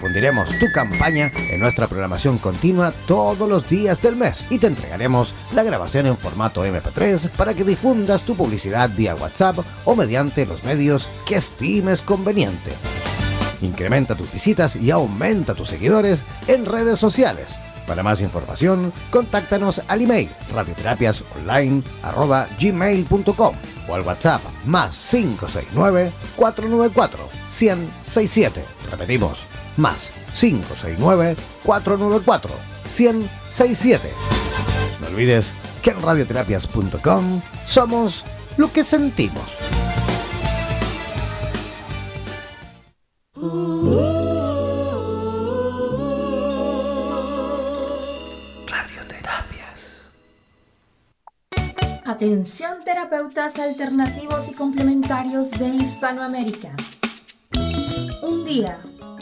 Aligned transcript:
Difundiremos 0.00 0.48
tu 0.58 0.72
campaña 0.72 1.30
en 1.50 1.60
nuestra 1.60 1.86
programación 1.86 2.38
continua 2.38 2.90
todos 3.06 3.46
los 3.46 3.68
días 3.68 4.00
del 4.00 4.16
mes 4.16 4.46
y 4.48 4.58
te 4.58 4.68
entregaremos 4.68 5.34
la 5.52 5.62
grabación 5.62 6.06
en 6.06 6.16
formato 6.16 6.64
MP3 6.64 7.28
para 7.32 7.52
que 7.52 7.64
difundas 7.64 8.22
tu 8.22 8.34
publicidad 8.34 8.88
vía 8.96 9.14
WhatsApp 9.14 9.58
o 9.84 9.94
mediante 9.94 10.46
los 10.46 10.64
medios 10.64 11.06
que 11.26 11.34
estimes 11.34 12.00
conveniente. 12.00 12.72
Incrementa 13.60 14.14
tus 14.14 14.32
visitas 14.32 14.74
y 14.74 14.90
aumenta 14.90 15.52
tus 15.52 15.68
seguidores 15.68 16.24
en 16.46 16.64
redes 16.64 16.98
sociales. 16.98 17.48
Para 17.86 18.02
más 18.02 18.22
información, 18.22 18.94
contáctanos 19.10 19.82
al 19.86 20.00
email 20.00 20.30
radioterapiasonline.gmail.com 20.54 23.54
o 23.86 23.94
al 23.94 24.00
WhatsApp 24.00 24.40
más 24.64 24.96
569 25.10 26.10
494 26.36 27.28
1067. 27.60 28.64
Repetimos, 28.90 29.49
más 29.76 30.10
569-494-1067. 31.64 34.00
No 35.00 35.08
olvides 35.08 35.50
que 35.82 35.90
en 35.90 36.00
radioterapias.com 36.00 37.42
somos 37.66 38.24
lo 38.56 38.72
que 38.72 38.84
sentimos. 38.84 39.42
Radioterapias. 48.66 49.80
Atención 52.04 52.78
terapeutas 52.84 53.58
alternativos 53.58 54.48
y 54.50 54.54
complementarios 54.54 55.50
de 55.52 55.68
Hispanoamérica. 55.68 56.70
Un 58.22 58.44
día 58.44 58.78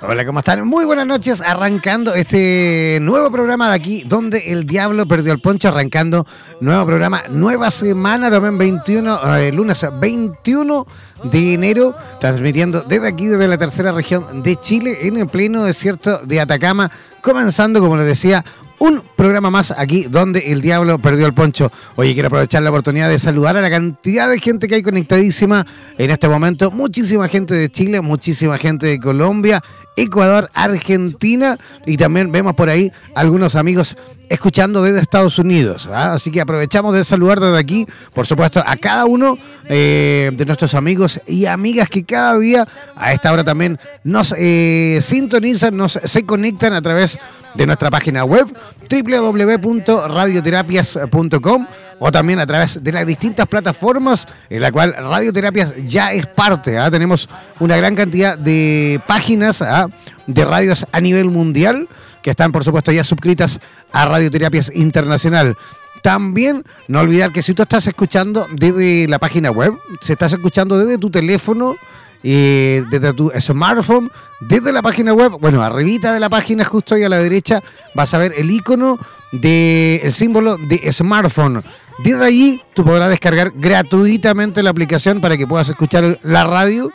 Hola, 0.00 0.24
¿cómo 0.24 0.38
están? 0.38 0.64
Muy 0.64 0.84
buenas 0.84 1.06
noches, 1.06 1.40
arrancando 1.40 2.14
este 2.14 2.98
nuevo 3.02 3.32
programa 3.32 3.70
de 3.70 3.74
aquí, 3.74 4.04
donde 4.06 4.52
el 4.52 4.64
diablo 4.64 5.06
perdió 5.06 5.32
el 5.32 5.40
poncho, 5.40 5.68
arrancando 5.68 6.24
nuevo 6.60 6.86
programa, 6.86 7.24
nueva 7.30 7.68
semana, 7.72 8.30
también 8.30 8.58
21, 8.58 9.36
eh, 9.38 9.50
lunes 9.50 9.84
21 10.00 10.86
de 11.24 11.54
enero, 11.54 11.96
transmitiendo 12.20 12.82
desde 12.82 13.08
aquí, 13.08 13.26
desde 13.26 13.48
la 13.48 13.58
tercera 13.58 13.90
región 13.90 14.40
de 14.44 14.54
Chile, 14.54 14.98
en 15.02 15.16
el 15.16 15.26
pleno 15.26 15.64
desierto 15.64 16.18
de 16.18 16.40
Atacama, 16.40 16.92
comenzando, 17.20 17.80
como 17.80 17.96
les 17.96 18.06
decía, 18.06 18.44
un 18.78 19.02
programa 19.16 19.50
más 19.50 19.72
aquí 19.72 20.04
donde 20.08 20.52
el 20.52 20.60
diablo 20.60 20.98
perdió 20.98 21.26
el 21.26 21.34
poncho. 21.34 21.70
Oye, 21.96 22.14
quiero 22.14 22.28
aprovechar 22.28 22.62
la 22.62 22.70
oportunidad 22.70 23.08
de 23.08 23.18
saludar 23.18 23.56
a 23.56 23.60
la 23.60 23.70
cantidad 23.70 24.28
de 24.28 24.38
gente 24.40 24.68
que 24.68 24.76
hay 24.76 24.82
conectadísima 24.82 25.66
en 25.96 26.10
este 26.10 26.28
momento. 26.28 26.70
Muchísima 26.70 27.28
gente 27.28 27.54
de 27.54 27.68
Chile, 27.70 28.00
muchísima 28.00 28.58
gente 28.58 28.86
de 28.86 29.00
Colombia, 29.00 29.62
Ecuador, 29.96 30.48
Argentina 30.54 31.56
y 31.84 31.96
también 31.96 32.30
vemos 32.30 32.54
por 32.54 32.70
ahí 32.70 32.92
algunos 33.14 33.56
amigos 33.56 33.96
escuchando 34.28 34.82
desde 34.82 35.00
Estados 35.00 35.38
Unidos. 35.38 35.88
¿ah? 35.92 36.12
Así 36.12 36.30
que 36.30 36.40
aprovechamos 36.40 36.94
de 36.94 37.02
saludar 37.02 37.40
desde 37.40 37.58
aquí, 37.58 37.86
por 38.14 38.26
supuesto, 38.26 38.62
a 38.64 38.76
cada 38.76 39.06
uno 39.06 39.36
eh, 39.68 40.30
de 40.32 40.44
nuestros 40.46 40.74
amigos 40.74 41.20
y 41.26 41.46
amigas 41.46 41.88
que 41.88 42.04
cada 42.04 42.38
día 42.38 42.66
a 42.94 43.12
esta 43.12 43.32
hora 43.32 43.44
también 43.44 43.78
nos 44.04 44.34
eh, 44.36 44.98
sintonizan, 45.00 45.76
nos 45.76 45.98
se 46.02 46.24
conectan 46.24 46.74
a 46.74 46.82
través 46.82 47.14
de 47.14 47.20
nuestra 47.66 47.90
página 47.90 48.24
web 48.24 48.46
www.radioterapias.com 48.90 51.66
o 51.98 52.12
también 52.12 52.38
a 52.40 52.46
través 52.46 52.82
de 52.82 52.92
las 52.92 53.06
distintas 53.06 53.46
plataformas 53.46 54.26
en 54.48 54.62
la 54.62 54.72
cual 54.72 54.94
Radioterapias 54.96 55.74
ya 55.86 56.12
es 56.12 56.26
parte. 56.26 56.78
¿ah? 56.78 56.90
Tenemos 56.90 57.28
una 57.60 57.76
gran 57.76 57.94
cantidad 57.94 58.38
de 58.38 59.00
páginas 59.06 59.60
¿ah? 59.62 59.88
de 60.26 60.44
radios 60.44 60.84
a 60.92 61.00
nivel 61.00 61.30
mundial 61.30 61.88
que 62.22 62.30
están 62.30 62.52
por 62.52 62.64
supuesto 62.64 62.92
ya 62.92 63.04
suscritas 63.04 63.60
a 63.92 64.06
Radioterapias 64.06 64.72
Internacional. 64.74 65.56
También 66.02 66.64
no 66.86 67.00
olvidar 67.00 67.32
que 67.32 67.42
si 67.42 67.54
tú 67.54 67.62
estás 67.62 67.86
escuchando 67.86 68.46
desde 68.52 69.08
la 69.08 69.18
página 69.18 69.50
web, 69.50 69.74
si 70.00 70.12
estás 70.12 70.32
escuchando 70.32 70.78
desde 70.78 70.98
tu 70.98 71.10
teléfono, 71.10 71.76
desde 72.22 73.12
tu 73.12 73.30
smartphone, 73.38 74.10
desde 74.40 74.72
la 74.72 74.82
página 74.82 75.12
web, 75.14 75.32
bueno, 75.40 75.62
arribita 75.62 76.12
de 76.12 76.20
la 76.20 76.28
página, 76.28 76.64
justo 76.64 76.94
ahí 76.94 77.04
a 77.04 77.08
la 77.08 77.18
derecha, 77.18 77.62
vas 77.94 78.12
a 78.14 78.18
ver 78.18 78.34
el 78.36 78.50
icono 78.50 78.98
del 79.32 80.00
el 80.02 80.12
símbolo 80.12 80.56
de 80.56 80.90
smartphone. 80.92 81.62
Desde 81.98 82.24
allí 82.24 82.62
tú 82.74 82.84
podrás 82.84 83.08
descargar 83.08 83.52
gratuitamente 83.54 84.62
la 84.62 84.70
aplicación 84.70 85.20
para 85.20 85.36
que 85.36 85.46
puedas 85.46 85.68
escuchar 85.68 86.18
la 86.22 86.44
radio 86.44 86.90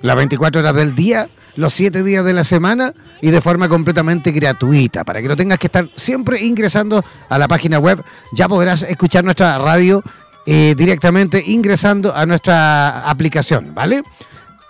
las 0.00 0.16
24 0.16 0.60
horas 0.60 0.74
del 0.74 0.94
día 0.94 1.28
los 1.58 1.72
siete 1.72 2.04
días 2.04 2.24
de 2.24 2.32
la 2.32 2.44
semana 2.44 2.94
y 3.20 3.32
de 3.32 3.40
forma 3.40 3.68
completamente 3.68 4.30
gratuita. 4.30 5.02
Para 5.02 5.20
que 5.20 5.26
no 5.26 5.34
tengas 5.34 5.58
que 5.58 5.66
estar 5.66 5.88
siempre 5.96 6.40
ingresando 6.40 7.04
a 7.28 7.36
la 7.36 7.48
página 7.48 7.80
web, 7.80 8.02
ya 8.32 8.48
podrás 8.48 8.84
escuchar 8.84 9.24
nuestra 9.24 9.58
radio 9.58 10.02
eh, 10.46 10.74
directamente 10.78 11.42
ingresando 11.44 12.14
a 12.14 12.24
nuestra 12.26 13.10
aplicación, 13.10 13.74
¿vale? 13.74 14.04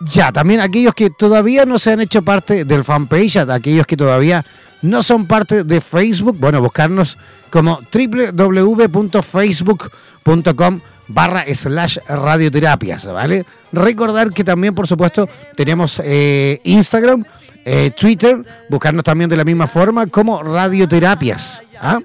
Ya, 0.01 0.31
también 0.31 0.61
aquellos 0.61 0.95
que 0.95 1.11
todavía 1.11 1.65
no 1.65 1.77
se 1.79 1.93
han 1.93 2.01
hecho 2.01 2.23
parte 2.23 2.65
del 2.65 2.85
fanpage, 2.85 3.37
aquellos 3.37 3.87
que 3.87 3.97
todavía 3.97 4.45
no 4.83 5.03
son 5.03 5.27
parte 5.27 5.65
de 5.65 5.81
Facebook, 5.81 6.37
bueno, 6.39 6.61
buscarnos 6.61 7.17
como 7.51 7.81
www.facebook.com 7.93 10.81
barra 11.09 11.45
slash 11.53 11.99
radioterapias, 12.07 13.07
¿vale? 13.07 13.45
Recordar 13.73 14.33
que 14.33 14.45
también, 14.45 14.75
por 14.75 14.87
supuesto, 14.87 15.29
tenemos 15.57 16.01
eh, 16.05 16.61
Instagram, 16.65 17.25
eh, 17.65 17.91
Twitter, 17.99 18.37
buscarnos 18.69 19.05
también 19.05 19.29
de 19.29 19.37
la 19.37 19.45
misma 19.45 19.67
forma 19.67 20.07
como 20.07 20.43
radioterapias. 20.43 21.63
¿ah? 21.81 21.99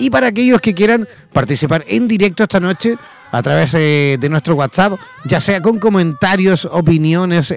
Y 0.00 0.10
para 0.10 0.26
aquellos 0.26 0.60
que 0.60 0.74
quieran 0.74 1.06
participar 1.32 1.84
en 1.86 2.08
directo 2.08 2.42
esta 2.42 2.58
noche 2.58 2.96
a 3.30 3.42
través 3.42 3.74
eh, 3.74 4.16
de 4.18 4.28
nuestro 4.28 4.56
WhatsApp, 4.56 4.98
ya 5.24 5.40
sea 5.40 5.60
con 5.60 5.78
comentarios, 5.78 6.64
opiniones, 6.64 7.54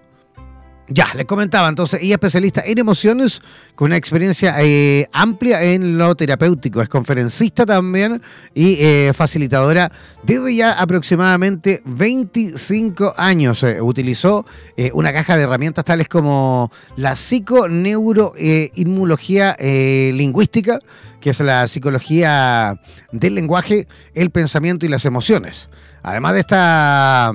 ya, 0.90 1.10
les 1.16 1.26
comentaba, 1.26 1.68
entonces, 1.68 2.02
ella 2.02 2.16
es 2.16 2.18
especialista 2.18 2.64
en 2.66 2.78
emociones 2.78 3.42
con 3.76 3.88
una 3.88 3.98
experiencia 3.98 4.56
eh, 4.60 5.10
amplia 5.12 5.62
en 5.62 5.98
lo 5.98 6.16
terapéutico. 6.16 6.82
Es 6.82 6.88
conferencista 6.88 7.66
también 7.66 8.22
y 8.56 8.78
eh, 8.80 9.12
facilitadora 9.14 9.92
desde 10.24 10.56
ya 10.56 10.80
aproximadamente 10.80 11.82
25 11.84 13.16
años. 13.18 13.64
Eh, 13.64 13.82
utilizó 13.82 14.46
una 14.94 15.12
caja 15.12 15.36
de 15.36 15.44
herramientas 15.44 15.84
tales 15.84 16.08
como 16.08 16.72
la 16.96 17.18
psiconeuroinmunología 17.18 19.58
lingüística, 19.60 20.80
que 21.20 21.32
es 21.32 21.40
la 21.42 21.68
psicología 21.68 22.80
del 23.12 23.36
lenguaje, 23.36 23.90
el 24.14 24.30
pensamiento 24.30 24.86
y 24.86 24.90
las 24.90 25.04
emociones. 25.06 25.68
Además 26.08 26.36
de 26.36 26.40
esta, 26.40 27.34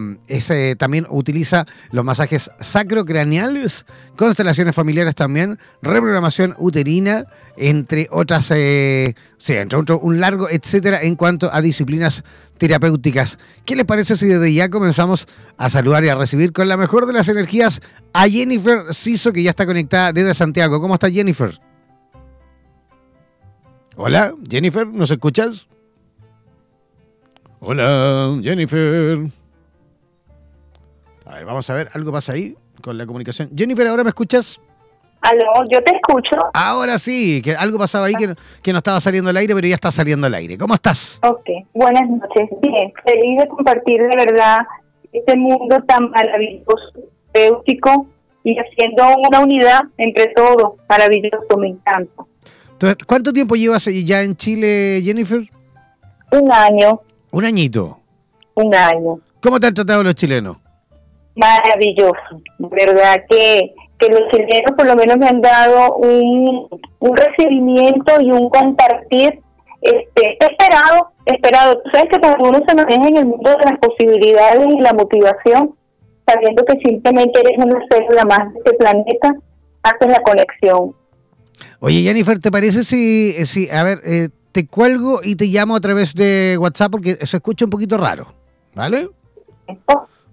también 0.79 1.07
utiliza 1.11 1.67
los 1.91 2.07
masajes 2.07 2.51
sacrocraneales, 2.59 3.85
constelaciones 4.17 4.75
familiares 4.75 5.15
también, 5.15 5.59
reprogramación 5.83 6.55
uterina, 6.57 7.27
entre 7.59 8.09
otras, 8.11 8.51
eh, 8.51 9.15
sí, 9.37 9.53
entre 9.53 9.79
otro, 9.79 9.99
un 9.99 10.21
largo 10.21 10.49
etcétera 10.49 11.03
en 11.03 11.17
cuanto 11.17 11.53
a 11.53 11.61
disciplinas 11.61 12.25
terapéuticas. 12.57 13.39
¿Qué 13.67 13.77
les 13.77 13.85
parece 13.85 14.17
si 14.17 14.27
desde 14.27 14.55
ya 14.55 14.71
comenzamos 14.71 15.29
a 15.59 15.69
saludar 15.69 16.03
y 16.05 16.09
a 16.09 16.15
recibir 16.15 16.55
con 16.55 16.67
la 16.67 16.79
mejor 16.79 17.05
de 17.05 17.13
las 17.13 17.29
energías 17.29 17.83
a 18.15 18.27
Jennifer 18.27 18.85
Siso, 18.95 19.35
que 19.35 19.43
ya 19.43 19.51
está 19.51 19.67
conectada 19.67 20.15
desde 20.15 20.33
Santiago? 20.33 20.81
¿Cómo 20.81 20.95
está 20.95 21.11
Jennifer? 21.11 21.61
Hola, 23.97 24.33
Jennifer, 24.49 24.87
¿nos 24.87 25.11
escuchas? 25.11 25.69
Hola, 27.65 28.41
Jennifer. 28.43 29.19
A 31.25 31.35
ver, 31.37 31.45
vamos 31.45 31.71
a 31.71 31.75
ver, 31.75 31.89
algo 31.95 32.11
pasa 32.11 32.33
ahí 32.33 32.57
con 32.81 32.99
la 32.99 33.07
comunicación. 33.07 33.51
Jennifer, 33.57 33.87
¿ahora 33.87 34.03
me 34.03 34.09
escuchas? 34.09 34.61
Aló, 35.21 35.63
yo 35.71 35.81
te 35.81 35.95
escucho. 35.95 36.37
Ahora 36.55 36.99
sí, 36.99 37.41
que 37.41 37.55
algo 37.55 37.79
pasaba 37.79 38.07
ahí 38.07 38.15
que, 38.15 38.35
que 38.61 38.73
no 38.73 38.79
estaba 38.79 39.01
saliendo 39.01 39.31
al 39.31 39.37
aire, 39.37 39.55
pero 39.55 39.69
ya 39.69 39.77
está 39.77 39.93
saliendo 39.93 40.27
al 40.27 40.35
aire. 40.35 40.59
¿Cómo 40.59 40.75
estás? 40.75 41.21
Ok, 41.23 41.49
buenas 41.73 42.11
noches. 42.11 42.49
Bien, 42.61 42.93
feliz 43.05 43.39
de 43.39 43.47
compartir 43.47 44.03
de 44.03 44.17
verdad 44.17 44.67
este 45.13 45.37
mundo 45.37 45.81
tan 45.87 46.11
maravilloso, 46.11 46.93
terapéutico 47.31 48.09
y 48.43 48.59
haciendo 48.59 49.05
una 49.29 49.39
unidad 49.39 49.83
entre 49.99 50.27
todos. 50.35 50.73
Maravilloso, 50.89 51.57
me 51.59 51.69
encanta. 51.69 52.25
Entonces, 52.73 53.07
¿cuánto 53.07 53.33
tiempo 53.33 53.55
llevas 53.55 53.85
ya 53.85 54.25
en 54.25 54.35
Chile, 54.35 55.01
Jennifer? 55.05 55.49
Un 56.33 56.51
año. 56.51 57.01
Un 57.33 57.45
añito. 57.45 57.99
Un 58.55 58.75
año. 58.75 59.19
¿Cómo 59.43 59.59
te 59.59 59.67
han 59.67 59.75
tratado 59.75 60.03
los 60.03 60.15
chilenos? 60.15 60.59
Maravilloso. 61.35 62.43
¿Verdad 62.59 63.25
que, 63.29 63.75
que 63.99 64.09
los 64.09 64.21
chilenos 64.31 64.73
por 64.77 64.87
lo 64.87 64.95
menos 64.95 65.17
me 65.17 65.27
han 65.27 65.41
dado 65.41 65.97
un, 65.97 66.69
un 67.01 67.17
recibimiento 67.17 68.21
y 68.21 68.31
un 68.31 68.49
compartir 68.51 69.41
este, 69.83 70.39
esperado, 70.39 71.13
esperado. 71.27 71.81
Tú 71.83 71.91
sabes 71.93 72.09
que 72.13 72.21
cuando 72.21 72.51
uno 72.51 72.61
se 72.67 72.75
maneja 72.75 73.09
en 73.09 73.17
el 73.17 73.27
mundo 73.27 73.51
de 73.51 73.71
las 73.71 73.79
posibilidades 73.81 74.67
y 74.69 74.81
la 74.81 74.93
motivación, 74.93 75.75
sabiendo 76.27 76.65
que 76.65 76.79
simplemente 76.85 77.41
eres 77.41 77.59
una 77.59 77.81
célula 77.91 78.25
más 78.25 78.53
de 78.53 78.61
este 78.65 78.77
planeta, 78.77 79.35
haces 79.83 80.09
la 80.09 80.23
conexión. 80.23 80.95
Oye, 81.81 82.03
Jennifer, 82.03 82.39
¿te 82.39 82.51
parece 82.51 82.85
si, 82.85 83.33
si 83.45 83.69
a 83.71 83.83
ver, 83.83 83.99
eh, 84.05 84.29
te 84.53 84.67
cuelgo 84.67 85.21
y 85.23 85.37
te 85.37 85.47
llamo 85.47 85.75
a 85.75 85.81
través 85.81 86.15
de 86.15 86.57
WhatsApp 86.61 86.93
porque 86.93 87.19
se 87.27 87.39
escucha 87.39 87.65
un 87.65 87.71
poquito 87.71 87.97
raro, 87.97 88.33
¿vale? 88.75 89.09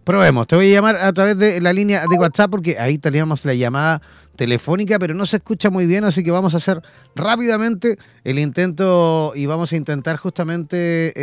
Probemos, 0.04 0.48
te 0.48 0.56
voy 0.56 0.72
a 0.72 0.74
llamar 0.74 0.98
a 0.98 1.14
través 1.14 1.38
de 1.38 1.62
la 1.62 1.72
línea 1.72 2.06
de 2.10 2.18
WhatsApp 2.18 2.52
porque 2.52 2.78
ahí 2.80 2.98
teníamos 2.98 3.46
la 3.46 3.54
llamada 3.54 4.02
telefónica, 4.36 4.98
pero 5.00 5.14
no 5.14 5.26
se 5.26 5.38
escucha 5.38 5.70
muy 5.70 5.86
bien, 5.86 6.04
así 6.04 6.24
que 6.24 6.32
vamos 6.32 6.54
a 6.54 6.58
hacer 6.58 6.82
rápidamente 7.16 7.98
el 8.24 8.40
intento 8.40 9.34
y 9.36 9.46
vamos 9.46 9.72
a 9.72 9.76
intentar 9.76 10.18
justamente 10.18 11.14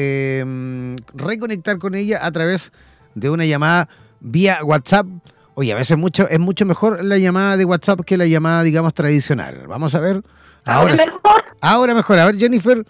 em, 0.40 0.96
reconectar 1.14 1.78
con 1.78 1.94
ella 1.94 2.24
a 2.24 2.30
través 2.30 2.72
de 3.14 3.30
una 3.30 3.44
llamada 3.44 3.88
vía 4.20 4.58
WhatsApp. 4.62 5.06
Oye, 5.54 5.72
a 5.72 5.76
veces 5.76 5.96
mucho, 5.96 6.28
es 6.28 6.38
mucho 6.38 6.66
mejor 6.66 7.02
la 7.04 7.18
llamada 7.18 7.56
de 7.56 7.64
WhatsApp 7.64 8.00
que 8.02 8.16
la 8.16 8.26
llamada, 8.26 8.62
digamos, 8.62 8.94
tradicional. 8.94 9.64
Vamos 9.66 9.94
a 9.94 10.00
ver. 10.00 10.22
Ahora, 10.66 10.96
mejor? 10.96 11.44
Ahora 11.60 11.94
mejor. 11.94 12.18
A 12.18 12.26
ver, 12.26 12.36
Jennifer, 12.36 12.84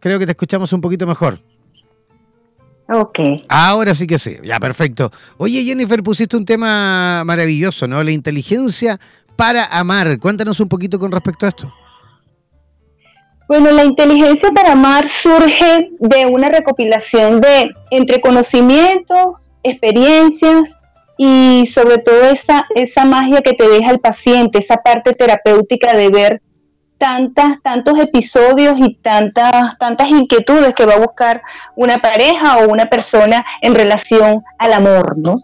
creo 0.00 0.18
que 0.18 0.26
te 0.26 0.32
escuchamos 0.32 0.72
un 0.72 0.80
poquito 0.80 1.06
mejor. 1.06 1.38
Ok. 2.92 3.20
Ahora 3.48 3.94
sí 3.94 4.06
que 4.06 4.18
sí, 4.18 4.36
ya 4.42 4.58
perfecto. 4.60 5.10
Oye, 5.38 5.62
Jennifer, 5.62 6.02
pusiste 6.02 6.36
un 6.36 6.44
tema 6.44 7.22
maravilloso, 7.24 7.86
¿no? 7.86 8.02
La 8.02 8.10
inteligencia 8.10 8.98
para 9.36 9.64
amar. 9.66 10.18
Cuéntanos 10.18 10.60
un 10.60 10.68
poquito 10.68 10.98
con 10.98 11.10
respecto 11.12 11.46
a 11.46 11.50
esto. 11.50 11.72
Bueno, 13.48 13.70
la 13.70 13.84
inteligencia 13.84 14.50
para 14.50 14.72
amar 14.72 15.08
surge 15.22 15.90
de 15.98 16.26
una 16.26 16.48
recopilación 16.48 17.40
de 17.40 17.70
entre 17.90 18.20
conocimientos, 18.20 19.42
experiencias 19.62 20.62
y 21.18 21.66
sobre 21.72 21.98
todo 21.98 22.24
esa, 22.24 22.66
esa 22.74 23.04
magia 23.04 23.40
que 23.42 23.52
te 23.52 23.68
deja 23.68 23.90
el 23.90 24.00
paciente, 24.00 24.58
esa 24.58 24.76
parte 24.76 25.12
terapéutica 25.12 25.94
de 25.94 26.08
ver 26.08 26.42
tantas, 27.02 27.60
tantos 27.64 27.98
episodios 27.98 28.76
y 28.78 28.94
tantas, 28.94 29.76
tantas 29.80 30.08
inquietudes 30.08 30.72
que 30.72 30.86
va 30.86 30.94
a 30.94 31.00
buscar 31.00 31.42
una 31.74 31.98
pareja 31.98 32.58
o 32.58 32.70
una 32.70 32.84
persona 32.84 33.44
en 33.60 33.74
relación 33.74 34.40
al 34.56 34.72
amor, 34.72 35.18
¿no? 35.18 35.42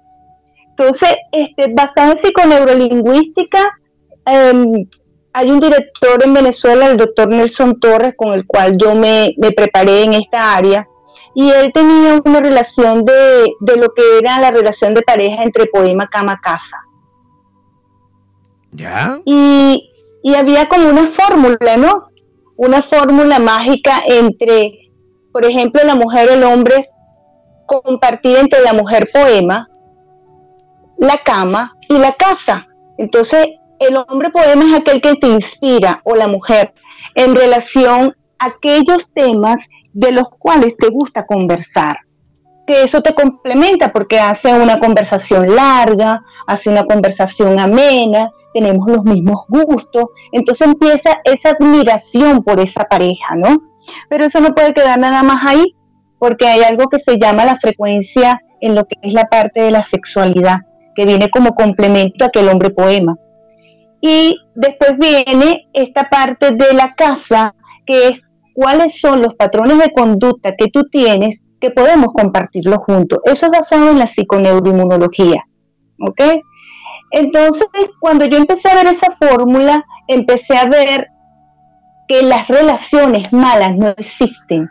Entonces, 0.68 1.16
este, 1.32 1.74
basado 1.74 2.12
en 2.12 2.22
psiconeurolingüística, 2.22 3.76
em, 4.24 4.86
hay 5.32 5.50
un 5.50 5.58
director 5.58 6.22
en 6.24 6.32
Venezuela, 6.32 6.86
el 6.86 6.96
doctor 6.96 7.28
Nelson 7.28 7.80
Torres, 7.80 8.14
con 8.16 8.34
el 8.34 8.46
cual 8.46 8.78
yo 8.78 8.94
me, 8.94 9.34
preparé 9.56 10.04
en 10.04 10.14
esta 10.14 10.54
área, 10.54 10.86
y 11.34 11.50
él 11.50 11.72
tenía 11.74 12.20
una 12.24 12.38
relación 12.38 13.04
de, 13.04 13.48
de 13.58 13.76
lo 13.78 13.88
que 13.94 14.18
era 14.20 14.38
la 14.38 14.52
relación 14.52 14.94
de 14.94 15.02
pareja 15.02 15.42
entre 15.42 15.66
poema, 15.66 16.08
cama, 16.08 16.40
casa. 16.40 16.84
¿Ya? 18.70 19.18
Y, 19.24 19.90
y 20.22 20.34
había 20.34 20.66
como 20.68 20.88
una 20.88 21.12
fórmula, 21.12 21.76
¿no? 21.76 22.08
Una 22.56 22.82
fórmula 22.82 23.38
mágica 23.38 24.02
entre, 24.06 24.90
por 25.32 25.44
ejemplo, 25.44 25.82
la 25.84 25.94
mujer 25.94 26.28
y 26.30 26.34
el 26.34 26.44
hombre, 26.44 26.88
compartir 27.66 28.36
entre 28.38 28.62
la 28.62 28.72
mujer 28.72 29.10
poema, 29.12 29.68
la 30.98 31.18
cama 31.24 31.76
y 31.88 31.98
la 31.98 32.12
casa. 32.12 32.66
Entonces, 32.96 33.46
el 33.78 33.96
hombre 34.08 34.30
poema 34.30 34.64
es 34.64 34.80
aquel 34.80 35.00
que 35.00 35.14
te 35.14 35.28
inspira 35.28 36.00
o 36.04 36.14
la 36.14 36.26
mujer 36.26 36.74
en 37.14 37.36
relación 37.36 38.16
a 38.38 38.46
aquellos 38.46 39.08
temas 39.14 39.56
de 39.92 40.12
los 40.12 40.28
cuales 40.38 40.74
te 40.78 40.88
gusta 40.88 41.26
conversar. 41.26 41.98
Que 42.66 42.82
eso 42.82 43.00
te 43.00 43.14
complementa 43.14 43.92
porque 43.92 44.18
hace 44.18 44.52
una 44.52 44.78
conversación 44.78 45.54
larga, 45.54 46.22
hace 46.46 46.68
una 46.70 46.84
conversación 46.84 47.58
amena, 47.58 48.30
tenemos 48.58 48.90
los 48.90 49.04
mismos 49.04 49.44
gustos, 49.48 50.06
entonces 50.32 50.66
empieza 50.66 51.20
esa 51.24 51.50
admiración 51.50 52.42
por 52.42 52.58
esa 52.58 52.84
pareja, 52.84 53.36
¿no? 53.36 53.56
Pero 54.08 54.24
eso 54.24 54.40
no 54.40 54.48
puede 54.54 54.74
quedar 54.74 54.98
nada 54.98 55.22
más 55.22 55.38
ahí, 55.46 55.74
porque 56.18 56.46
hay 56.46 56.62
algo 56.62 56.88
que 56.88 56.98
se 56.98 57.18
llama 57.18 57.44
la 57.44 57.58
frecuencia 57.62 58.40
en 58.60 58.74
lo 58.74 58.84
que 58.84 58.96
es 59.00 59.12
la 59.12 59.24
parte 59.24 59.60
de 59.60 59.70
la 59.70 59.84
sexualidad, 59.84 60.56
que 60.96 61.04
viene 61.04 61.30
como 61.30 61.54
complemento 61.54 62.24
a 62.24 62.28
aquel 62.28 62.48
hombre 62.48 62.70
poema. 62.70 63.16
Y 64.00 64.36
después 64.54 64.94
viene 64.98 65.68
esta 65.72 66.08
parte 66.08 66.50
de 66.50 66.74
la 66.74 66.94
casa, 66.96 67.54
que 67.86 68.08
es 68.08 68.20
cuáles 68.54 69.00
son 69.00 69.22
los 69.22 69.34
patrones 69.34 69.78
de 69.78 69.92
conducta 69.92 70.54
que 70.56 70.66
tú 70.66 70.82
tienes 70.90 71.38
que 71.60 71.70
podemos 71.70 72.08
compartirlo 72.12 72.78
juntos. 72.78 73.20
Eso 73.24 73.46
es 73.46 73.52
basado 73.52 73.90
en 73.90 73.98
la 73.98 74.08
psiconeuroinmunología. 74.08 75.44
¿Ok? 76.00 76.20
Entonces, 77.10 77.66
cuando 78.00 78.26
yo 78.26 78.38
empecé 78.38 78.68
a 78.68 78.74
ver 78.74 78.94
esa 78.94 79.16
fórmula, 79.16 79.84
empecé 80.06 80.56
a 80.56 80.66
ver 80.66 81.08
que 82.06 82.22
las 82.22 82.48
relaciones 82.48 83.32
malas 83.32 83.76
no 83.76 83.88
existen. 83.88 84.68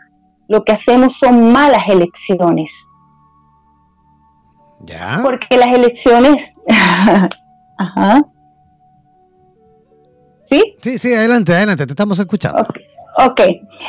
Lo 0.48 0.64
que 0.64 0.72
hacemos 0.72 1.16
son 1.18 1.52
malas 1.52 1.88
elecciones. 1.88 2.70
¿Ya? 4.80 5.20
Porque 5.22 5.56
las 5.56 5.72
elecciones... 5.72 6.36
Ajá. 7.78 8.22
¿Sí? 10.50 10.76
Sí, 10.82 10.98
sí, 10.98 11.14
adelante, 11.14 11.52
adelante, 11.52 11.86
te 11.86 11.92
estamos 11.92 12.18
escuchando. 12.18 12.66
ok, 13.18 13.40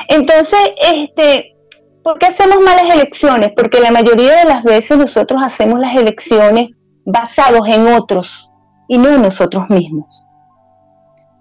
entonces, 0.09 0.59
este, 0.93 1.55
¿por 2.03 2.19
qué 2.19 2.27
hacemos 2.27 2.59
malas 2.59 2.93
elecciones? 2.93 3.49
Porque 3.55 3.79
la 3.79 3.91
mayoría 3.91 4.43
de 4.43 4.45
las 4.45 4.63
veces 4.63 4.97
nosotros 4.97 5.41
hacemos 5.43 5.79
las 5.79 5.95
elecciones 5.95 6.71
basados 7.11 7.67
en 7.67 7.87
otros 7.87 8.51
y 8.87 8.97
no 8.97 9.09
en 9.09 9.21
nosotros 9.21 9.69
mismos. 9.69 10.23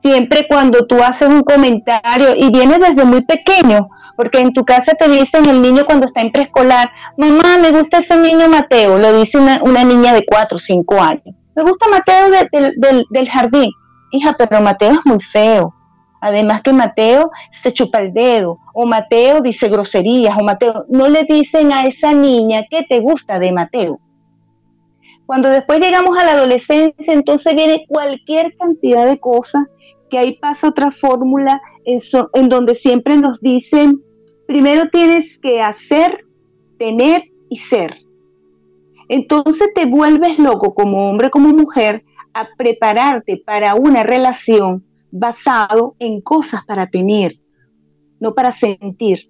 Siempre 0.03 0.47
cuando 0.49 0.87
tú 0.87 1.03
haces 1.03 1.29
un 1.29 1.43
comentario 1.43 2.35
y 2.37 2.51
viene 2.51 2.79
desde 2.79 3.05
muy 3.05 3.23
pequeño, 3.23 3.89
porque 4.17 4.41
en 4.41 4.53
tu 4.53 4.65
casa 4.65 4.95
te 4.99 5.09
dicen 5.09 5.49
el 5.49 5.63
niño 5.63 5.85
cuando 5.87 6.07
está 6.07 6.21
en 6.21 6.33
preescolar, 6.33 6.91
mamá, 7.17 7.59
me 7.61 7.71
gusta 7.71 7.99
ese 7.99 8.17
niño 8.17 8.49
Mateo, 8.49 8.99
lo 8.99 9.13
dice 9.13 9.39
una, 9.39 9.85
niña 9.85 10.13
de 10.13 10.25
4 10.25 10.57
o 10.57 10.61
5 10.61 11.01
años. 11.01 11.35
Me 11.55 11.63
gusta 11.63 11.89
Mateo 11.89 12.31
del 13.11 13.29
jardín. 13.29 13.71
Hija, 14.11 14.35
pero 14.39 14.61
Mateo 14.61 14.93
es 14.93 15.01
muy 15.05 15.21
feo. 15.33 15.75
Además 16.21 16.63
que 16.63 16.73
Mateo 16.73 17.31
se 17.63 17.73
chupa 17.73 17.99
el 17.99 18.13
dedo, 18.13 18.59
o 18.75 18.87
Mateo 18.87 19.41
dice 19.41 19.69
groserías, 19.69 20.37
o 20.39 20.45
Mateo, 20.45 20.85
no 20.89 21.09
le 21.09 21.23
dicen 21.25 21.73
a 21.73 21.83
esa 21.83 22.13
niña 22.13 22.65
qué 22.71 22.85
te 22.89 23.01
gusta 23.01 23.39
de 23.39 23.53
Mateo. 23.53 24.01
Cuando 25.29 25.51
después 25.51 25.79
llegamos 25.79 26.17
a 26.19 26.25
la 26.25 26.33
adolescencia, 26.33 27.13
entonces 27.13 27.55
viene 27.55 27.85
cualquier 27.87 28.57
cantidad 28.57 29.07
de 29.07 29.21
cosas 29.21 29.67
que 30.09 30.17
ahí 30.17 30.39
pasa 30.39 30.69
otra 30.69 30.91
fórmula 30.91 31.61
en, 31.85 32.01
en 32.33 32.49
donde 32.49 32.77
siempre 32.77 33.19
nos 33.19 33.39
dicen, 33.39 34.01
primero 34.47 34.89
tienes 34.91 35.27
que 35.43 35.61
hacer, 35.61 36.25
tener 36.79 37.25
y 37.51 37.59
ser. 37.59 37.99
Entonces 39.11 39.69
te 39.75 39.85
vuelves 39.85 40.39
loco 40.39 40.73
como 40.73 41.11
hombre, 41.11 41.29
como 41.29 41.51
mujer, 41.51 42.05
a 42.33 42.49
prepararte 42.57 43.37
para 43.37 43.75
una 43.75 44.05
relación 44.05 44.83
basado 45.11 45.95
en 45.99 46.23
cosas 46.23 46.65
para 46.65 46.89
tener, 46.89 47.35
no 48.19 48.33
para 48.33 48.57
sentir. 48.57 49.29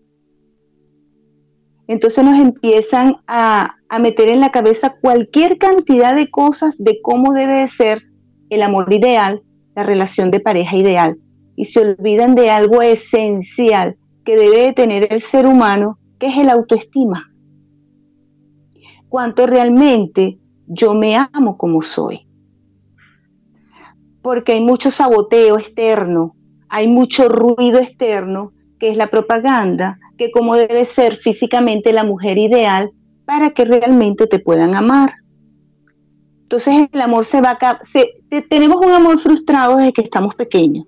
Entonces 1.88 2.24
nos 2.24 2.38
empiezan 2.38 3.16
a, 3.26 3.74
a 3.88 3.98
meter 3.98 4.28
en 4.28 4.40
la 4.40 4.50
cabeza 4.50 4.94
cualquier 5.00 5.58
cantidad 5.58 6.14
de 6.14 6.30
cosas 6.30 6.74
de 6.78 7.00
cómo 7.02 7.32
debe 7.32 7.68
ser 7.70 8.02
el 8.50 8.62
amor 8.62 8.92
ideal, 8.92 9.42
la 9.74 9.82
relación 9.82 10.30
de 10.30 10.40
pareja 10.40 10.76
ideal, 10.76 11.16
y 11.56 11.64
se 11.64 11.80
olvidan 11.80 12.36
de 12.36 12.50
algo 12.50 12.82
esencial 12.82 13.96
que 14.24 14.36
debe 14.36 14.58
de 14.58 14.72
tener 14.72 15.12
el 15.12 15.22
ser 15.22 15.46
humano, 15.46 15.98
que 16.20 16.28
es 16.28 16.38
el 16.38 16.50
autoestima. 16.50 17.32
Cuánto 19.08 19.46
realmente 19.46 20.38
yo 20.66 20.94
me 20.94 21.16
amo 21.16 21.56
como 21.56 21.82
soy 21.82 22.28
porque 24.28 24.52
hay 24.52 24.60
mucho 24.60 24.90
saboteo 24.90 25.58
externo, 25.58 26.36
hay 26.68 26.86
mucho 26.86 27.30
ruido 27.30 27.78
externo, 27.78 28.52
que 28.78 28.90
es 28.90 28.96
la 28.96 29.08
propaganda, 29.08 29.98
que 30.16 30.30
como 30.30 30.56
debe 30.56 30.88
ser 30.94 31.18
físicamente 31.18 31.92
la 31.92 32.04
mujer 32.04 32.38
ideal 32.38 32.90
para 33.24 33.50
que 33.50 33.64
realmente 33.64 34.26
te 34.26 34.38
puedan 34.38 34.74
amar. 34.74 35.14
Entonces 36.42 36.88
el 36.90 37.00
amor 37.00 37.26
se 37.26 37.40
va 37.42 37.58
a... 37.60 37.80
tenemos 38.48 38.84
un 38.84 38.92
amor 38.92 39.20
frustrado 39.20 39.76
desde 39.76 39.92
que 39.92 40.02
estamos 40.02 40.34
pequeños. 40.34 40.86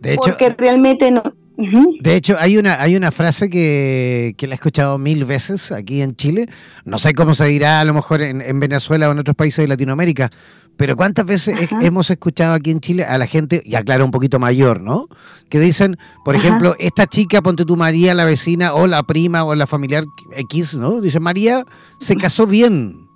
De 0.00 0.14
hecho, 0.14 0.30
porque 0.30 0.48
realmente 0.50 1.10
no... 1.10 1.22
De 1.56 2.14
hecho, 2.14 2.36
hay 2.38 2.58
una, 2.58 2.80
hay 2.82 2.96
una 2.96 3.10
frase 3.10 3.48
que, 3.48 4.34
que, 4.36 4.46
la 4.46 4.54
he 4.54 4.56
escuchado 4.56 4.98
mil 4.98 5.24
veces 5.24 5.72
aquí 5.72 6.02
en 6.02 6.14
Chile. 6.14 6.46
No 6.84 6.98
sé 6.98 7.14
cómo 7.14 7.34
se 7.34 7.46
dirá 7.46 7.80
a 7.80 7.84
lo 7.84 7.94
mejor 7.94 8.20
en, 8.20 8.42
en 8.42 8.60
Venezuela 8.60 9.08
o 9.08 9.12
en 9.12 9.18
otros 9.18 9.36
países 9.36 9.62
de 9.62 9.68
Latinoamérica, 9.68 10.30
pero 10.76 10.96
¿cuántas 10.96 11.24
veces 11.24 11.56
hemos 11.80 12.10
escuchado 12.10 12.54
aquí 12.54 12.70
en 12.70 12.80
Chile 12.80 13.04
a 13.04 13.16
la 13.16 13.26
gente, 13.26 13.62
y 13.64 13.74
aclara 13.74 14.04
un 14.04 14.10
poquito 14.10 14.38
mayor, 14.38 14.82
¿no? 14.82 15.08
Que 15.48 15.58
dicen, 15.58 15.96
por 16.24 16.36
ejemplo, 16.36 16.74
esta 16.78 17.06
chica, 17.06 17.40
ponte 17.40 17.64
tu 17.64 17.76
María, 17.76 18.12
la 18.12 18.24
vecina 18.24 18.74
o 18.74 18.86
la 18.86 19.02
prima 19.02 19.44
o 19.44 19.54
la 19.54 19.66
familiar 19.66 20.04
X, 20.32 20.74
¿no? 20.74 21.00
Dice, 21.00 21.20
María 21.20 21.64
se 22.00 22.16
casó 22.16 22.46
bien. 22.46 23.06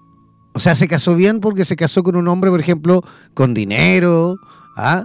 O 0.54 0.60
sea, 0.60 0.74
se 0.74 0.88
casó 0.88 1.14
bien 1.14 1.40
porque 1.40 1.64
se 1.64 1.76
casó 1.76 2.02
con 2.02 2.16
un 2.16 2.26
hombre, 2.28 2.50
por 2.50 2.60
ejemplo, 2.60 3.02
con 3.34 3.52
dinero, 3.52 4.36
¿ah? 4.76 5.04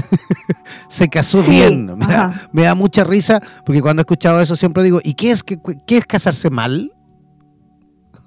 se 0.88 1.08
casó 1.08 1.42
bien. 1.42 1.96
Me 2.52 2.62
da, 2.62 2.74
mucha 2.74 3.04
risa 3.04 3.40
porque 3.64 3.82
cuando 3.82 4.00
he 4.00 4.04
escuchado 4.04 4.40
eso 4.40 4.56
siempre 4.56 4.82
digo, 4.82 5.00
¿y 5.02 5.14
qué 5.14 5.30
es, 5.30 5.42
qué 5.42 5.96
es 5.96 6.06
casarse 6.06 6.50
mal? 6.50 6.92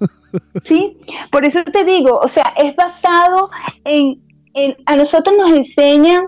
Sí, 0.64 0.98
por 1.32 1.46
eso 1.46 1.60
te 1.64 1.84
digo, 1.84 2.18
o 2.18 2.28
sea, 2.28 2.52
es 2.62 2.76
basado 2.76 3.48
en, 3.84 4.20
a 4.86 4.96
nosotros 4.96 5.36
nos 5.36 5.52
enseñan 5.52 6.26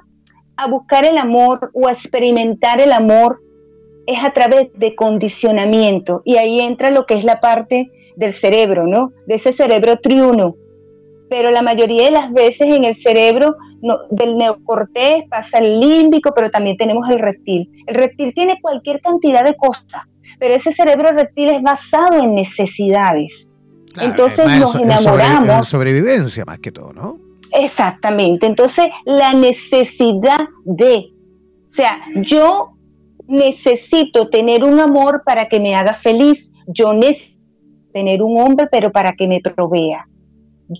a 0.56 0.66
buscar 0.66 1.04
el 1.04 1.18
amor 1.18 1.70
o 1.74 1.88
a 1.88 1.92
experimentar 1.92 2.80
el 2.80 2.92
amor 2.92 3.40
es 4.06 4.18
a 4.24 4.32
través 4.32 4.68
de 4.74 4.94
condicionamiento 4.94 6.22
y 6.24 6.36
ahí 6.36 6.60
entra 6.60 6.90
lo 6.90 7.06
que 7.06 7.14
es 7.14 7.24
la 7.24 7.40
parte 7.40 7.90
del 8.16 8.34
cerebro, 8.34 8.86
¿no? 8.86 9.12
De 9.26 9.36
ese 9.36 9.54
cerebro 9.54 9.98
triuno. 9.98 10.56
Pero 11.28 11.50
la 11.50 11.62
mayoría 11.62 12.04
de 12.04 12.10
las 12.10 12.32
veces 12.32 12.66
en 12.74 12.84
el 12.84 12.96
cerebro 13.02 13.56
del 14.10 14.36
neocortés 14.36 15.24
pasa 15.28 15.58
el 15.58 15.78
límbico, 15.78 16.32
pero 16.34 16.50
también 16.50 16.76
tenemos 16.76 17.08
el 17.10 17.18
reptil. 17.18 17.70
El 17.86 17.94
reptil 17.94 18.32
tiene 18.34 18.58
cualquier 18.60 19.00
cantidad 19.00 19.44
de 19.44 19.54
cosas, 19.54 20.02
pero 20.38 20.54
ese 20.54 20.72
cerebro 20.72 21.10
reptil 21.12 21.50
es 21.50 21.62
basado 21.62 22.22
en 22.22 22.34
necesidades. 22.34 23.30
Entonces 24.00 24.46
nos 24.58 24.74
enamoramos. 24.74 25.68
sobrevivencia 25.68 26.44
más 26.44 26.58
que 26.58 26.72
todo, 26.72 26.92
¿no? 26.92 27.18
Exactamente. 27.52 28.46
Entonces 28.46 28.86
la 29.04 29.32
necesidad 29.32 30.48
de, 30.64 31.10
o 31.70 31.74
sea, 31.74 32.00
yo 32.22 32.72
necesito 33.26 34.28
tener 34.28 34.64
un 34.64 34.80
amor 34.80 35.22
para 35.24 35.48
que 35.48 35.60
me 35.60 35.74
haga 35.74 36.00
feliz. 36.02 36.44
Yo 36.66 36.92
necesito 36.92 37.36
tener 37.92 38.22
un 38.22 38.38
hombre, 38.40 38.68
pero 38.70 38.90
para 38.90 39.12
que 39.12 39.28
me 39.28 39.40
provea. 39.40 40.06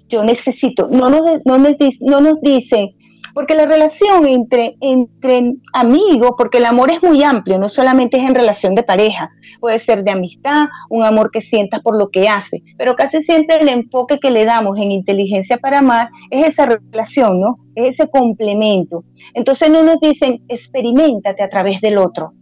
Yo 0.08 0.22
necesito, 0.24 0.88
no 0.90 1.08
nos, 1.10 1.22
no 1.44 1.58
nos, 1.58 1.72
no 2.00 2.20
nos 2.20 2.40
dicen, 2.40 2.94
porque 3.34 3.54
la 3.54 3.66
relación 3.66 4.26
entre, 4.26 4.76
entre 4.80 5.54
amigos, 5.72 6.32
porque 6.36 6.58
el 6.58 6.64
amor 6.64 6.90
es 6.90 7.02
muy 7.02 7.22
amplio, 7.22 7.58
no 7.58 7.68
solamente 7.68 8.18
es 8.18 8.28
en 8.28 8.34
relación 8.34 8.74
de 8.74 8.82
pareja, 8.82 9.30
puede 9.60 9.78
ser 9.84 10.02
de 10.04 10.10
amistad, 10.10 10.66
un 10.90 11.04
amor 11.04 11.30
que 11.30 11.42
sientas 11.42 11.80
por 11.82 11.96
lo 11.96 12.10
que 12.10 12.28
hace, 12.28 12.62
pero 12.76 12.96
casi 12.96 13.22
siempre 13.22 13.56
el 13.60 13.68
enfoque 13.68 14.18
que 14.18 14.30
le 14.30 14.44
damos 14.44 14.76
en 14.78 14.90
inteligencia 14.92 15.56
para 15.58 15.78
amar 15.78 16.08
es 16.30 16.48
esa 16.48 16.66
relación, 16.66 17.40
¿no? 17.40 17.58
Es 17.74 17.94
ese 17.94 18.10
complemento. 18.10 19.04
Entonces 19.34 19.70
no 19.70 19.82
nos 19.82 20.00
dicen, 20.00 20.42
experimentate 20.48 21.42
a 21.42 21.48
través 21.48 21.80
del 21.80 21.98
otro, 21.98 22.32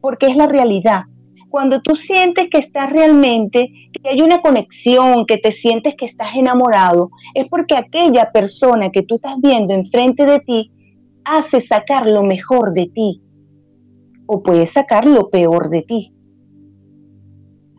porque 0.00 0.26
es 0.26 0.36
la 0.36 0.46
realidad 0.46 1.04
cuando 1.50 1.82
tú 1.82 1.96
sientes 1.96 2.48
que 2.48 2.58
estás 2.58 2.90
realmente, 2.90 3.70
que 4.02 4.10
hay 4.10 4.22
una 4.22 4.40
conexión, 4.40 5.26
que 5.26 5.38
te 5.38 5.52
sientes 5.52 5.94
que 5.96 6.06
estás 6.06 6.34
enamorado, 6.34 7.10
es 7.34 7.48
porque 7.48 7.76
aquella 7.76 8.30
persona 8.32 8.90
que 8.90 9.02
tú 9.02 9.16
estás 9.16 9.34
viendo 9.38 9.74
enfrente 9.74 10.24
de 10.24 10.40
ti 10.40 10.72
hace 11.24 11.66
sacar 11.66 12.10
lo 12.10 12.22
mejor 12.22 12.72
de 12.72 12.90
ti 12.94 13.22
o 14.26 14.42
puede 14.42 14.66
sacar 14.66 15.06
lo 15.06 15.28
peor 15.28 15.70
de 15.70 15.82
ti. 15.82 16.14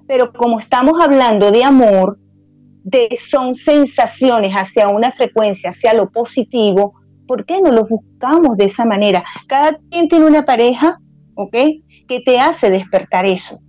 Pero 0.08 0.34
como 0.34 0.60
estamos 0.60 0.94
hablando 1.02 1.52
de 1.52 1.64
amor, 1.64 2.20
de, 2.84 3.18
son 3.30 3.56
sensaciones 3.56 4.52
hacia 4.54 4.90
una 4.90 5.12
frecuencia, 5.12 5.72
hacia 5.72 5.94
lo 5.94 6.10
positivo, 6.10 6.94
¿por 7.28 7.46
qué 7.46 7.62
no 7.62 7.72
los 7.72 7.88
buscamos 7.88 8.58
de 8.58 8.66
esa 8.66 8.84
manera? 8.84 9.24
Cada 9.48 9.78
quien 9.90 10.10
tiene 10.10 10.26
una 10.26 10.44
pareja, 10.44 11.00
¿ok? 11.36 11.56
Que 12.08 12.20
te 12.26 12.38
hace 12.40 12.70
despertar 12.70 13.26
eso. 13.26 13.60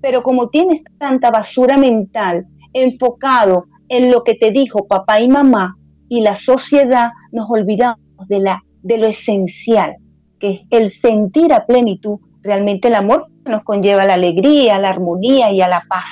Pero 0.00 0.22
como 0.22 0.48
tienes 0.48 0.82
tanta 0.98 1.30
basura 1.30 1.76
mental 1.76 2.46
enfocado 2.72 3.66
en 3.88 4.10
lo 4.10 4.22
que 4.24 4.34
te 4.34 4.50
dijo 4.50 4.86
papá 4.86 5.20
y 5.20 5.28
mamá 5.28 5.76
y 6.08 6.20
la 6.20 6.36
sociedad, 6.36 7.10
nos 7.32 7.50
olvidamos 7.50 7.98
de, 8.28 8.40
la, 8.40 8.62
de 8.82 8.98
lo 8.98 9.06
esencial, 9.06 9.96
que 10.38 10.50
es 10.50 10.60
el 10.70 10.92
sentir 11.00 11.52
a 11.52 11.66
plenitud. 11.66 12.18
Realmente 12.42 12.88
el 12.88 12.94
amor 12.94 13.26
nos 13.44 13.64
conlleva 13.64 14.04
la 14.04 14.14
alegría, 14.14 14.78
la 14.78 14.90
armonía 14.90 15.50
y 15.52 15.60
a 15.60 15.68
la 15.68 15.82
paz. 15.88 16.04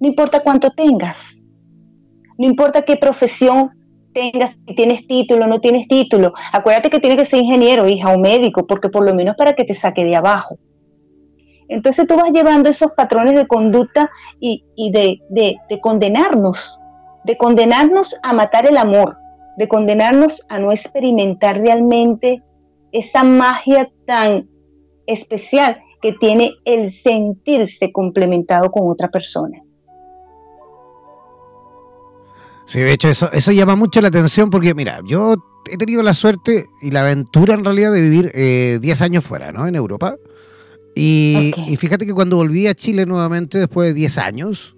No 0.00 0.08
importa 0.08 0.40
cuánto 0.42 0.70
tengas, 0.70 1.16
no 2.38 2.46
importa 2.46 2.82
qué 2.82 2.96
profesión 2.96 3.70
tengas, 4.14 4.54
si 4.66 4.74
tienes 4.74 5.06
título 5.06 5.44
o 5.44 5.48
no 5.48 5.60
tienes 5.60 5.88
título. 5.88 6.32
Acuérdate 6.52 6.88
que 6.88 7.00
tienes 7.00 7.22
que 7.22 7.30
ser 7.30 7.42
ingeniero, 7.42 7.88
hija, 7.88 8.12
o 8.12 8.18
médico, 8.18 8.66
porque 8.66 8.88
por 8.88 9.04
lo 9.04 9.14
menos 9.14 9.36
para 9.36 9.54
que 9.54 9.64
te 9.64 9.74
saque 9.74 10.04
de 10.04 10.16
abajo. 10.16 10.56
Entonces 11.68 12.06
tú 12.06 12.16
vas 12.16 12.30
llevando 12.32 12.70
esos 12.70 12.92
patrones 12.92 13.34
de 13.34 13.46
conducta 13.46 14.10
y, 14.40 14.62
de, 14.90 15.20
de 15.30 15.80
condenarnos, 15.80 16.78
de 17.24 17.36
condenarnos 17.36 18.14
a 18.22 18.32
matar 18.32 18.66
el 18.66 18.76
amor, 18.76 19.16
de 19.56 19.68
condenarnos 19.68 20.42
a 20.48 20.58
no 20.58 20.72
experimentar 20.72 21.60
realmente 21.60 22.42
esa 22.92 23.22
magia 23.22 23.90
tan 24.06 24.48
especial 25.06 25.78
que 26.00 26.12
tiene 26.14 26.54
el 26.64 26.94
sentirse 27.02 27.92
complementado 27.92 28.70
con 28.70 28.90
otra 28.90 29.08
persona. 29.08 29.58
Sí, 32.66 32.80
de 32.80 32.92
hecho, 32.92 33.08
eso, 33.08 33.32
eso 33.32 33.50
llama 33.50 33.76
mucho 33.76 34.00
la 34.02 34.08
atención 34.08 34.50
porque, 34.50 34.74
mira, 34.74 35.00
yo 35.06 35.36
he 35.70 35.78
tenido 35.78 36.02
la 36.02 36.12
suerte 36.12 36.66
y 36.82 36.90
la 36.90 37.00
aventura 37.00 37.54
en 37.54 37.64
realidad 37.64 37.92
de 37.92 38.02
vivir 38.02 38.30
10 38.32 38.34
eh, 38.34 39.04
años 39.04 39.24
fuera, 39.24 39.52
¿no? 39.52 39.66
En 39.66 39.74
Europa. 39.74 40.16
Y, 41.00 41.76
fíjate 41.76 42.06
que 42.06 42.12
cuando 42.12 42.36
volví 42.36 42.66
a 42.66 42.74
Chile 42.74 43.06
nuevamente 43.06 43.58
después 43.58 43.88
de 43.88 43.94
10 43.94 44.18
años, 44.18 44.74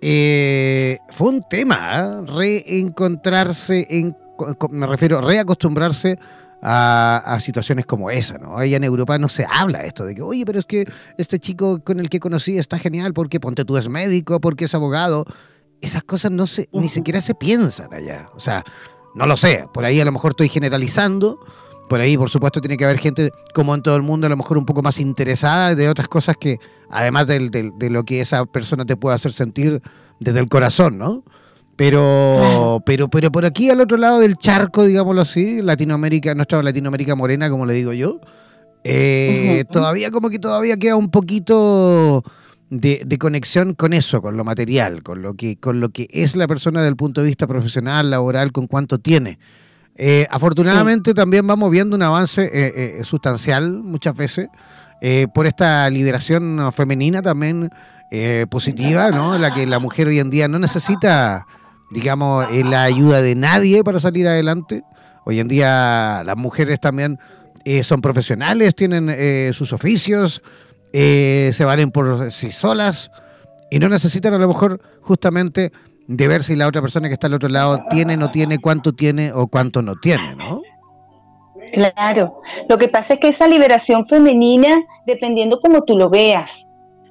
eh, 0.00 0.98
fue 1.10 1.30
un 1.30 1.42
tema, 1.50 1.98
¿eh? 1.98 2.26
reencontrarse, 2.26 3.86
en, 3.90 4.16
me 4.70 4.86
refiero, 4.86 5.20
reacostumbrarse 5.20 6.18
a, 6.62 7.38
situaciones 7.40 7.86
como 7.86 8.10
esa, 8.10 8.38
¿no? 8.38 8.58
Allá 8.58 8.76
en 8.76 8.84
Europa 8.84 9.18
no 9.18 9.28
se 9.28 9.44
habla 9.50 9.84
esto 9.84 10.04
de 10.04 10.14
que, 10.14 10.22
oye, 10.22 10.44
pero 10.46 10.60
es 10.60 10.66
que 10.66 10.86
este 11.18 11.38
chico 11.38 11.82
con 11.82 11.98
el 11.98 12.08
que 12.10 12.20
conocí 12.20 12.56
está 12.56 12.78
genial 12.78 13.12
porque 13.12 13.40
ponte 13.40 13.64
tú 13.64 13.76
es 13.76 13.88
médico, 13.88 14.40
porque 14.40 14.66
es 14.66 14.74
abogado 14.74 15.24
esas 15.80 16.02
cosas 16.02 16.30
no 16.30 16.46
se, 16.46 16.68
ni 16.72 16.88
siquiera 16.88 17.20
se 17.20 17.34
piensan 17.34 17.92
allá. 17.92 18.28
O 18.34 18.40
sea, 18.40 18.64
no 19.14 19.26
lo 19.26 19.36
sé, 19.36 19.66
por 19.72 19.84
ahí 19.84 20.00
a 20.00 20.04
lo 20.04 20.12
mejor 20.12 20.32
estoy 20.32 20.48
generalizando, 20.48 21.40
por 21.90 22.00
ahí 22.00 22.16
por 22.16 22.30
supuesto 22.30 22.60
tiene 22.60 22.76
que 22.76 22.84
haber 22.84 22.98
gente 22.98 23.32
como 23.52 23.74
en 23.74 23.82
todo 23.82 23.96
el 23.96 24.02
mundo 24.02 24.28
a 24.28 24.30
lo 24.30 24.36
mejor 24.36 24.56
un 24.56 24.64
poco 24.64 24.80
más 24.80 25.00
interesada 25.00 25.74
de 25.74 25.88
otras 25.88 26.06
cosas 26.06 26.36
que 26.38 26.58
además 26.88 27.26
de, 27.26 27.72
lo 27.90 28.04
que 28.04 28.20
esa 28.20 28.46
persona 28.46 28.86
te 28.86 28.96
puede 28.96 29.16
hacer 29.16 29.32
sentir 29.32 29.82
desde 30.20 30.38
el 30.38 30.48
corazón, 30.48 30.98
¿no? 30.98 31.24
Pero, 31.74 32.80
pero, 32.86 33.08
pero 33.08 33.32
por 33.32 33.44
aquí 33.44 33.70
al 33.70 33.80
otro 33.80 33.96
lado 33.96 34.20
del 34.20 34.36
charco, 34.36 34.84
digámoslo 34.84 35.22
así, 35.22 35.62
Latinoamérica, 35.62 36.32
nuestra 36.36 36.62
Latinoamérica 36.62 37.16
morena, 37.16 37.50
como 37.50 37.66
le 37.66 37.74
digo 37.74 37.92
yo, 37.92 38.20
eh, 38.84 39.64
todavía 39.72 40.12
como 40.12 40.30
que 40.30 40.38
todavía 40.38 40.76
queda 40.76 40.94
un 40.94 41.10
poquito 41.10 42.22
de, 42.68 43.18
conexión 43.18 43.74
con 43.74 43.94
eso, 43.94 44.22
con 44.22 44.36
lo 44.36 44.44
material, 44.44 45.02
con 45.02 45.22
lo, 45.22 45.34
que, 45.34 45.56
con 45.56 45.80
lo 45.80 45.88
que 45.88 46.06
es 46.12 46.36
la 46.36 46.46
persona 46.46 46.80
desde 46.82 46.90
el 46.90 46.96
punto 46.96 47.22
de 47.22 47.26
vista 47.26 47.48
profesional, 47.48 48.10
laboral, 48.10 48.52
con 48.52 48.68
cuánto 48.68 48.98
tiene. 48.98 49.40
Eh, 50.02 50.26
afortunadamente 50.30 51.12
también 51.12 51.46
vamos 51.46 51.70
viendo 51.70 51.94
un 51.94 52.00
avance 52.00 52.44
eh, 52.44 53.00
eh, 53.00 53.04
sustancial 53.04 53.82
muchas 53.82 54.16
veces 54.16 54.48
por 55.34 55.46
esta 55.46 55.88
liberación 55.88 56.70
femenina 56.74 57.22
también 57.22 57.70
positiva, 58.50 59.10
¿no? 59.10 59.38
La 59.38 59.50
que 59.50 59.66
la 59.66 59.78
mujer 59.78 60.08
hoy 60.08 60.18
en 60.18 60.28
día 60.28 60.46
no 60.46 60.58
necesita, 60.58 61.46
digamos, 61.90 62.46
la 62.66 62.84
ayuda 62.84 63.22
de 63.22 63.34
nadie 63.34 63.82
para 63.82 63.98
salir 63.98 64.28
adelante. 64.28 64.82
Hoy 65.24 65.40
en 65.40 65.48
día 65.48 66.22
las 66.22 66.36
mujeres 66.36 66.80
también 66.80 67.18
son 67.82 68.02
profesionales, 68.02 68.74
tienen 68.74 69.54
sus 69.54 69.72
oficios, 69.72 70.42
se 70.92 71.64
valen 71.64 71.90
por 71.90 72.30
sí 72.30 72.50
solas 72.50 73.10
y 73.70 73.78
no 73.78 73.88
necesitan 73.88 74.34
a 74.34 74.38
lo 74.38 74.48
mejor 74.48 74.82
justamente 75.00 75.72
de 76.10 76.26
ver 76.26 76.42
si 76.42 76.56
la 76.56 76.66
otra 76.66 76.80
persona 76.82 77.06
que 77.06 77.14
está 77.14 77.28
al 77.28 77.34
otro 77.34 77.48
lado 77.48 77.84
tiene, 77.88 78.16
no 78.16 78.32
tiene, 78.32 78.58
cuánto 78.58 78.92
tiene 78.92 79.32
o 79.32 79.46
cuánto 79.46 79.80
no 79.80 79.94
tiene, 79.94 80.34
¿no? 80.34 80.60
Claro, 81.72 82.40
lo 82.68 82.78
que 82.78 82.88
pasa 82.88 83.14
es 83.14 83.20
que 83.20 83.28
esa 83.28 83.46
liberación 83.46 84.08
femenina, 84.08 84.76
dependiendo 85.06 85.60
como 85.60 85.84
tú 85.84 85.96
lo 85.96 86.10
veas, 86.10 86.50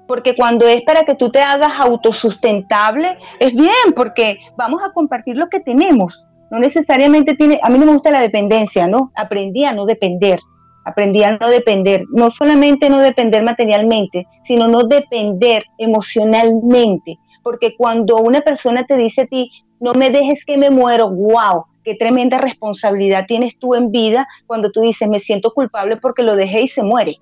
porque 0.06 0.36
cuando 0.36 0.68
es 0.68 0.82
para 0.82 1.04
que 1.04 1.16
tú 1.16 1.32
te 1.32 1.40
hagas 1.40 1.72
autosustentable, 1.80 3.18
es 3.40 3.54
bien, 3.54 3.94
porque 3.96 4.40
vamos 4.58 4.82
a 4.84 4.92
compartir 4.92 5.38
lo 5.38 5.48
que 5.48 5.62
tenemos. 5.62 6.26
No 6.52 6.60
necesariamente 6.60 7.36
tiene, 7.36 7.58
a 7.64 7.70
mí 7.70 7.80
no 7.80 7.86
me 7.86 7.94
gusta 7.94 8.12
la 8.12 8.20
dependencia, 8.20 8.86
¿no? 8.86 9.14
Aprendí 9.16 9.64
a 9.64 9.72
no 9.72 9.86
depender 9.86 10.42
aprendí 10.86 11.24
a 11.24 11.38
no 11.38 11.50
depender, 11.50 12.06
no 12.10 12.32
solamente 12.32 12.90
no 12.90 13.00
depender 13.00 13.44
materialmente, 13.44 14.26
sino 14.48 14.68
no 14.68 14.84
depender 14.84 15.64
emocionalmente, 15.78 17.20
porque 17.50 17.76
cuando 17.76 18.18
una 18.18 18.42
persona 18.42 18.86
te 18.86 18.96
dice 18.96 19.22
a 19.22 19.26
ti, 19.26 19.50
no 19.80 19.94
me 19.94 20.12
dejes 20.12 20.46
que 20.46 20.56
me 20.56 20.70
muero, 20.70 21.10
wow, 21.10 21.66
qué 21.84 21.96
tremenda 21.96 22.38
responsabilidad 22.38 23.26
tienes 23.28 23.58
tú 23.58 23.74
en 23.74 23.90
vida 23.90 24.28
cuando 24.46 24.70
tú 24.70 24.82
dices, 24.82 25.10
me 25.10 25.20
siento 25.20 25.52
culpable 25.52 25.98
porque 25.98 26.22
lo 26.22 26.36
dejé 26.36 26.62
y 26.62 26.68
se 26.68 26.84
muere. 26.84 27.18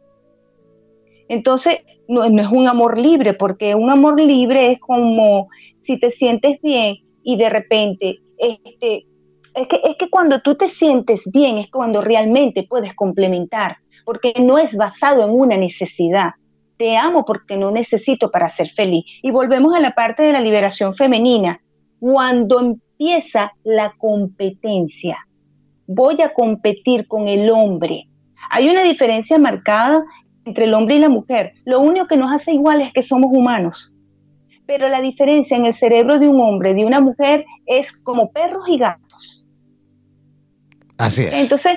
Entonces, 1.30 1.78
no, 2.10 2.26
es 2.26 2.52
un 2.52 2.68
amor 2.68 2.98
libre, 2.98 3.36
porque 3.36 3.74
un 3.74 3.90
amor 3.90 4.20
libre 4.20 4.74
es 4.74 4.82
como 4.82 5.48
si 5.86 5.98
te 5.98 6.12
sientes 6.12 6.60
bien 6.62 6.98
y 7.24 7.38
de 7.38 7.50
repente 7.50 8.20
este, 8.38 9.06
es 9.54 9.68
que, 9.70 9.80
es 9.82 9.96
que 9.98 10.10
cuando 10.10 10.42
tú 10.42 10.56
te 10.56 10.74
sientes 10.74 11.22
bien 11.28 11.58
es 11.58 11.72
cuando 11.72 12.02
realmente 12.02 12.64
puedes 12.64 12.94
complementar, 12.96 13.78
porque 14.04 14.34
no 14.42 14.58
es 14.58 14.76
basado 14.76 15.24
en 15.24 15.30
una 15.30 15.56
necesidad. 15.56 16.32
Te 16.78 16.96
amo 16.96 17.26
porque 17.26 17.58
no 17.58 17.72
necesito 17.72 18.30
para 18.30 18.56
ser 18.56 18.70
feliz. 18.72 19.06
Y 19.22 19.32
volvemos 19.32 19.74
a 19.74 19.80
la 19.80 19.92
parte 19.92 20.24
de 20.24 20.32
la 20.32 20.42
liberación 20.42 20.96
femenina. 20.96 21.60
Cuando 22.00 22.60
empieza 22.60 23.52
la 23.64 23.94
competencia, 23.98 25.18
voy 25.88 26.22
a 26.22 26.34
competir 26.34 27.08
con 27.08 27.28
el 27.28 27.50
hombre. 27.50 28.08
Hay 28.52 28.70
una 28.70 28.84
diferencia 28.84 29.40
marcada 29.40 30.04
entre 30.46 30.66
el 30.66 30.74
hombre 30.74 30.96
y 30.96 31.00
la 31.00 31.10
mujer. 31.10 31.54
Lo 31.66 31.80
único 31.80 32.08
que 32.08 32.18
nos 32.18 32.32
hace 32.32 32.54
igual 32.54 32.82
es 32.82 32.94
que 32.94 33.04
somos 33.04 33.32
humanos. 33.32 33.94
Pero 34.66 34.88
la 34.88 35.02
diferencia 35.02 35.58
en 35.58 35.66
el 35.66 35.76
cerebro 35.78 36.20
de 36.20 36.28
un 36.28 36.42
hombre 36.42 36.72
y 36.72 36.76
de 36.76 36.86
una 36.86 37.00
mujer 37.00 37.46
es 37.66 37.92
como 38.04 38.32
perros 38.32 38.68
y 38.68 38.78
gatos. 38.78 39.46
Así 40.98 41.24
es. 41.24 41.34
Entonces, 41.34 41.74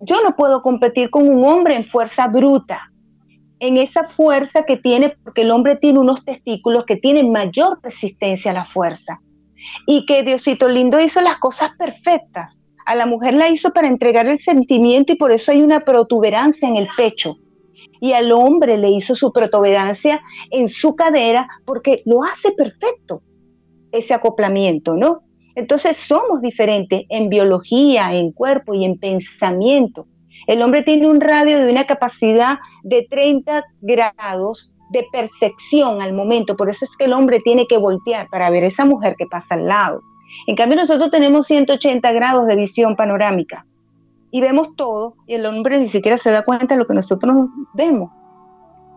yo 0.00 0.22
no 0.22 0.36
puedo 0.36 0.62
competir 0.62 1.10
con 1.10 1.28
un 1.28 1.44
hombre 1.44 1.76
en 1.76 1.86
fuerza 1.86 2.28
bruta, 2.28 2.90
en 3.60 3.76
esa 3.76 4.08
fuerza 4.08 4.64
que 4.66 4.76
tiene, 4.76 5.14
porque 5.24 5.42
el 5.42 5.50
hombre 5.50 5.76
tiene 5.76 5.98
unos 5.98 6.24
testículos 6.24 6.84
que 6.86 6.96
tienen 6.96 7.32
mayor 7.32 7.78
resistencia 7.82 8.50
a 8.50 8.54
la 8.54 8.64
fuerza. 8.66 9.20
Y 9.86 10.06
que 10.06 10.22
Diosito 10.22 10.68
lindo 10.68 11.00
hizo 11.00 11.20
las 11.20 11.38
cosas 11.38 11.70
perfectas. 11.76 12.54
A 12.86 12.94
la 12.94 13.06
mujer 13.06 13.34
la 13.34 13.50
hizo 13.50 13.70
para 13.70 13.88
entregar 13.88 14.26
el 14.26 14.38
sentimiento 14.38 15.12
y 15.12 15.16
por 15.16 15.32
eso 15.32 15.50
hay 15.50 15.62
una 15.62 15.80
protuberancia 15.80 16.68
en 16.68 16.76
el 16.76 16.88
pecho. 16.96 17.36
Y 18.00 18.12
al 18.12 18.32
hombre 18.32 18.78
le 18.78 18.90
hizo 18.90 19.14
su 19.14 19.32
protuberancia 19.32 20.20
en 20.50 20.68
su 20.68 20.94
cadera 20.94 21.48
porque 21.66 22.02
lo 22.06 22.22
hace 22.22 22.52
perfecto 22.52 23.22
ese 23.92 24.14
acoplamiento, 24.14 24.94
¿no? 24.94 25.22
Entonces 25.54 25.96
somos 26.06 26.40
diferentes 26.40 27.04
en 27.08 27.28
biología, 27.28 28.14
en 28.14 28.30
cuerpo 28.30 28.74
y 28.74 28.84
en 28.84 28.98
pensamiento. 28.98 30.06
El 30.48 30.62
hombre 30.62 30.82
tiene 30.82 31.06
un 31.06 31.20
radio 31.20 31.58
de 31.58 31.70
una 31.70 31.84
capacidad 31.84 32.58
de 32.82 33.06
30 33.08 33.64
grados 33.82 34.72
de 34.90 35.04
percepción 35.12 36.00
al 36.00 36.14
momento, 36.14 36.56
por 36.56 36.70
eso 36.70 36.86
es 36.86 36.90
que 36.98 37.04
el 37.04 37.12
hombre 37.12 37.40
tiene 37.40 37.66
que 37.66 37.76
voltear 37.76 38.28
para 38.30 38.48
ver 38.48 38.64
a 38.64 38.68
esa 38.68 38.86
mujer 38.86 39.14
que 39.18 39.26
pasa 39.26 39.56
al 39.56 39.66
lado. 39.66 40.00
En 40.46 40.56
cambio 40.56 40.80
nosotros 40.80 41.10
tenemos 41.10 41.46
180 41.46 42.10
grados 42.12 42.46
de 42.46 42.56
visión 42.56 42.96
panorámica 42.96 43.66
y 44.30 44.40
vemos 44.40 44.74
todo 44.74 45.16
y 45.26 45.34
el 45.34 45.44
hombre 45.44 45.78
ni 45.78 45.90
siquiera 45.90 46.16
se 46.16 46.30
da 46.30 46.46
cuenta 46.46 46.74
de 46.74 46.78
lo 46.78 46.86
que 46.86 46.94
nosotros 46.94 47.48
vemos. 47.74 48.10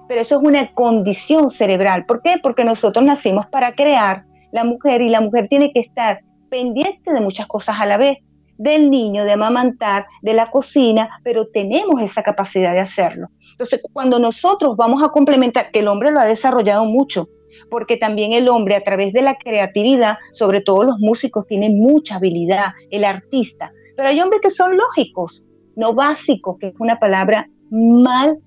Pero 0.08 0.22
eso 0.22 0.40
es 0.40 0.48
una 0.48 0.74
condición 0.74 1.50
cerebral. 1.50 2.06
¿Por 2.06 2.22
qué? 2.22 2.36
Porque 2.42 2.64
nosotros 2.64 3.06
nacimos 3.06 3.48
para 3.48 3.76
crear 3.76 4.24
la 4.54 4.64
mujer 4.64 5.02
y 5.02 5.10
la 5.10 5.20
mujer 5.20 5.50
tiene 5.50 5.74
que 5.74 5.82
estar 5.82 6.22
pendiente 6.50 7.12
de 7.12 7.20
muchas 7.20 7.48
cosas 7.48 7.76
a 7.78 7.86
la 7.86 7.98
vez, 7.98 8.20
del 8.62 8.92
niño, 8.92 9.26
de 9.26 9.32
amamantar, 9.32 10.06
de 10.22 10.34
la 10.34 10.52
cocina, 10.52 11.10
pero 11.24 11.48
tenemos 11.48 12.02
esa 12.02 12.22
capacidad 12.22 12.74
de 12.74 12.80
hacerlo. 12.80 13.28
Entonces, 13.52 13.82
cuando 13.92 14.20
nosotros 14.20 14.78
vamos 14.78 15.02
a 15.04 15.10
complementar, 15.10 15.72
que 15.72 15.80
el 15.80 15.88
hombre 15.88 16.12
lo 16.12 16.20
ha 16.20 16.26
desarrollado 16.26 16.86
mucho, 16.86 17.28
porque 17.72 17.98
también 17.98 18.34
el 18.34 18.50
hombre 18.50 18.76
a 18.76 18.84
través 18.84 19.14
de 19.14 19.24
la 19.24 19.36
creatividad, 19.36 20.18
sobre 20.34 20.62
todo 20.62 20.84
los 20.84 21.00
músicos, 21.00 21.48
tienen 21.48 21.80
mucha 21.80 22.16
habilidad, 22.16 22.74
el 22.92 23.04
artista, 23.04 23.72
Pero 23.96 24.10
hay 24.10 24.22
hombres 24.22 24.42
que 24.42 24.50
son 24.52 24.78
lógicos, 24.78 25.44
no 25.76 25.94
básicos, 25.94 26.58
que 26.60 26.68
es 26.68 26.74
una 26.80 27.00
palabra 27.00 27.48
mal 27.72 28.38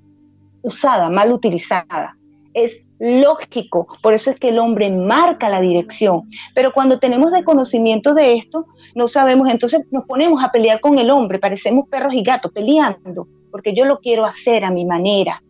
usada, 0.63 1.11
mal 1.11 1.33
utilizada. 1.33 2.17
Es 2.55 2.73
lógico, 3.05 3.87
por 4.03 4.15
eso 4.15 4.31
es 4.31 4.41
que 4.41 4.49
el 4.49 4.59
hombre 4.59 4.91
marca 4.91 5.51
la 5.51 5.61
dirección. 5.61 6.23
Pero 6.55 6.73
cuando 6.73 6.99
tenemos 6.99 7.33
desconocimiento 7.33 8.15
de 8.15 8.37
esto, 8.37 8.67
no 8.95 9.09
sabemos, 9.09 9.51
entonces 9.51 9.83
nos 9.91 10.07
ponemos 10.07 10.43
a 10.43 10.51
pelear 10.51 10.81
con 10.81 10.99
el 10.99 11.11
hombre, 11.11 11.39
parecemos 11.39 11.87
perros 11.89 12.15
y 12.15 12.23
gatos 12.23 12.51
peleando, 12.53 13.29
porque 13.51 13.75
yo 13.75 13.85
lo 13.85 13.99
quiero 13.99 14.25
hacer 14.25 14.65
a 14.65 14.71
mi 14.71 14.87
manera. 14.87 15.43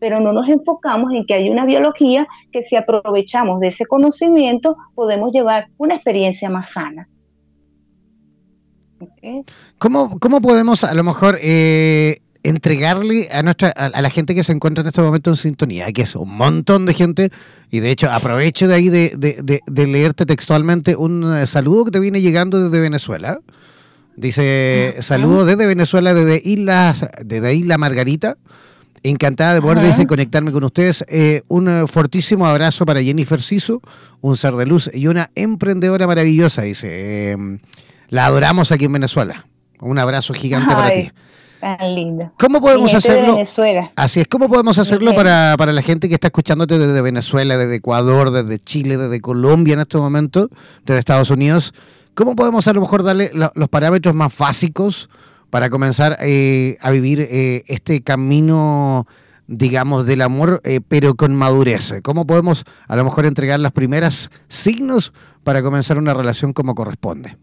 Pero 0.00 0.18
no 0.18 0.32
nos 0.32 0.48
enfocamos 0.48 1.12
en 1.12 1.24
que 1.24 1.34
hay 1.34 1.48
una 1.48 1.64
biología 1.64 2.26
que 2.50 2.64
si 2.64 2.74
aprovechamos 2.74 3.60
de 3.60 3.68
ese 3.68 3.86
conocimiento 3.86 4.76
podemos 4.96 5.32
llevar 5.32 5.68
una 5.76 5.94
experiencia 5.94 6.50
más 6.50 6.68
sana. 6.72 7.08
¿Cómo, 9.78 10.18
¿Cómo, 10.18 10.40
podemos 10.40 10.82
a 10.82 10.92
lo 10.94 11.04
mejor 11.04 11.38
eh, 11.40 12.18
entregarle 12.48 13.28
a 13.30 13.42
nuestra 13.42 13.68
a, 13.70 14.00
la 14.00 14.10
gente 14.10 14.34
que 14.34 14.42
se 14.42 14.52
encuentra 14.52 14.82
en 14.82 14.88
este 14.88 15.00
momento 15.00 15.30
en 15.30 15.36
sintonía, 15.36 15.92
que 15.92 16.02
es 16.02 16.14
un 16.14 16.34
montón 16.34 16.86
de 16.86 16.94
gente, 16.94 17.30
y 17.70 17.80
de 17.80 17.90
hecho 17.90 18.10
aprovecho 18.10 18.68
de 18.68 18.74
ahí 18.74 18.88
de, 18.88 19.62
leerte 19.86 20.26
textualmente 20.26 20.96
un 20.96 21.36
eh, 21.36 21.46
saludo 21.46 21.86
que 21.86 21.90
te 21.92 22.00
viene 22.00 22.20
llegando 22.20 22.62
desde 22.62 22.80
Venezuela. 22.80 23.40
Dice, 24.16 24.96
saludo 25.00 25.44
desde 25.44 25.64
Venezuela, 25.66 26.12
desde 26.12 26.42
Islas, 26.44 27.08
desde 27.24 27.54
Isla 27.54 27.78
Margarita. 27.78 28.36
Encantada 29.04 29.54
de 29.54 29.62
poder 29.62 29.80
dice, 29.86 30.08
conectarme 30.08 30.50
con 30.50 30.64
ustedes. 30.64 31.04
Eh, 31.06 31.42
un 31.46 31.86
fortísimo 31.86 32.44
abrazo 32.44 32.84
para 32.84 33.00
Jennifer 33.00 33.40
Siso, 33.40 33.80
un 34.20 34.36
ser 34.36 34.54
de 34.54 34.66
luz 34.66 34.90
y 34.92 35.06
una 35.06 35.30
emprendedora 35.36 36.08
maravillosa, 36.08 36.62
dice. 36.62 37.36
la 38.08 38.26
adoramos 38.26 38.72
aquí 38.72 38.86
en 38.86 38.94
Venezuela. 38.94 39.46
Un 39.80 40.00
abrazo 40.00 40.34
gigante 40.34 40.74
para 40.74 40.92
ti. 40.92 41.12
Tan 41.60 41.94
lindo. 41.94 42.32
¿Cómo 42.38 42.60
podemos 42.60 42.94
hacerlo? 42.94 43.36
Así 43.96 44.20
es, 44.20 44.28
¿cómo 44.28 44.48
podemos 44.48 44.78
hacerlo 44.78 45.14
para, 45.14 45.56
la 45.56 45.82
gente 45.82 46.08
que 46.08 46.14
está 46.14 46.28
escuchándote 46.28 46.78
desde 46.78 47.02
Venezuela, 47.02 47.56
desde 47.56 47.76
Ecuador, 47.76 48.30
desde 48.30 48.58
Chile, 48.58 48.96
desde 48.96 49.20
Colombia 49.20 49.74
en 49.74 49.80
este 49.80 49.98
momento, 49.98 50.48
desde 50.84 50.98
Estados 50.98 51.30
Unidos? 51.30 51.74
¿Cómo 52.14 52.36
podemos 52.36 52.68
a 52.68 52.72
lo 52.72 52.80
mejor 52.80 53.02
darle 53.02 53.30
los 53.32 53.68
parámetros 53.68 54.14
más 54.14 54.36
básicos 54.36 55.08
para 55.50 55.70
comenzar 55.70 56.18
eh, 56.20 56.76
a 56.80 56.90
vivir 56.90 57.20
eh, 57.20 57.64
este 57.66 58.02
camino, 58.02 59.06
digamos, 59.46 60.06
del 60.06 60.22
amor, 60.22 60.60
eh, 60.64 60.80
pero 60.86 61.14
con 61.14 61.34
madurez? 61.34 61.94
¿Cómo 62.02 62.26
podemos 62.26 62.64
a 62.86 62.96
lo 62.96 63.04
mejor 63.04 63.26
entregar 63.26 63.58
las 63.58 63.72
primeras 63.72 64.30
signos 64.48 65.12
para 65.42 65.62
comenzar 65.62 65.98
una 65.98 66.14
relación 66.14 66.52
como 66.52 66.74
corresponde? 66.74 67.36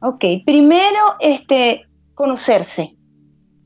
Ok, 0.00 0.24
primero, 0.44 1.16
este, 1.20 1.86
conocerse 2.14 2.95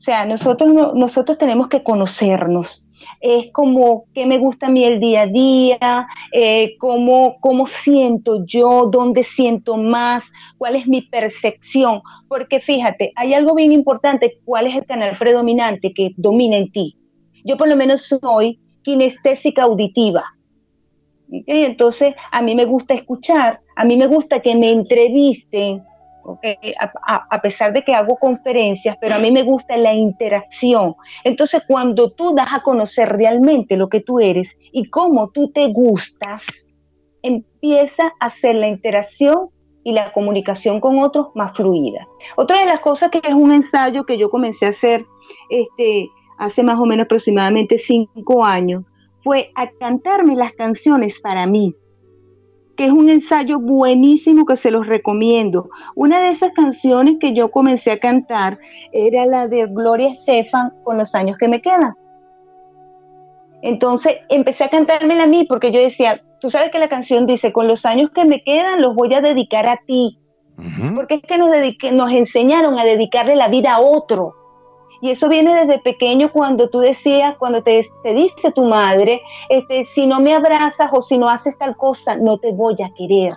o 0.01 0.03
sea, 0.03 0.25
nosotros, 0.25 0.95
nosotros 0.95 1.37
tenemos 1.37 1.67
que 1.67 1.83
conocernos. 1.83 2.83
Es 3.19 3.51
como 3.51 4.05
qué 4.15 4.25
me 4.25 4.39
gusta 4.39 4.65
a 4.65 4.69
mí 4.69 4.83
el 4.83 4.99
día 4.99 5.21
a 5.21 5.27
día, 5.27 6.07
eh, 6.31 6.75
cómo, 6.79 7.37
cómo 7.39 7.67
siento 7.67 8.43
yo, 8.47 8.89
dónde 8.91 9.23
siento 9.35 9.77
más, 9.77 10.23
cuál 10.57 10.75
es 10.75 10.87
mi 10.87 11.03
percepción. 11.03 12.01
Porque 12.27 12.61
fíjate, 12.61 13.11
hay 13.15 13.35
algo 13.35 13.53
bien 13.53 13.71
importante, 13.71 14.39
cuál 14.43 14.65
es 14.65 14.75
el 14.75 14.87
canal 14.87 15.19
predominante 15.19 15.93
que 15.93 16.13
domina 16.17 16.57
en 16.57 16.71
ti. 16.71 16.97
Yo 17.45 17.55
por 17.55 17.67
lo 17.67 17.75
menos 17.75 18.01
soy 18.01 18.59
kinestésica 18.81 19.65
auditiva. 19.65 20.25
Entonces, 21.45 22.15
a 22.31 22.41
mí 22.41 22.55
me 22.55 22.65
gusta 22.65 22.95
escuchar, 22.95 23.59
a 23.75 23.85
mí 23.85 23.97
me 23.97 24.07
gusta 24.07 24.39
que 24.39 24.55
me 24.55 24.71
entrevisten, 24.71 25.83
a, 27.09 27.41
pesar 27.41 27.73
de 27.73 27.83
que 27.83 27.93
hago 27.93 28.17
conferencias, 28.17 28.97
pero 28.99 29.15
a 29.15 29.19
mí 29.19 29.31
me 29.31 29.43
gusta 29.43 29.77
la 29.77 29.93
interacción. 29.93 30.95
Entonces, 31.23 31.63
cuando 31.67 32.11
tú 32.11 32.33
das 32.35 32.47
a 32.53 32.61
conocer 32.61 33.09
realmente 33.09 33.77
lo 33.77 33.89
que 33.89 34.01
tú 34.01 34.19
eres 34.19 34.49
y 34.71 34.89
cómo 34.89 35.29
tú 35.29 35.51
te 35.51 35.67
gustas, 35.67 36.41
empieza 37.21 38.13
a 38.19 38.27
hacer 38.27 38.55
la 38.55 38.67
interacción 38.67 39.49
y 39.83 39.93
la 39.93 40.11
comunicación 40.13 40.79
con 40.79 40.99
otros 40.99 41.27
más 41.35 41.55
fluida. 41.55 42.07
Otra 42.35 42.59
de 42.59 42.65
las 42.65 42.79
cosas 42.79 43.09
que 43.09 43.21
es 43.23 43.33
un 43.33 43.51
ensayo 43.51 44.05
que 44.05 44.17
yo 44.17 44.29
comencé 44.29 44.67
a 44.67 44.69
hacer 44.69 45.05
este, 45.49 46.07
hace 46.37 46.63
más 46.63 46.79
o 46.79 46.85
menos 46.85 47.05
aproximadamente 47.05 47.79
cinco 47.79 48.45
años 48.45 48.91
fue 49.23 49.51
a 49.55 49.69
cantarme 49.79 50.35
las 50.35 50.53
canciones 50.53 51.13
para 51.21 51.45
mí 51.45 51.75
que 52.75 52.85
es 52.85 52.91
un 52.91 53.09
ensayo 53.09 53.59
buenísimo 53.59 54.45
que 54.45 54.57
se 54.57 54.71
los 54.71 54.87
recomiendo. 54.87 55.69
Una 55.95 56.21
de 56.21 56.29
esas 56.29 56.51
canciones 56.53 57.15
que 57.19 57.33
yo 57.33 57.51
comencé 57.51 57.91
a 57.91 57.99
cantar 57.99 58.59
era 58.91 59.25
la 59.25 59.47
de 59.47 59.67
Gloria 59.67 60.13
Estefan 60.13 60.73
con 60.83 60.97
los 60.97 61.13
años 61.15 61.37
que 61.37 61.47
me 61.47 61.61
quedan. 61.61 61.95
Entonces 63.61 64.15
empecé 64.29 64.63
a 64.63 64.69
cantármela 64.69 65.25
a 65.25 65.27
mí 65.27 65.45
porque 65.47 65.71
yo 65.71 65.79
decía, 65.79 66.21
tú 66.39 66.49
sabes 66.49 66.71
que 66.71 66.79
la 66.79 66.89
canción 66.89 67.27
dice, 67.27 67.53
con 67.53 67.67
los 67.67 67.85
años 67.85 68.09
que 68.11 68.25
me 68.25 68.43
quedan 68.43 68.81
los 68.81 68.95
voy 68.95 69.13
a 69.13 69.21
dedicar 69.21 69.67
a 69.67 69.79
ti. 69.85 70.17
Porque 70.95 71.15
es 71.15 71.21
que 71.23 71.39
nos, 71.39 71.49
nos 71.93 72.11
enseñaron 72.11 72.77
a 72.77 72.83
dedicarle 72.83 73.35
la 73.35 73.47
vida 73.47 73.73
a 73.73 73.79
otro. 73.79 74.35
Y 75.01 75.09
eso 75.09 75.27
viene 75.27 75.55
desde 75.55 75.79
pequeño 75.79 76.31
cuando 76.31 76.69
tú 76.69 76.79
decías, 76.79 77.35
cuando 77.37 77.63
te, 77.63 77.87
te, 78.03 78.13
dice 78.13 78.51
tu 78.53 78.63
madre, 78.63 79.21
este, 79.49 79.87
si 79.95 80.05
no 80.05 80.19
me 80.19 80.33
abrazas 80.33 80.89
o 80.91 81.01
si 81.01 81.17
no 81.17 81.27
haces 81.27 81.57
tal 81.57 81.75
cosa, 81.75 82.15
no 82.15 82.37
te 82.37 82.51
voy 82.51 82.75
a 82.83 82.91
querer. 82.95 83.33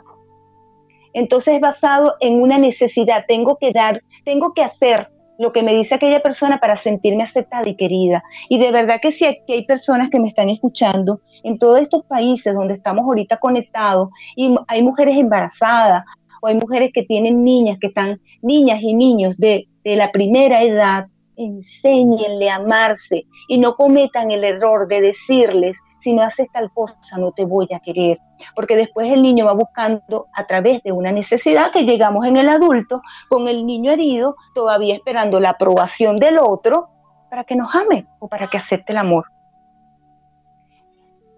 Entonces 1.15 1.55
es 1.55 1.61
basado 1.61 2.17
en 2.21 2.43
una 2.43 2.59
necesidad, 2.59 3.25
tengo 3.27 3.57
que 3.57 3.73
dar, 3.73 4.03
tengo 4.25 4.53
que 4.53 4.63
hacer 4.63 5.09
lo 5.39 5.53
que 5.53 5.63
me 5.63 5.75
dice 5.75 5.95
aquella 5.95 6.21
persona 6.21 6.59
para 6.61 6.77
sentirme 6.83 7.23
aceptada 7.23 7.69
y 7.69 7.77
querida. 7.77 8.23
Y 8.49 8.59
de 8.59 8.71
verdad 8.71 9.01
que 9.01 9.13
si 9.13 9.25
aquí 9.25 9.53
hay 9.53 9.65
personas 9.65 10.11
que 10.11 10.21
me 10.21 10.29
están 10.29 10.51
escuchando 10.51 11.21
en 11.43 11.59
todos 11.59 11.81
estos 11.81 12.05
países 12.05 12.55
donde 12.55 12.75
estamos 12.75 13.05
ahorita 13.05 13.39
conectados 13.39 14.11
y 14.37 14.55
hay 14.69 14.83
mujeres 14.83 15.17
embarazadas 15.17 16.05
o 16.43 16.47
hay 16.47 16.55
mujeres 16.55 16.93
que 16.93 17.03
tienen 17.05 17.43
niñas, 17.43 17.79
que 17.81 17.89
están 17.89 18.21
niñas 18.43 18.81
y 18.83 18.95
niños 18.95 19.37
de, 19.39 19.67
de 19.83 19.97
la 19.97 20.13
primera 20.13 20.63
edad, 20.63 21.07
enséñenle 21.37 22.51
a 22.51 22.57
amarse 22.57 23.27
y 23.49 23.59
no 23.59 23.77
cometan 23.77 24.31
el 24.31 24.45
error 24.45 24.89
de 24.89 25.01
decirles, 25.01 25.77
si 26.03 26.13
no 26.13 26.23
haces 26.23 26.49
tal 26.53 26.71
cosa, 26.73 26.97
no 27.19 27.33
te 27.33 27.45
voy 27.45 27.67
a 27.75 27.81
querer. 27.81 28.19
Porque 28.55 28.77
después 28.77 29.11
el 29.11 29.23
niño 29.23 29.47
va 29.47 29.55
buscando 29.55 30.27
a 30.35 30.47
través 30.47 30.83
de 30.83 30.93
una 30.93 31.11
necesidad 31.13 31.73
que 31.73 31.85
llegamos 31.85 32.27
en 32.27 32.37
el 32.37 32.49
adulto, 32.49 33.01
con 33.29 33.49
el 33.49 33.65
niño 33.65 33.91
herido, 33.91 34.37
todavía 34.55 34.95
esperando 34.95 35.41
la 35.41 35.51
aprobación 35.51 36.19
del 36.19 36.39
otro 36.39 36.89
para 37.31 37.45
que 37.45 37.57
nos 37.57 37.75
ame 37.75 38.07
o 38.19 38.29
para 38.29 38.49
que 38.49 38.59
acepte 38.59 38.93
el 38.93 38.99
amor. 38.99 39.25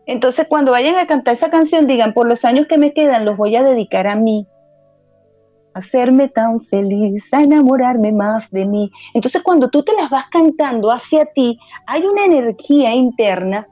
Entonces, 0.05 0.47
cuando 0.49 0.73
vayan 0.73 0.97
a 0.97 1.07
cantar 1.07 1.37
esa 1.37 1.51
canción, 1.51 1.87
digan, 1.87 2.13
por 2.13 2.29
los 2.29 2.45
años 2.45 2.67
que 2.69 2.79
me 2.79 2.93
quedan, 2.93 3.25
los 3.25 3.37
voy 3.37 3.57
a 3.57 3.63
dedicar 3.63 4.07
a 4.07 4.15
mí, 4.15 4.47
hacerme 5.77 6.29
tan 6.29 6.63
feliz, 6.63 7.23
a 7.33 7.43
enamorarme 7.43 8.11
más 8.11 8.51
de 8.51 8.65
mí. 8.65 8.91
Entonces 9.13 9.43
cuando 9.43 9.69
tú 9.69 9.83
te 9.83 9.93
las 9.93 10.09
vas 10.09 10.25
cantando 10.31 10.91
hacia 10.91 11.27
ti, 11.27 11.59
hay 11.87 12.03
una 12.07 12.25
energía 12.25 12.95
interna 12.95 13.67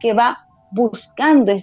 que 0.00 0.14
va 0.14 0.46
buscando, 0.70 1.52
es 1.52 1.62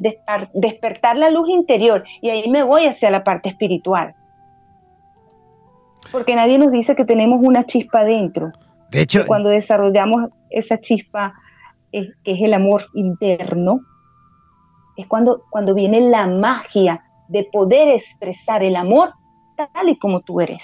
despertar 0.54 1.18
la 1.18 1.32
luz 1.32 1.50
interior 1.50 2.04
y 2.22 2.30
ahí 2.30 2.48
me 2.48 2.62
voy 2.62 2.86
hacia 2.86 3.10
la 3.10 3.24
parte 3.24 3.50
espiritual. 3.50 4.14
Porque 6.12 6.36
nadie 6.36 6.60
nos 6.60 6.72
dice 6.72 6.96
que 6.96 7.04
tenemos 7.04 7.40
una 7.42 7.64
chispa 7.64 8.04
dentro. 8.04 8.52
De 8.92 9.02
hecho, 9.02 9.26
cuando 9.26 9.50
desarrollamos 9.50 10.30
esa 10.52 10.80
chispa, 10.80 11.34
que 11.92 12.14
es 12.24 12.42
el 12.42 12.54
amor 12.54 12.86
interno, 12.94 13.82
es 14.96 15.08
cuando, 15.08 15.42
cuando 15.50 15.74
viene 15.74 16.02
la 16.02 16.28
magia 16.28 17.04
de 17.30 17.48
poder 17.52 17.90
expresar 17.90 18.64
el 18.64 18.76
amor 18.76 19.14
tal 19.58 19.90
y 19.90 19.98
como 19.98 20.22
tú 20.22 20.42
eres. 20.42 20.62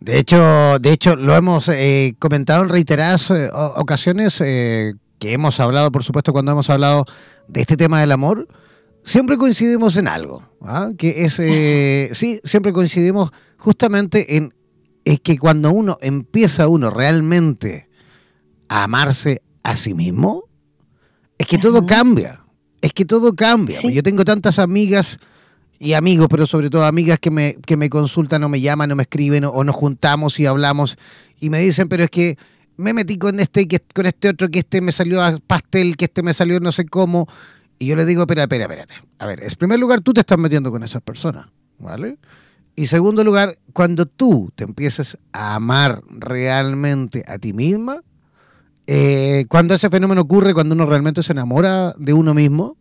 De 0.00 0.18
hecho, 0.18 0.78
de 0.80 0.92
hecho 0.92 1.16
lo 1.16 1.34
hemos 1.34 1.68
eh, 1.68 2.14
comentado 2.18 2.62
en 2.62 2.68
reiteradas 2.68 3.30
eh, 3.30 3.48
ocasiones 3.52 4.40
eh, 4.40 4.94
que 5.18 5.32
hemos 5.32 5.60
hablado, 5.60 5.90
por 5.92 6.04
supuesto, 6.04 6.32
cuando 6.32 6.52
hemos 6.52 6.68
hablado 6.68 7.06
de 7.48 7.62
este 7.62 7.76
tema 7.76 8.00
del 8.00 8.12
amor, 8.12 8.48
siempre 9.02 9.38
coincidimos 9.38 9.96
en 9.96 10.08
algo, 10.08 10.42
¿ah? 10.60 10.90
que 10.98 11.24
es, 11.24 11.34
sí, 12.18 12.40
siempre 12.44 12.72
coincidimos 12.72 13.30
justamente 13.56 14.36
en 14.36 14.52
es 15.04 15.20
que 15.20 15.38
cuando 15.38 15.70
uno 15.70 15.98
empieza 16.00 16.68
uno 16.68 16.90
realmente 16.90 17.88
a 18.68 18.84
amarse 18.84 19.42
a 19.62 19.76
sí 19.76 19.94
mismo, 19.94 20.44
es 21.38 21.46
que 21.46 21.58
todo 21.58 21.84
cambia, 21.84 22.44
es 22.80 22.92
que 22.92 23.04
todo 23.04 23.34
cambia. 23.34 23.80
Yo 23.82 24.02
tengo 24.02 24.24
tantas 24.24 24.58
amigas 24.58 25.18
y 25.78 25.94
amigos, 25.94 26.28
pero 26.30 26.46
sobre 26.46 26.70
todo 26.70 26.84
amigas 26.84 27.18
que 27.18 27.30
me, 27.30 27.56
que 27.66 27.76
me 27.76 27.90
consultan 27.90 28.42
o 28.44 28.48
me 28.48 28.60
llaman 28.60 28.92
o 28.92 28.96
me 28.96 29.02
escriben 29.02 29.44
o, 29.44 29.64
nos 29.64 29.74
juntamos 29.74 30.38
y 30.40 30.46
hablamos 30.46 30.96
y 31.40 31.50
me 31.50 31.58
dicen, 31.60 31.88
pero 31.88 32.04
es 32.04 32.10
que 32.10 32.38
me 32.76 32.92
metí 32.92 33.18
con 33.18 33.40
este, 33.40 33.68
que, 33.68 33.80
con 33.94 34.06
este 34.06 34.30
otro, 34.30 34.48
que 34.48 34.60
este 34.60 34.80
me 34.80 34.92
salió 34.92 35.22
a 35.22 35.38
pastel, 35.46 35.96
que 35.96 36.06
este 36.06 36.22
me 36.22 36.32
salió 36.34 36.60
no 36.60 36.72
sé 36.72 36.86
cómo. 36.86 37.26
Y 37.78 37.86
yo 37.86 37.96
le 37.96 38.04
digo, 38.04 38.22
espera, 38.22 38.42
espera, 38.42 38.64
espérate. 38.64 38.94
A 39.18 39.26
ver, 39.26 39.42
en 39.42 39.50
primer 39.58 39.78
lugar, 39.78 40.00
tú 40.00 40.12
te 40.12 40.20
estás 40.20 40.38
metiendo 40.38 40.70
con 40.70 40.82
esas 40.82 41.02
personas, 41.02 41.46
¿vale? 41.78 42.18
Y 42.76 42.86
segundo 42.86 43.22
lugar, 43.22 43.58
cuando 43.72 44.06
tú 44.06 44.50
te 44.54 44.64
empieces 44.64 45.18
a 45.32 45.54
amar 45.54 46.02
realmente 46.08 47.24
a 47.28 47.38
ti 47.38 47.52
misma, 47.52 48.00
eh, 48.86 49.46
cuando 49.48 49.74
ese 49.74 49.90
fenómeno 49.90 50.22
ocurre, 50.22 50.54
cuando 50.54 50.74
uno 50.74 50.86
realmente 50.86 51.22
se 51.22 51.32
enamora 51.32 51.94
de 51.98 52.12
uno 52.12 52.34
mismo, 52.34 52.76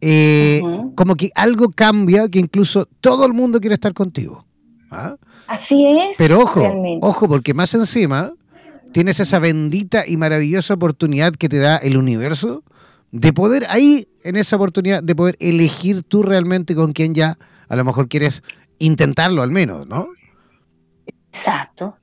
eh, 0.00 0.60
como 0.94 1.16
que 1.16 1.30
algo 1.34 1.70
cambia 1.70 2.28
que 2.28 2.38
incluso 2.38 2.86
todo 3.00 3.26
el 3.26 3.32
mundo 3.32 3.60
quiere 3.60 3.74
estar 3.74 3.94
contigo. 3.94 4.44
¿ah? 4.90 5.16
Así 5.46 5.86
es. 5.86 6.16
Pero 6.16 6.40
ojo, 6.40 6.62
ojo, 7.00 7.28
porque 7.28 7.54
más 7.54 7.74
encima 7.74 8.32
tienes 8.92 9.20
esa 9.20 9.38
bendita 9.38 10.04
y 10.06 10.16
maravillosa 10.16 10.74
oportunidad 10.74 11.32
que 11.32 11.48
te 11.48 11.58
da 11.58 11.76
el 11.76 11.96
universo 11.96 12.62
de 13.10 13.32
poder 13.32 13.66
ahí, 13.70 14.08
en 14.24 14.36
esa 14.36 14.56
oportunidad, 14.56 15.02
de 15.02 15.14
poder 15.14 15.36
elegir 15.40 16.04
tú 16.04 16.22
realmente 16.22 16.74
con 16.74 16.92
quién 16.92 17.14
ya 17.14 17.38
a 17.68 17.76
lo 17.76 17.84
mejor 17.84 18.08
quieres 18.08 18.42
intentarlo 18.78 19.42
al 19.42 19.50
menos, 19.50 19.86
¿no? 19.88 20.08
Exacto. 21.32 21.96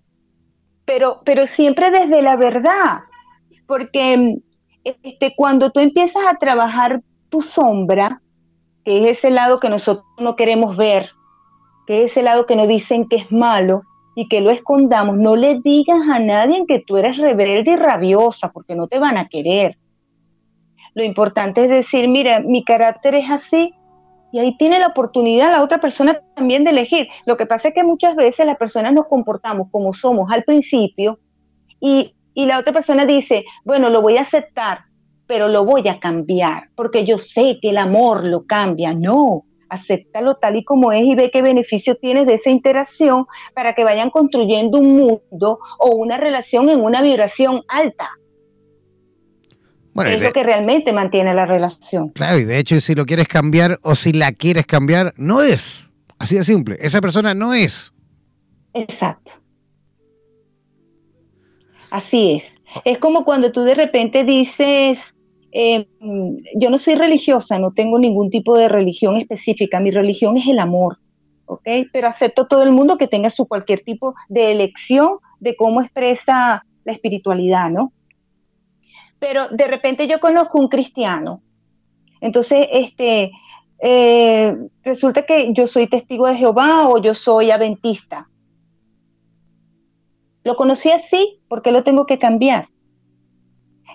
Pero, 0.85 1.21
pero 1.25 1.47
siempre 1.47 1.89
desde 1.91 2.21
la 2.21 2.35
verdad, 2.35 2.99
porque 3.65 4.37
este, 4.83 5.33
cuando 5.35 5.71
tú 5.71 5.79
empiezas 5.79 6.23
a 6.27 6.37
trabajar 6.37 7.01
tu 7.35 7.41
sombra, 7.41 8.21
que 8.85 9.03
es 9.03 9.17
ese 9.17 9.29
lado 9.29 9.59
que 9.59 9.67
nosotros 9.67 10.05
no 10.17 10.37
queremos 10.37 10.77
ver, 10.77 11.09
que 11.85 12.05
es 12.05 12.11
ese 12.11 12.21
lado 12.21 12.45
que 12.45 12.55
nos 12.55 12.69
dicen 12.69 13.09
que 13.09 13.17
es 13.17 13.29
malo 13.29 13.81
y 14.15 14.29
que 14.29 14.39
lo 14.39 14.51
escondamos, 14.51 15.17
no 15.17 15.35
le 15.35 15.59
digas 15.59 15.99
a 16.09 16.19
nadie 16.19 16.63
que 16.65 16.79
tú 16.79 16.95
eres 16.95 17.17
rebelde 17.17 17.71
y 17.71 17.75
rabiosa, 17.75 18.53
porque 18.53 18.73
no 18.73 18.87
te 18.87 18.99
van 18.99 19.17
a 19.17 19.27
querer. 19.27 19.77
Lo 20.93 21.03
importante 21.03 21.65
es 21.65 21.69
decir, 21.69 22.07
mira, 22.07 22.39
mi 22.39 22.63
carácter 22.63 23.15
es 23.15 23.29
así, 23.29 23.73
y 24.31 24.39
ahí 24.39 24.55
tiene 24.57 24.79
la 24.79 24.87
oportunidad 24.87 25.51
la 25.51 25.61
otra 25.61 25.79
persona 25.79 26.21
también 26.35 26.63
de 26.63 26.71
elegir. 26.71 27.09
Lo 27.25 27.35
que 27.35 27.45
pasa 27.45 27.67
es 27.67 27.73
que 27.73 27.83
muchas 27.83 28.15
veces 28.15 28.45
las 28.45 28.57
personas 28.57 28.93
nos 28.93 29.07
comportamos 29.07 29.67
como 29.71 29.91
somos 29.91 30.31
al 30.31 30.43
principio 30.43 31.19
y, 31.81 32.15
y 32.33 32.45
la 32.45 32.59
otra 32.59 32.71
persona 32.71 33.05
dice, 33.05 33.43
bueno, 33.65 33.89
lo 33.89 34.01
voy 34.01 34.15
a 34.15 34.21
aceptar, 34.21 34.84
pero 35.27 35.47
lo 35.47 35.65
voy 35.65 35.87
a 35.87 35.99
cambiar, 35.99 36.69
porque 36.75 37.05
yo 37.05 37.17
sé 37.17 37.59
que 37.61 37.69
el 37.69 37.77
amor 37.77 38.23
lo 38.23 38.45
cambia. 38.45 38.93
No, 38.93 39.45
acéptalo 39.69 40.35
tal 40.35 40.55
y 40.55 40.63
como 40.63 40.91
es 40.91 41.03
y 41.03 41.15
ve 41.15 41.31
qué 41.31 41.41
beneficio 41.41 41.95
tienes 41.95 42.25
de 42.27 42.35
esa 42.35 42.49
interacción 42.49 43.25
para 43.53 43.73
que 43.73 43.83
vayan 43.83 44.09
construyendo 44.09 44.77
un 44.79 44.97
mundo 44.97 45.59
o 45.79 45.95
una 45.95 46.17
relación 46.17 46.69
en 46.69 46.81
una 46.81 47.01
vibración 47.01 47.63
alta. 47.67 48.09
Bueno, 49.93 50.11
es 50.11 50.21
lo 50.21 50.33
que 50.33 50.43
realmente 50.43 50.91
mantiene 50.91 51.33
la 51.33 51.45
relación. 51.45 52.09
Claro, 52.09 52.37
y 52.37 52.43
de 52.43 52.57
hecho, 52.57 52.81
si 52.81 52.95
lo 52.95 53.05
quieres 53.05 53.29
cambiar 53.29 53.79
o 53.81 53.95
si 53.95 54.11
la 54.11 54.33
quieres 54.33 54.65
cambiar, 54.65 55.13
no 55.15 55.41
es. 55.41 55.89
Así 56.19 56.35
de 56.35 56.43
simple. 56.43 56.75
Esa 56.81 56.99
persona 56.99 57.33
no 57.33 57.53
es. 57.53 57.93
Exacto. 58.73 59.31
Así 61.91 62.33
es. 62.33 62.43
Es 62.83 62.97
como 62.97 63.23
cuando 63.23 63.53
tú 63.53 63.61
de 63.61 63.73
repente 63.73 64.25
dices, 64.25 64.97
em, 65.57 65.85
yo 66.55 66.69
no 66.69 66.77
soy 66.77 66.95
religiosa, 66.95 67.57
no 67.57 67.71
tengo 67.71 67.97
ningún 67.97 68.29
tipo 68.29 68.57
de 68.57 68.67
religión 68.67 69.15
específica, 69.15 69.79
mi 69.79 69.89
religión 69.89 70.37
es 70.37 70.45
el 70.47 70.59
amor, 70.59 70.97
¿ok? 71.45 71.65
Pero 71.93 72.09
acepto 72.09 72.45
todo 72.45 72.61
el 72.63 72.73
mundo 72.73 72.97
que 72.97 73.07
tenga 73.07 73.29
su 73.29 73.47
cualquier 73.47 73.79
tipo 73.79 74.15
de 74.27 74.51
elección 74.51 75.19
de 75.39 75.55
cómo 75.55 75.81
expresa 75.81 76.65
la 76.83 76.91
espiritualidad, 76.91 77.69
¿no? 77.69 77.93
Pero 79.17 79.47
de 79.47 79.65
repente 79.67 80.09
yo 80.09 80.19
conozco 80.19 80.59
un 80.59 80.67
cristiano, 80.67 81.41
entonces 82.19 82.67
este, 82.73 83.31
eh, 83.79 84.57
resulta 84.83 85.25
que 85.25 85.53
yo 85.53 85.67
soy 85.67 85.87
testigo 85.87 86.27
de 86.27 86.35
Jehová 86.35 86.89
o 86.89 86.97
yo 86.97 87.13
soy 87.13 87.51
adventista. 87.51 88.27
Lo 90.43 90.57
conocí 90.57 90.91
así, 90.91 91.39
porque 91.47 91.71
lo 91.71 91.83
tengo 91.85 92.05
que 92.05 92.19
cambiar? 92.19 92.67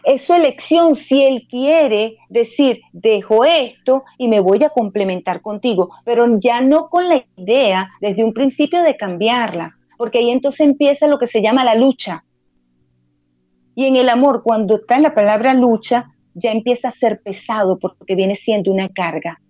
Es 0.04 0.22
su 0.24 0.32
elección 0.32 0.96
si 0.96 1.22
él 1.22 1.46
quiere 1.48 2.16
decir, 2.28 2.80
dejo 2.92 3.44
esto 3.44 4.04
y 4.18 4.28
me 4.28 4.40
voy 4.40 4.64
a 4.64 4.70
complementar 4.70 5.42
contigo, 5.42 5.90
pero 6.04 6.26
ya 6.40 6.60
no 6.60 6.88
con 6.88 7.08
la 7.08 7.24
idea 7.36 7.90
desde 8.00 8.24
un 8.24 8.32
principio 8.32 8.82
de 8.82 8.96
cambiarla, 8.96 9.76
porque 9.98 10.18
ahí 10.18 10.30
entonces 10.30 10.60
empieza 10.60 11.06
lo 11.06 11.18
que 11.18 11.28
se 11.28 11.42
llama 11.42 11.64
la 11.64 11.74
lucha. 11.74 12.24
Y 13.74 13.86
en 13.86 13.96
el 13.96 14.08
amor, 14.08 14.42
cuando 14.42 14.76
está 14.76 14.96
en 14.96 15.02
la 15.02 15.14
palabra 15.14 15.54
lucha, 15.54 16.10
ya 16.34 16.52
empieza 16.52 16.88
a 16.88 16.92
ser 16.92 17.20
pesado 17.22 17.78
porque 17.78 18.14
viene 18.14 18.36
siendo 18.36 18.72
una 18.72 18.88
carga. 18.88 19.40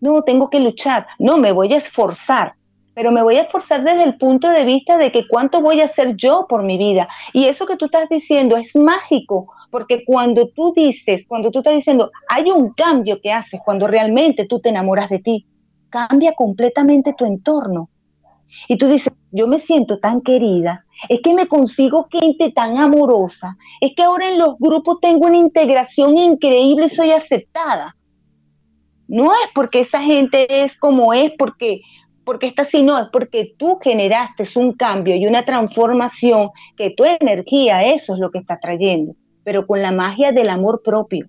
No, 0.00 0.22
tengo 0.22 0.50
que 0.50 0.60
luchar, 0.60 1.06
no, 1.18 1.38
me 1.38 1.52
voy 1.52 1.72
a 1.72 1.78
esforzar, 1.78 2.54
pero 2.96 3.12
me 3.12 3.22
voy 3.22 3.36
a 3.36 3.42
esforzar 3.42 3.84
desde 3.84 4.04
el 4.04 4.16
punto 4.16 4.48
de 4.48 4.64
vista 4.64 4.96
de 4.96 5.12
que 5.12 5.28
cuánto 5.28 5.60
voy 5.60 5.82
a 5.82 5.84
hacer 5.84 6.16
yo 6.16 6.46
por 6.48 6.62
mi 6.62 6.78
vida. 6.78 7.06
Y 7.34 7.44
eso 7.44 7.66
que 7.66 7.76
tú 7.76 7.84
estás 7.84 8.08
diciendo 8.08 8.56
es 8.56 8.74
mágico, 8.74 9.52
porque 9.70 10.02
cuando 10.06 10.48
tú 10.48 10.72
dices, 10.74 11.26
cuando 11.28 11.50
tú 11.50 11.58
estás 11.58 11.74
diciendo, 11.74 12.10
hay 12.26 12.50
un 12.50 12.72
cambio 12.72 13.20
que 13.20 13.30
haces 13.30 13.60
cuando 13.62 13.86
realmente 13.86 14.46
tú 14.46 14.60
te 14.60 14.70
enamoras 14.70 15.10
de 15.10 15.18
ti, 15.18 15.46
cambia 15.90 16.32
completamente 16.32 17.12
tu 17.12 17.26
entorno. 17.26 17.90
Y 18.66 18.78
tú 18.78 18.86
dices, 18.88 19.12
yo 19.30 19.46
me 19.46 19.60
siento 19.60 19.98
tan 19.98 20.22
querida, 20.22 20.86
es 21.10 21.20
que 21.22 21.34
me 21.34 21.48
consigo 21.48 22.08
gente 22.10 22.50
tan 22.52 22.78
amorosa, 22.78 23.58
es 23.82 23.94
que 23.94 24.04
ahora 24.04 24.30
en 24.30 24.38
los 24.38 24.56
grupos 24.58 25.00
tengo 25.02 25.26
una 25.26 25.36
integración 25.36 26.16
increíble 26.16 26.88
soy 26.88 27.10
aceptada. 27.10 27.94
No 29.06 29.32
es 29.32 29.50
porque 29.54 29.80
esa 29.80 30.00
gente 30.00 30.64
es 30.64 30.74
como 30.78 31.12
es, 31.12 31.30
porque 31.38 31.82
porque 32.26 32.48
está 32.48 32.64
así, 32.64 32.82
no, 32.82 32.98
es 32.98 33.06
porque 33.12 33.54
tú 33.56 33.78
generaste 33.80 34.46
un 34.56 34.72
cambio 34.72 35.14
y 35.14 35.26
una 35.26 35.44
transformación 35.44 36.50
que 36.76 36.90
tu 36.90 37.04
energía, 37.04 37.84
eso 37.84 38.14
es 38.14 38.18
lo 38.18 38.32
que 38.32 38.38
está 38.38 38.58
trayendo, 38.58 39.14
pero 39.44 39.64
con 39.64 39.80
la 39.80 39.92
magia 39.92 40.32
del 40.32 40.48
amor 40.48 40.82
propio. 40.84 41.28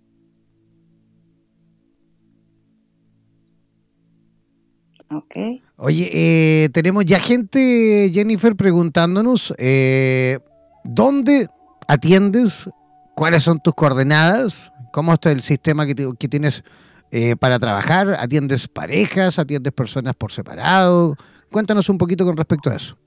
Okay. 5.10 5.62
Oye, 5.78 6.10
eh, 6.12 6.70
tenemos 6.70 7.06
ya 7.06 7.20
gente, 7.20 8.10
Jennifer, 8.12 8.56
preguntándonos 8.56 9.54
eh, 9.60 10.40
dónde 10.84 11.48
atiendes, 11.88 12.68
cuáles 13.16 13.44
son 13.44 13.60
tus 13.60 13.76
coordenadas, 13.76 14.74
cómo 14.92 15.14
está 15.14 15.32
el 15.32 15.42
sistema 15.42 15.86
que, 15.86 15.96
que 16.18 16.28
tienes 16.28 16.64
eh, 17.12 17.36
para 17.36 17.60
trabajar? 17.60 18.16
¿Atiendes 18.20 18.68
parejas? 18.68 19.40
¿Atiendes 19.40 19.74
personas 19.74 20.16
por 20.16 20.32
separado? 20.32 21.16
Cuéntanos 21.52 21.90
un 21.90 21.98
poquito 21.98 22.26
con 22.26 22.36
respecto 22.36 22.70
a 22.70 22.76
eso. 22.76 22.98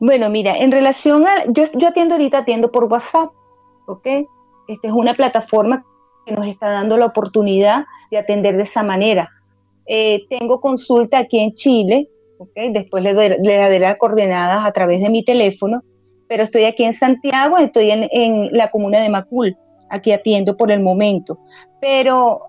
Bueno, 0.00 0.30
mira, 0.30 0.56
en 0.58 0.72
relación 0.72 1.26
a, 1.26 1.44
yo, 1.48 1.64
yo 1.74 1.88
atiendo 1.88 2.14
ahorita, 2.14 2.38
atiendo 2.38 2.70
por 2.70 2.84
WhatsApp, 2.84 3.30
¿ok? 3.86 4.06
Esta 4.68 4.88
es 4.88 4.92
una 4.92 5.14
plataforma 5.14 5.84
que 6.26 6.32
nos 6.32 6.46
está 6.46 6.68
dando 6.68 6.96
la 6.96 7.06
oportunidad 7.06 7.84
de 8.10 8.18
atender 8.18 8.56
de 8.56 8.64
esa 8.64 8.82
manera. 8.82 9.30
Eh, 9.86 10.24
tengo 10.28 10.60
consulta 10.60 11.18
aquí 11.18 11.38
en 11.38 11.54
Chile, 11.54 12.08
¿ok? 12.38 12.72
Después 12.72 13.02
le, 13.02 13.14
daré 13.14 13.78
las 13.78 13.96
coordenadas 13.96 14.66
a 14.66 14.72
través 14.72 15.00
de 15.00 15.08
mi 15.08 15.24
teléfono, 15.24 15.82
pero 16.28 16.42
estoy 16.42 16.64
aquí 16.64 16.84
en 16.84 16.98
Santiago, 16.98 17.58
estoy 17.58 17.90
en, 17.90 18.08
en 18.10 18.48
la 18.52 18.70
comuna 18.70 19.00
de 19.00 19.08
Macul, 19.08 19.56
aquí 19.88 20.12
atiendo 20.12 20.56
por 20.56 20.72
el 20.72 20.80
momento. 20.80 21.38
Pero 21.80 22.40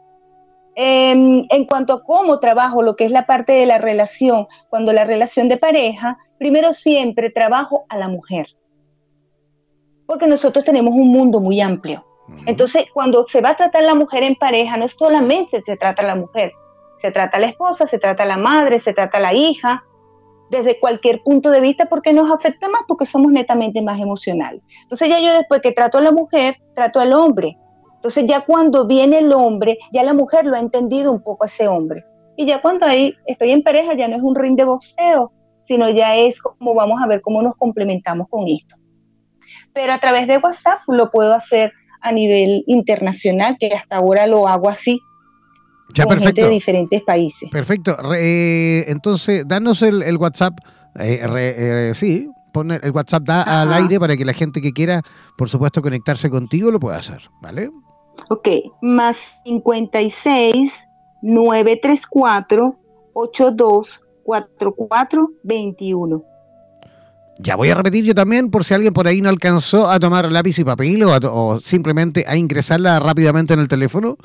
Em, 0.80 1.48
en 1.50 1.66
cuanto 1.66 1.92
a 1.92 2.04
cómo 2.04 2.40
trabajo 2.40 2.84
lo 2.84 2.96
que 2.96 3.06
es 3.06 3.10
la 3.10 3.26
parte 3.26 3.52
de 3.52 3.66
la 3.66 3.80
relación, 3.80 4.46
cuando 4.70 4.94
la 4.94 5.06
relación 5.06 5.50
de 5.50 5.58
pareja, 5.58 6.20
primero 6.38 6.72
siempre 6.74 7.32
trabajo 7.32 7.86
a 7.90 7.98
la 7.98 8.08
mujer. 8.08 8.46
Porque 10.06 10.28
nosotros 10.28 10.64
tenemos 10.64 10.94
un 10.94 11.08
mundo 11.08 11.40
muy 11.40 11.62
amplio. 11.62 12.06
Entonces, 12.46 12.84
cuando 12.94 13.26
se 13.28 13.42
va 13.42 13.50
a 13.50 13.56
tratar 13.56 13.86
la 13.86 13.96
mujer 13.96 14.22
en 14.22 14.36
pareja, 14.36 14.78
no 14.78 14.88
solamente 14.88 15.64
se 15.66 15.78
trata 15.78 16.04
a 16.04 16.06
la 16.06 16.16
mujer, 16.16 16.52
se 17.02 17.10
trata 17.10 17.38
a 17.38 17.40
la 17.40 17.48
esposa, 17.48 17.88
se 17.88 17.98
trata 17.98 18.24
a 18.24 18.28
la 18.28 18.38
madre, 18.38 18.80
se 18.80 18.94
trata 18.94 19.18
a 19.18 19.22
la 19.22 19.34
hija, 19.34 19.84
desde 20.52 20.80
cualquier 20.80 21.24
punto 21.24 21.50
de 21.50 21.60
vista, 21.60 21.88
porque 21.88 22.14
nos 22.14 22.30
afecta 22.30 22.70
más, 22.70 22.82
porque 22.88 23.08
somos 23.08 23.32
netamente 23.32 23.82
más 23.82 24.00
emocionales. 24.00 24.62
Entonces, 24.84 25.10
ya 25.10 25.20
yo 25.20 25.34
después 25.34 25.60
que 25.62 25.72
trato 25.72 25.98
a 25.98 26.02
la 26.02 26.12
mujer, 26.12 26.58
trato 26.76 27.00
al 27.00 27.14
hombre. 27.14 27.58
Entonces 27.98 28.26
ya 28.28 28.46
cuando 28.46 28.86
viene 28.86 29.20
el 29.20 29.34
hombre, 29.34 29.78
ya 29.92 30.04
la 30.04 30.14
mujer 30.14 30.46
lo 30.46 30.56
ha 30.56 30.60
entendido 30.60 31.12
un 31.12 31.22
poco 31.22 31.44
a 31.44 31.48
ese 31.48 31.68
hombre. 31.68 32.06
Y 32.36 32.46
ya 32.46 32.62
cuando 32.62 32.86
ahí 32.86 33.16
estoy 33.26 33.52
en 33.52 33.64
pareja, 33.64 33.96
ya 33.96 34.08
no 34.08 34.16
es 34.16 34.22
un 34.22 34.36
ring 34.36 34.56
de 34.56 34.64
boxeo, 34.64 35.32
sino 35.68 35.90
ya 35.90 36.16
es 36.16 36.40
como 36.40 36.76
vamos 36.76 37.02
a 37.02 37.08
ver 37.08 37.22
cómo 37.22 37.42
nos 37.42 37.56
complementamos 37.58 38.28
con 38.30 38.48
esto. 38.48 38.76
Pero 39.74 39.94
a 39.94 40.00
través 40.00 40.28
de 40.28 40.38
WhatsApp 40.38 40.82
lo 40.88 41.10
puedo 41.10 41.34
hacer 41.34 41.74
a 42.02 42.12
nivel 42.12 42.64
internacional, 42.68 43.58
que 43.60 43.70
hasta 43.74 43.98
ahora 43.98 44.28
lo 44.28 44.48
hago 44.48 44.70
así. 44.70 45.02
Ya, 45.94 46.04
con 46.04 46.16
perfecto. 46.16 46.42
Gente 46.42 46.44
de 46.44 46.50
diferentes 46.50 47.02
países. 47.02 47.50
Perfecto. 47.50 47.98
Eh, 48.16 48.86
entonces, 48.88 49.48
danos 49.48 49.82
el, 49.82 50.18
WhatsApp. 50.18 50.54
Eh, 51.00 51.22
eh, 51.24 51.92
sí, 51.96 52.30
pon 52.54 52.72
el 52.72 52.92
WhatsApp 52.92 53.24
da 53.24 53.62
al 53.62 53.74
aire 53.74 54.00
para 54.00 54.16
que 54.16 54.26
la 54.26 54.34
gente 54.34 54.62
que 54.62 54.74
quiera, 54.74 55.02
por 55.38 55.50
supuesto, 55.50 55.82
conectarse 55.82 56.30
contigo 56.30 56.72
lo 56.72 56.80
pueda 56.80 56.98
hacer, 56.98 57.30
¿vale? 57.42 57.70
Ok, 58.30 58.48
más 58.82 59.18
56 59.44 60.72
934 61.22 62.76
82 63.14 64.02
4421. 64.24 66.24
Ya 67.40 67.56
voy 67.56 67.70
a 67.70 67.76
repetir 67.76 68.04
yo 68.04 68.16
también, 68.16 68.50
por 68.50 68.64
si 68.64 68.74
alguien 68.74 68.94
por 68.94 69.08
ahí 69.08 69.22
no 69.22 69.30
alcanzó 69.30 69.90
a 69.90 70.00
tomar 70.00 70.32
lápiz 70.32 70.58
y 70.60 70.64
papel 70.64 71.04
o, 71.04 71.60
simplemente 71.62 72.26
a 72.28 72.36
ingresarla 72.36 73.00
rápidamente 73.00 73.54
en 73.54 73.60
el 73.60 73.68
teléfono. 73.68 74.18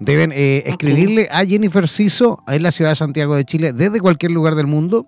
Deben 0.00 0.32
eh, 0.32 0.64
escribirle 0.66 1.28
a 1.30 1.44
Jennifer 1.44 1.86
Ciso 1.86 2.42
en 2.48 2.62
la 2.62 2.72
ciudad 2.72 2.90
de 2.90 2.96
Santiago 2.96 3.36
de 3.36 3.44
Chile 3.44 3.72
desde 3.72 4.00
cualquier 4.00 4.32
lugar 4.32 4.54
del 4.54 4.66
mundo 4.66 5.06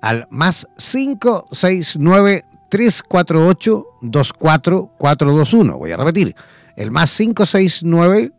al 0.00 0.26
más 0.30 0.68
569 0.76 2.44
348 2.68 3.86
24421. 4.02 5.78
Voy 5.78 5.92
a 5.92 5.96
repetir, 5.96 6.36
el 6.76 6.90
más 6.90 7.16
569 7.16 8.32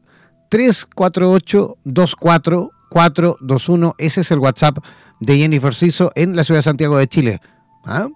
348 0.50 1.78
24421. 1.84 3.96
Ese 3.98 4.22
es 4.22 4.32
el 4.32 4.40
WhatsApp 4.40 4.78
de 5.20 5.38
Jennifer 5.38 5.74
Ciso 5.74 6.12
en 6.16 6.36
la 6.36 6.44
ciudad 6.44 6.60
de 6.60 6.64
Santiago 6.64 6.98
de 6.98 7.08
Chile. 7.08 7.40
¿Ah? 7.86 8.10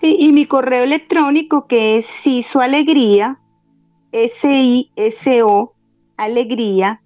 Sí, 0.00 0.16
y 0.18 0.32
mi 0.32 0.46
correo 0.46 0.84
electrónico 0.84 1.66
que 1.66 1.98
es 1.98 2.06
sisoalegría, 2.24 3.38
S-I-S-O, 4.10 5.74
alegría, 6.16 7.02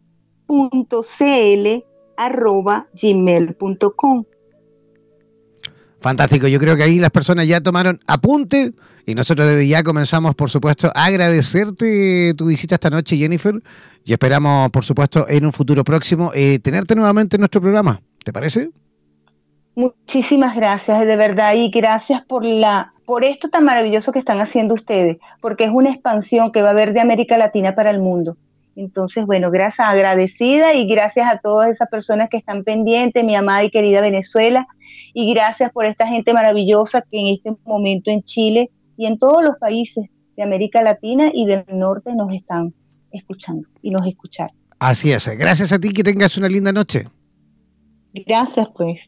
punto 0.47 1.05
arroba 2.17 2.87
gmail.com. 3.01 4.25
Fantástico, 6.07 6.47
yo 6.47 6.61
creo 6.61 6.77
que 6.77 6.85
ahí 6.85 7.01
las 7.01 7.11
personas 7.11 7.49
ya 7.49 7.61
tomaron 7.61 7.99
apunte 8.07 8.71
y 9.07 9.17
nosotros 9.17 9.49
desde 9.49 9.67
ya 9.67 9.83
comenzamos, 9.83 10.37
por 10.37 10.51
supuesto, 10.51 10.89
a 10.95 11.07
agradecerte 11.07 12.33
tu 12.35 12.47
visita 12.47 12.77
esta 12.77 12.91
noche, 12.91 13.17
Jennifer, 13.17 13.61
y 14.05 14.13
esperamos, 14.13 14.71
por 14.71 14.85
supuesto, 14.85 15.27
en 15.29 15.45
un 15.45 15.53
futuro 15.53 15.83
próximo 15.83 16.31
eh, 16.33 16.61
tenerte 16.61 16.95
nuevamente 16.95 17.35
en 17.35 17.41
nuestro 17.41 17.61
programa. 17.61 18.01
¿Te 18.23 18.33
parece? 18.33 18.71
Muchísimas 19.75 20.55
gracias, 20.55 21.05
de 21.05 21.17
verdad, 21.17 21.55
y 21.57 21.71
gracias 21.71 22.25
por 22.25 22.45
la 22.45 22.93
por 23.05 23.25
esto 23.25 23.49
tan 23.49 23.65
maravilloso 23.65 24.13
que 24.13 24.21
están 24.21 24.41
haciendo 24.41 24.75
ustedes, 24.75 25.17
porque 25.41 25.65
es 25.65 25.71
una 25.73 25.91
expansión 25.91 26.53
que 26.53 26.63
va 26.63 26.69
a 26.69 26.71
haber 26.71 26.93
de 26.93 27.01
América 27.01 27.37
Latina 27.37 27.75
para 27.75 27.91
el 27.91 27.99
mundo. 27.99 28.37
Entonces, 28.77 29.25
bueno, 29.25 29.51
gracias, 29.51 29.89
agradecida 29.89 30.75
y 30.75 30.87
gracias 30.87 31.27
a 31.29 31.39
todas 31.39 31.71
esas 31.71 31.89
personas 31.89 32.29
que 32.29 32.37
están 32.37 32.63
pendientes, 32.63 33.25
mi 33.25 33.35
amada 33.35 33.65
y 33.65 33.71
querida 33.71 34.03
Venezuela, 34.03 34.67
y 35.15 35.33
gracias 35.33 35.73
por 35.73 35.87
esta 35.87 36.07
gente 36.07 36.35
maravillosa 36.35 37.03
que 37.11 37.19
en 37.19 37.27
este 37.29 37.57
momento 37.65 38.11
en 38.11 38.23
Chile 38.23 38.71
y 38.99 39.07
en 39.07 39.19
todos 39.19 39.43
los 39.43 39.57
países 39.59 40.11
de 40.37 40.43
América 40.43 40.83
Latina 40.83 41.31
y 41.33 41.47
del 41.47 41.65
norte 41.73 42.15
nos 42.15 42.33
están 42.33 42.75
escuchando 43.11 43.67
y 43.81 43.91
nos 43.91 44.07
escuchan. 44.07 44.51
Así 44.79 45.11
es, 45.11 45.27
gracias 45.39 45.73
a 45.73 45.79
ti, 45.79 45.91
que 45.91 46.03
tengas 46.03 46.37
una 46.37 46.49
linda 46.49 46.71
noche. 46.71 47.07
Gracias, 48.13 48.69
pues. 48.77 49.01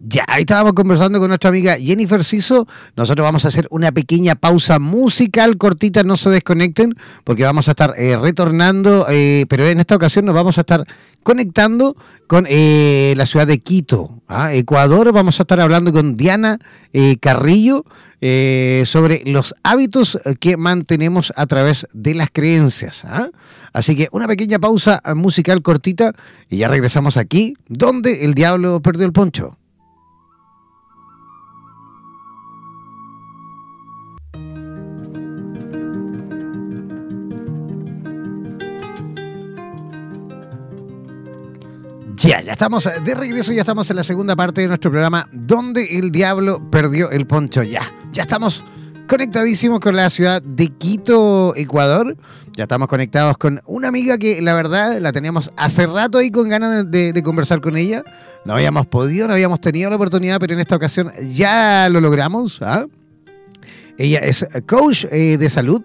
Ya, 0.00 0.24
ahí 0.28 0.42
estábamos 0.42 0.74
conversando 0.74 1.18
con 1.18 1.26
nuestra 1.26 1.50
amiga 1.50 1.76
Jennifer 1.76 2.22
Ciso. 2.22 2.68
Nosotros 2.94 3.24
vamos 3.24 3.44
a 3.44 3.48
hacer 3.48 3.66
una 3.70 3.90
pequeña 3.90 4.36
pausa 4.36 4.78
musical 4.78 5.56
cortita, 5.56 6.04
no 6.04 6.16
se 6.16 6.30
desconecten, 6.30 6.94
porque 7.24 7.42
vamos 7.42 7.66
a 7.66 7.72
estar 7.72 7.94
eh, 7.96 8.16
retornando, 8.16 9.06
eh, 9.10 9.44
pero 9.48 9.66
en 9.66 9.80
esta 9.80 9.96
ocasión 9.96 10.24
nos 10.24 10.36
vamos 10.36 10.56
a 10.56 10.60
estar 10.60 10.86
conectando 11.24 11.96
con 12.28 12.46
eh, 12.48 13.14
la 13.16 13.26
ciudad 13.26 13.48
de 13.48 13.58
Quito, 13.58 14.22
¿ah? 14.28 14.52
Ecuador. 14.54 15.12
Vamos 15.12 15.40
a 15.40 15.42
estar 15.42 15.58
hablando 15.58 15.92
con 15.92 16.16
Diana 16.16 16.58
Carrillo 17.20 17.84
sobre 18.20 19.22
los 19.26 19.54
hábitos 19.64 20.18
que 20.38 20.56
mantenemos 20.56 21.32
a 21.34 21.46
través 21.46 21.88
de 21.92 22.14
las 22.14 22.30
creencias. 22.32 23.04
¿ah? 23.04 23.30
Así 23.72 23.96
que 23.96 24.08
una 24.12 24.28
pequeña 24.28 24.60
pausa 24.60 25.02
musical 25.16 25.60
cortita 25.62 26.12
y 26.48 26.58
ya 26.58 26.68
regresamos 26.68 27.16
aquí, 27.16 27.56
donde 27.68 28.24
el 28.24 28.34
diablo 28.34 28.80
perdió 28.80 29.04
el 29.04 29.12
poncho. 29.12 29.58
Ya, 42.28 42.42
ya 42.42 42.52
estamos 42.52 42.84
de 42.84 43.14
regreso, 43.14 43.52
ya 43.54 43.62
estamos 43.62 43.88
en 43.88 43.96
la 43.96 44.04
segunda 44.04 44.36
parte 44.36 44.60
de 44.60 44.68
nuestro 44.68 44.90
programa 44.90 45.26
donde 45.32 45.98
el 45.98 46.12
diablo 46.12 46.60
perdió 46.70 47.10
el 47.10 47.26
poncho. 47.26 47.62
Ya, 47.62 47.90
ya 48.12 48.20
estamos 48.20 48.62
conectadísimos 49.08 49.80
con 49.80 49.96
la 49.96 50.10
ciudad 50.10 50.42
de 50.42 50.68
Quito, 50.68 51.56
Ecuador. 51.56 52.18
Ya 52.52 52.64
estamos 52.64 52.86
conectados 52.88 53.38
con 53.38 53.62
una 53.64 53.88
amiga 53.88 54.18
que 54.18 54.42
la 54.42 54.52
verdad 54.52 54.98
la 55.00 55.10
teníamos 55.10 55.50
hace 55.56 55.86
rato 55.86 56.18
ahí 56.18 56.30
con 56.30 56.50
ganas 56.50 56.90
de, 56.90 57.18
conversar 57.24 57.62
con 57.62 57.78
ella. 57.78 58.04
No 58.44 58.52
habíamos 58.52 58.86
podido, 58.88 59.26
no 59.26 59.32
habíamos 59.32 59.62
tenido 59.62 59.88
la 59.88 59.96
oportunidad, 59.96 60.38
pero 60.38 60.52
en 60.52 60.60
esta 60.60 60.76
ocasión 60.76 61.10
ya 61.34 61.88
lo 61.88 62.02
logramos. 62.02 62.60
¿ah? 62.60 62.84
Ella 63.96 64.18
es 64.18 64.46
coach 64.66 65.06
eh, 65.10 65.38
de 65.38 65.48
salud, 65.48 65.82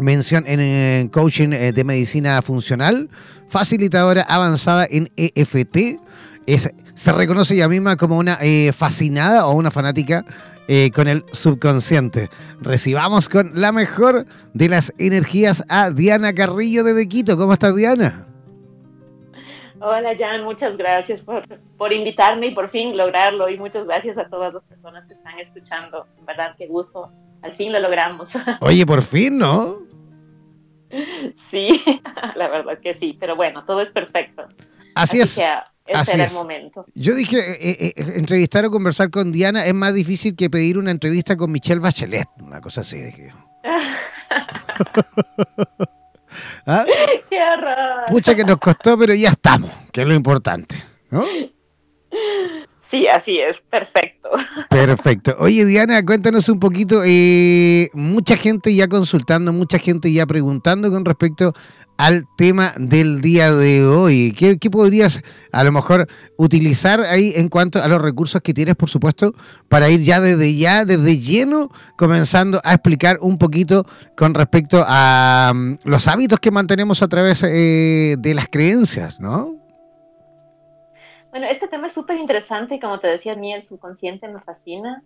mención 0.00 0.44
en 0.46 1.08
coaching 1.08 1.52
eh, 1.52 1.72
de 1.72 1.84
medicina 1.84 2.40
funcional 2.42 3.08
facilitadora 3.50 4.22
avanzada 4.22 4.86
en 4.90 5.10
EFT. 5.16 6.00
Es, 6.46 6.72
se 6.94 7.12
reconoce 7.12 7.54
ella 7.54 7.68
misma 7.68 7.96
como 7.96 8.16
una 8.16 8.38
eh, 8.40 8.72
fascinada 8.72 9.46
o 9.46 9.54
una 9.54 9.70
fanática 9.70 10.24
eh, 10.68 10.90
con 10.94 11.08
el 11.08 11.24
subconsciente. 11.32 12.30
Recibamos 12.60 13.28
con 13.28 13.50
la 13.54 13.72
mejor 13.72 14.24
de 14.54 14.68
las 14.68 14.94
energías 14.98 15.64
a 15.68 15.90
Diana 15.90 16.32
Carrillo 16.32 16.84
de 16.84 17.08
Quito. 17.08 17.36
¿Cómo 17.36 17.52
estás, 17.52 17.76
Diana? 17.76 18.26
Hola, 19.80 20.14
Jan, 20.18 20.44
muchas 20.44 20.76
gracias 20.76 21.20
por, 21.22 21.42
por 21.76 21.92
invitarme 21.92 22.48
y 22.48 22.54
por 22.54 22.68
fin 22.68 22.96
lograrlo. 22.96 23.48
Y 23.48 23.58
muchas 23.58 23.86
gracias 23.86 24.16
a 24.18 24.28
todas 24.28 24.54
las 24.54 24.62
personas 24.64 25.06
que 25.06 25.14
están 25.14 25.38
escuchando. 25.40 26.06
En 26.18 26.26
verdad, 26.26 26.54
qué 26.56 26.66
gusto. 26.66 27.10
Al 27.42 27.56
fin 27.56 27.72
lo 27.72 27.80
logramos. 27.80 28.28
Oye, 28.60 28.84
por 28.84 29.02
fin, 29.02 29.38
¿no? 29.38 29.89
Sí, 31.50 31.82
la 32.36 32.48
verdad 32.48 32.78
que 32.80 32.98
sí, 32.98 33.16
pero 33.18 33.36
bueno, 33.36 33.64
todo 33.64 33.80
es 33.80 33.90
perfecto. 33.90 34.46
Así, 34.94 35.20
es. 35.20 35.40
Así 35.92 36.20
es. 36.20 36.34
momento. 36.34 36.84
Yo 36.94 37.14
dije, 37.14 37.38
eh, 37.38 37.76
eh, 37.80 37.92
eh, 37.96 38.12
entrevistar 38.16 38.64
o 38.64 38.70
conversar 38.70 39.10
con 39.10 39.32
Diana 39.32 39.64
es 39.66 39.74
más 39.74 39.94
difícil 39.94 40.36
que 40.36 40.50
pedir 40.50 40.78
una 40.78 40.90
entrevista 40.90 41.36
con 41.36 41.50
Michelle 41.52 41.80
Bachelet, 41.80 42.28
una 42.40 42.60
cosa 42.60 42.82
así, 42.82 43.00
dije. 43.00 43.32
¿Ah? 46.66 46.84
Qué 47.28 47.40
horror. 47.40 48.04
Pucha 48.08 48.34
que 48.34 48.44
nos 48.44 48.58
costó, 48.58 48.98
pero 48.98 49.14
ya 49.14 49.30
estamos, 49.30 49.70
que 49.92 50.02
es 50.02 50.06
lo 50.06 50.14
importante. 50.14 50.76
¿no? 51.10 51.24
Sí, 52.90 53.06
así 53.06 53.38
es, 53.38 53.56
perfecto. 53.70 54.30
Perfecto. 54.70 55.36
Oye, 55.38 55.64
Diana, 55.64 56.04
cuéntanos 56.04 56.48
un 56.48 56.58
poquito, 56.58 57.02
eh, 57.04 57.88
mucha 57.94 58.36
gente 58.36 58.74
ya 58.74 58.88
consultando, 58.88 59.52
mucha 59.52 59.78
gente 59.78 60.12
ya 60.12 60.26
preguntando 60.26 60.90
con 60.90 61.04
respecto 61.04 61.52
al 62.00 62.24
tema 62.36 62.72
del 62.78 63.20
día 63.20 63.52
de 63.52 63.84
hoy. 63.86 64.32
¿Qué, 64.32 64.56
podrías 64.70 65.20
a 65.52 65.62
lo 65.64 65.70
mejor 65.70 66.08
utilizar 66.38 67.02
ahí 67.02 67.34
en 67.36 67.48
cuanto 67.48 67.82
a 67.82 67.88
los 67.88 68.00
recursos 68.00 68.40
que 68.40 68.54
tienes, 68.54 68.74
por 68.74 68.88
supuesto, 68.88 69.34
para 69.68 69.90
ir 69.90 70.00
ya 70.00 70.18
desde 70.18 70.56
ya, 70.56 70.86
desde 70.86 71.18
lleno, 71.18 71.68
comenzando 71.96 72.60
a 72.64 72.72
explicar 72.72 73.18
un 73.20 73.36
poquito 73.36 73.84
con 74.16 74.32
respecto 74.34 74.82
a 74.88 75.52
mm, 75.54 75.78
los 75.84 76.08
hábitos 76.08 76.40
que 76.40 76.50
mantenemos 76.50 77.02
a 77.02 77.08
través 77.08 77.42
eh, 77.42 78.16
de 78.18 78.34
las 78.34 78.48
creencias, 78.48 79.20
¿no? 79.20 79.59
Bueno, 81.30 81.46
este 81.46 81.68
tema 81.68 81.86
es 81.86 81.94
súper 81.94 82.16
interesante 82.16 82.74
y 82.74 82.80
como 82.80 82.98
te 82.98 83.06
decía, 83.06 83.34
a 83.34 83.36
mí 83.36 83.52
el 83.52 83.66
subconsciente 83.66 84.26
me 84.26 84.40
fascina. 84.40 85.02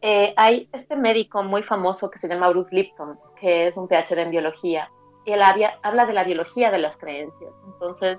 Eh, 0.00 0.32
hay 0.36 0.68
este 0.72 0.96
médico 0.96 1.42
muy 1.42 1.62
famoso 1.62 2.10
que 2.10 2.18
se 2.18 2.28
llama 2.28 2.48
Bruce 2.48 2.74
Lipton, 2.74 3.18
que 3.38 3.68
es 3.68 3.76
un 3.76 3.86
PhD 3.86 4.18
en 4.18 4.30
biología, 4.30 4.90
y 5.26 5.32
él 5.32 5.42
habla 5.42 6.06
de 6.06 6.12
la 6.14 6.24
biología 6.24 6.70
de 6.70 6.78
las 6.78 6.96
creencias. 6.96 7.52
Entonces, 7.66 8.18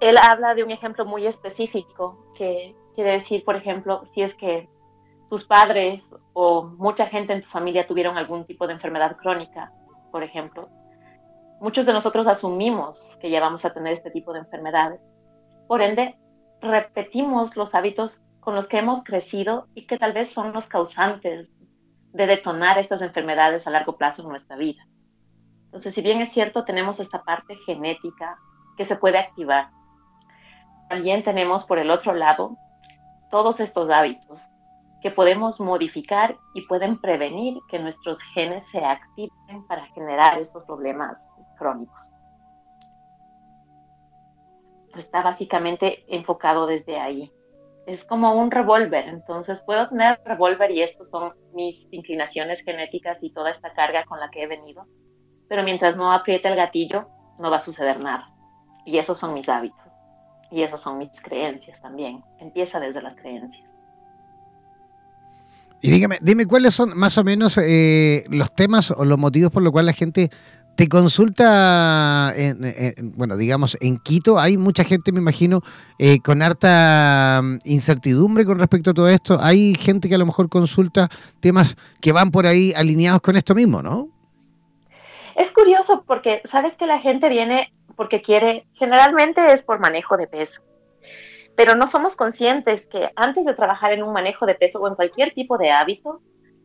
él 0.00 0.16
habla 0.20 0.56
de 0.56 0.64
un 0.64 0.72
ejemplo 0.72 1.04
muy 1.04 1.24
específico, 1.24 2.18
que 2.36 2.74
quiere 2.96 3.12
decir, 3.12 3.44
por 3.44 3.54
ejemplo, 3.54 4.02
si 4.12 4.22
es 4.22 4.34
que 4.34 4.68
tus 5.30 5.44
padres 5.44 6.02
o 6.32 6.64
mucha 6.64 7.06
gente 7.06 7.32
en 7.32 7.42
tu 7.42 7.48
familia 7.50 7.86
tuvieron 7.86 8.16
algún 8.16 8.44
tipo 8.44 8.66
de 8.66 8.72
enfermedad 8.72 9.16
crónica, 9.18 9.72
por 10.10 10.24
ejemplo, 10.24 10.68
muchos 11.60 11.86
de 11.86 11.92
nosotros 11.92 12.26
asumimos 12.26 13.00
que 13.20 13.30
ya 13.30 13.40
vamos 13.40 13.64
a 13.64 13.72
tener 13.72 13.94
este 13.94 14.10
tipo 14.10 14.32
de 14.32 14.40
enfermedades 14.40 15.00
por 15.68 15.82
ende, 15.82 16.16
repetimos 16.60 17.54
los 17.56 17.74
hábitos 17.74 18.20
con 18.40 18.54
los 18.54 18.66
que 18.66 18.78
hemos 18.78 19.04
crecido 19.04 19.68
y 19.74 19.86
que 19.86 19.98
tal 19.98 20.12
vez 20.12 20.30
son 20.32 20.52
los 20.52 20.66
causantes 20.66 21.48
de 22.12 22.26
detonar 22.26 22.78
estas 22.78 23.02
enfermedades 23.02 23.66
a 23.66 23.70
largo 23.70 23.96
plazo 23.96 24.22
en 24.22 24.28
nuestra 24.28 24.56
vida. 24.56 24.84
Entonces, 25.66 25.94
si 25.94 26.00
bien 26.00 26.22
es 26.22 26.32
cierto, 26.32 26.64
tenemos 26.64 26.98
esta 26.98 27.22
parte 27.22 27.54
genética 27.66 28.38
que 28.78 28.86
se 28.86 28.96
puede 28.96 29.18
activar, 29.18 29.68
también 30.88 31.22
tenemos 31.22 31.64
por 31.64 31.78
el 31.78 31.90
otro 31.90 32.14
lado 32.14 32.56
todos 33.30 33.60
estos 33.60 33.90
hábitos 33.90 34.40
que 35.02 35.10
podemos 35.10 35.60
modificar 35.60 36.38
y 36.54 36.62
pueden 36.62 36.98
prevenir 36.98 37.58
que 37.68 37.78
nuestros 37.78 38.18
genes 38.32 38.64
se 38.72 38.82
activen 38.82 39.66
para 39.68 39.84
generar 39.88 40.38
estos 40.38 40.64
problemas 40.64 41.22
crónicos. 41.58 42.17
Está 44.98 45.22
básicamente 45.22 46.04
enfocado 46.08 46.66
desde 46.66 46.98
ahí. 46.98 47.32
Es 47.86 48.04
como 48.04 48.34
un 48.34 48.50
revólver, 48.50 49.08
entonces 49.08 49.58
puedo 49.64 49.88
tener 49.88 50.20
revólver 50.24 50.70
y 50.70 50.82
estos 50.82 51.08
son 51.10 51.32
mis 51.54 51.76
inclinaciones 51.90 52.60
genéticas 52.62 53.16
y 53.22 53.30
toda 53.32 53.50
esta 53.50 53.72
carga 53.72 54.04
con 54.04 54.20
la 54.20 54.30
que 54.30 54.42
he 54.42 54.46
venido, 54.46 54.86
pero 55.48 55.62
mientras 55.62 55.96
no 55.96 56.12
apriete 56.12 56.48
el 56.48 56.56
gatillo, 56.56 57.08
no 57.38 57.50
va 57.50 57.58
a 57.58 57.64
suceder 57.64 57.98
nada. 58.00 58.30
Y 58.84 58.98
esos 58.98 59.18
son 59.18 59.34
mis 59.34 59.48
hábitos. 59.48 59.78
Y 60.50 60.62
esos 60.62 60.80
son 60.80 60.98
mis 60.98 61.10
creencias 61.22 61.80
también. 61.80 62.22
Empieza 62.40 62.80
desde 62.80 63.02
las 63.02 63.14
creencias. 63.16 63.68
Y 65.80 65.90
dígame, 65.90 66.18
dime 66.20 66.46
cuáles 66.46 66.74
son 66.74 66.96
más 66.96 67.16
o 67.18 67.24
menos 67.24 67.56
eh, 67.58 68.24
los 68.30 68.52
temas 68.52 68.90
o 68.90 69.04
los 69.04 69.18
motivos 69.18 69.52
por 69.52 69.62
los 69.62 69.70
cuales 69.70 69.86
la 69.86 69.92
gente 69.92 70.30
te 70.78 70.88
consulta, 70.88 72.32
en, 72.36 73.12
bueno, 73.16 73.36
digamos, 73.36 73.76
en 73.80 73.98
Quito 73.98 74.38
hay 74.38 74.56
mucha 74.56 74.84
gente, 74.84 75.10
me 75.10 75.18
imagino, 75.18 75.60
eh, 75.98 76.20
con 76.20 76.40
harta 76.40 77.40
mm, 77.42 77.58
incertidumbre 77.64 78.44
con 78.44 78.60
respecto 78.60 78.90
a 78.90 78.94
todo 78.94 79.08
esto. 79.08 79.38
Hay 79.42 79.74
gente 79.74 80.08
que 80.08 80.14
a 80.14 80.18
lo 80.18 80.26
mejor 80.26 80.48
consulta 80.48 81.08
temas 81.40 81.74
que 82.00 82.12
van 82.12 82.30
por 82.30 82.46
ahí 82.46 82.72
alineados 82.76 83.20
con 83.22 83.34
esto 83.34 83.56
mismo, 83.56 83.82
¿no? 83.82 84.06
Es 85.34 85.50
curioso 85.50 86.04
porque 86.06 86.42
sabes 86.48 86.76
que 86.76 86.86
la 86.86 87.00
gente 87.00 87.28
viene 87.28 87.72
porque 87.96 88.22
quiere, 88.22 88.64
generalmente 88.74 89.44
es 89.52 89.64
por 89.64 89.80
manejo 89.80 90.16
de 90.16 90.28
peso, 90.28 90.62
pero 91.56 91.74
no 91.74 91.90
somos 91.90 92.14
conscientes 92.14 92.86
que 92.86 93.10
antes 93.16 93.44
de 93.44 93.54
trabajar 93.54 93.90
en 93.90 94.04
un 94.04 94.12
manejo 94.12 94.46
de 94.46 94.54
peso 94.54 94.78
o 94.78 94.86
en 94.86 94.94
cualquier 94.94 95.34
tipo 95.34 95.58
de 95.58 95.72
hábito, 95.72 96.20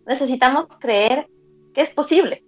necesitamos 0.06 0.68
creer 0.80 1.26
que 1.74 1.82
es 1.82 1.90
posible. 1.90 2.44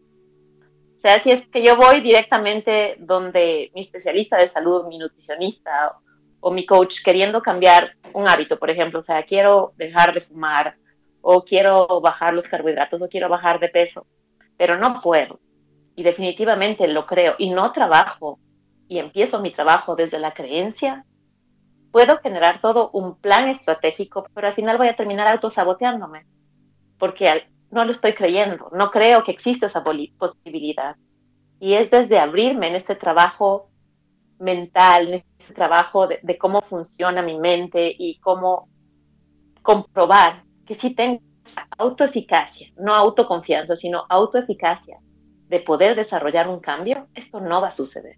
O 1.06 1.08
sea, 1.08 1.22
si 1.22 1.30
es 1.30 1.47
que 1.49 1.64
yo 1.64 1.76
voy 1.76 2.01
directamente 2.01 2.95
donde 2.97 3.70
mi 3.76 3.82
especialista 3.82 4.38
de 4.38 4.49
salud, 4.49 4.88
mi 4.88 4.97
nutricionista 4.97 5.99
o, 6.39 6.49
mi 6.49 6.66
coach 6.66 6.95
queriendo 7.06 7.43
cambiar 7.43 7.91
un 8.14 8.28
hábito, 8.28 8.58
por 8.58 8.72
ejemplo, 8.72 9.01
o 9.01 9.03
sea, 9.03 9.22
quiero 9.22 9.74
dejar 9.78 10.16
de 10.16 10.22
fumar 10.22 10.78
o 11.22 11.43
quiero 11.43 12.01
bajar 12.01 12.34
los 12.34 12.47
carbohidratos 12.47 13.03
o 13.03 13.08
quiero 13.08 13.30
bajar 13.30 13.60
de 13.60 13.70
peso, 13.70 14.08
pero 14.58 14.80
no 14.80 14.99
puedo. 15.03 15.39
Y 15.95 16.01
definitivamente 16.01 16.88
lo 16.88 17.06
creo 17.06 17.36
y 17.38 17.51
no 17.51 17.72
trabajo 17.72 18.39
y 18.88 18.97
empiezo 18.97 19.39
mi 19.39 19.51
trabajo 19.51 19.95
desde 19.95 20.18
la 20.18 20.34
creencia, 20.34 21.06
puedo 21.91 22.18
generar 22.18 22.62
todo 22.62 22.89
un 22.93 23.16
plan 23.22 23.47
estratégico, 23.49 24.26
pero 24.34 24.47
al 24.47 24.56
final 24.56 24.80
voy 24.80 24.88
a 24.88 24.95
terminar 24.95 25.28
autosaboteándome, 25.28 26.26
porque 26.97 27.45
no 27.76 27.84
lo 27.84 27.91
estoy 27.91 28.13
creyendo, 28.13 28.69
no 28.71 28.89
creo 28.89 29.23
que 29.26 29.34
exista 29.34 29.67
esa 29.67 29.84
posibilidad. 29.84 30.95
Y 31.59 31.73
es 31.73 31.91
desde 31.91 32.17
abrirme 32.17 32.67
en 32.67 32.76
este 32.76 32.95
trabajo 32.95 33.69
mental, 34.39 35.09
en 35.09 35.23
este 35.38 35.53
trabajo 35.53 36.07
de, 36.07 36.38
cómo 36.38 36.61
funciona 36.61 37.21
mi 37.21 37.38
mente 37.38 37.93
y 37.97 38.17
cómo 38.19 38.69
comprobar 39.61 40.43
que 40.65 40.76
sí 40.76 40.95
tengo 40.95 41.19
autoeficacia, 41.78 42.69
no 42.78 42.95
autoconfianza, 42.95 43.76
sino 43.76 44.05
autoeficacia 44.09 44.97
de 45.49 45.59
poder 45.59 45.95
desarrollar 45.95 46.47
un 46.47 46.61
cambio, 46.61 47.07
esto 47.13 47.41
no 47.41 47.61
va 47.61 47.69
a 47.69 47.76
suceder. 47.76 48.17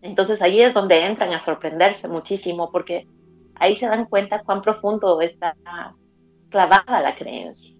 Entonces 0.00 0.40
ahí 0.40 0.60
es 0.62 0.72
donde 0.72 1.04
entran 1.04 1.32
a 1.34 1.44
sorprenderse 1.44 2.08
muchísimo 2.08 2.70
porque 2.70 3.06
ahí 3.54 3.76
se 3.76 3.86
dan 3.86 4.06
cuenta 4.06 4.42
cuán 4.44 4.62
profundo 4.62 5.20
está 5.20 5.54
clavada 6.56 7.02
la 7.02 7.14
creencia. 7.14 7.76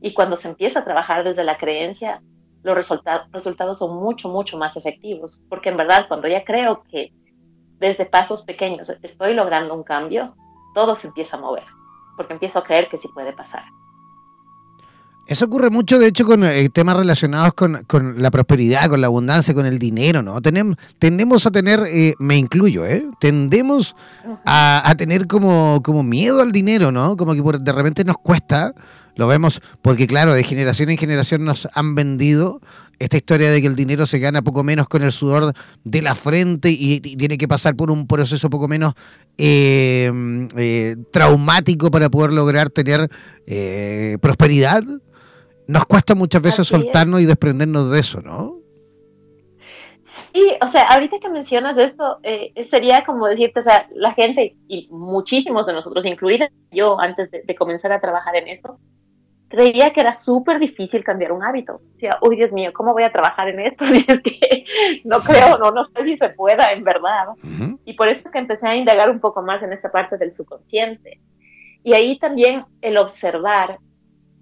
Y 0.00 0.14
cuando 0.14 0.38
se 0.38 0.48
empieza 0.48 0.78
a 0.78 0.84
trabajar 0.84 1.24
desde 1.24 1.44
la 1.44 1.58
creencia, 1.58 2.22
los 2.62 2.74
resultados 2.74 3.78
son 3.78 3.96
mucho, 3.96 4.28
mucho 4.28 4.56
más 4.56 4.74
efectivos. 4.76 5.38
Porque 5.50 5.68
en 5.68 5.76
verdad, 5.76 6.06
cuando 6.08 6.26
ya 6.26 6.42
creo 6.42 6.82
que 6.84 7.12
desde 7.78 8.06
pasos 8.06 8.42
pequeños 8.42 8.88
estoy 9.02 9.34
logrando 9.34 9.74
un 9.74 9.82
cambio, 9.82 10.34
todo 10.74 10.96
se 10.96 11.08
empieza 11.08 11.36
a 11.36 11.40
mover. 11.40 11.64
Porque 12.16 12.32
empiezo 12.32 12.58
a 12.58 12.64
creer 12.64 12.88
que 12.88 12.98
sí 12.98 13.08
puede 13.12 13.34
pasar. 13.34 13.64
Eso 15.26 15.46
ocurre 15.46 15.70
mucho, 15.70 15.98
de 15.98 16.08
hecho, 16.08 16.26
con 16.26 16.44
eh, 16.44 16.68
temas 16.68 16.96
relacionados 16.98 17.54
con, 17.54 17.84
la 18.18 18.30
prosperidad, 18.30 18.90
con 18.90 19.00
la 19.00 19.06
abundancia, 19.06 19.54
con 19.54 19.64
el 19.64 19.78
dinero, 19.78 20.22
¿no? 20.22 20.42
Tenemos, 20.42 20.76
tendemos 20.98 21.46
a 21.46 21.50
tener, 21.50 21.80
eh, 21.86 22.14
me 22.18 22.36
incluyo, 22.36 22.84
¿eh? 22.84 23.06
Tendemos 23.20 23.96
a, 24.44 24.94
tener 24.98 25.26
como, 25.26 25.80
miedo 26.02 26.42
al 26.42 26.52
dinero, 26.52 26.92
¿no? 26.92 27.16
Como 27.16 27.34
que 27.34 27.58
de 27.58 27.72
repente 27.72 28.04
nos 28.04 28.16
cuesta, 28.18 28.74
lo 29.16 29.26
vemos, 29.26 29.62
porque 29.80 30.06
claro, 30.06 30.34
de 30.34 30.44
generación 30.44 30.90
en 30.90 30.98
generación 30.98 31.44
nos 31.44 31.68
han 31.72 31.94
vendido 31.94 32.60
esta 32.98 33.16
historia 33.16 33.50
de 33.50 33.62
que 33.62 33.66
el 33.66 33.76
dinero 33.76 34.06
se 34.06 34.18
gana 34.18 34.42
poco 34.42 34.62
menos 34.62 34.88
con 34.88 35.02
el 35.02 35.10
sudor 35.10 35.54
de 35.84 36.02
la 36.02 36.14
frente 36.14 36.70
y, 36.70 37.00
tiene 37.00 37.38
que 37.38 37.48
pasar 37.48 37.76
por 37.76 37.90
un 37.90 38.06
proceso 38.06 38.50
poco 38.50 38.68
menos 38.68 38.92
eh, 39.38 40.96
traumático 41.10 41.90
para 41.90 42.10
poder 42.10 42.32
lograr 42.34 42.68
tener 42.68 43.08
prosperidad 44.20 44.84
nos 45.66 45.86
cuesta 45.86 46.14
muchas 46.14 46.42
veces 46.42 46.66
soltarnos 46.66 47.20
y 47.20 47.26
desprendernos 47.26 47.90
de 47.90 48.00
eso, 48.00 48.20
¿no? 48.20 48.64
Sí, 50.34 50.42
o 50.60 50.70
sea, 50.72 50.88
ahorita 50.88 51.20
que 51.20 51.28
mencionas 51.28 51.78
esto, 51.78 52.18
eh, 52.24 52.52
sería 52.68 53.04
como 53.04 53.28
decirte, 53.28 53.60
o 53.60 53.62
sea, 53.62 53.86
la 53.94 54.12
gente 54.14 54.56
y 54.66 54.88
muchísimos 54.90 55.64
de 55.64 55.72
nosotros, 55.72 56.04
incluida 56.04 56.50
yo 56.72 56.98
antes 57.00 57.30
de, 57.30 57.54
comenzar 57.54 57.92
a 57.92 58.00
trabajar 58.00 58.34
en 58.34 58.48
esto, 58.48 58.78
creía 59.48 59.92
que 59.92 60.00
era 60.00 60.16
súper 60.16 60.58
difícil 60.58 61.04
cambiar 61.04 61.30
un 61.30 61.44
hábito. 61.44 61.76
O 61.76 61.98
sea, 62.00 62.18
uy, 62.20 62.34
Dios 62.34 62.50
mío, 62.50 62.72
¿cómo 62.74 62.92
voy 62.92 63.04
a 63.04 63.12
trabajar 63.12 63.48
en 63.48 63.60
esto? 63.60 63.84
es 63.94 64.06
que 64.06 64.64
no 65.04 65.20
creo, 65.20 65.56
no, 65.58 65.70
no 65.70 65.84
sé 65.84 66.02
si 66.02 66.16
se 66.16 66.30
pueda, 66.30 66.72
en 66.72 66.82
verdad. 66.82 67.28
Y 67.84 67.92
por 67.92 68.08
eso 68.08 68.22
es 68.24 68.32
que 68.32 68.38
empecé 68.38 68.66
a 68.66 68.74
indagar 68.74 69.10
un 69.10 69.20
poco 69.20 69.40
más 69.40 69.62
en 69.62 69.72
esta 69.72 69.92
parte 69.92 70.18
del 70.18 70.32
subconsciente. 70.32 71.20
Y 71.84 71.94
ahí 71.94 72.18
también 72.18 72.64
el 72.80 72.96
observar 72.96 73.78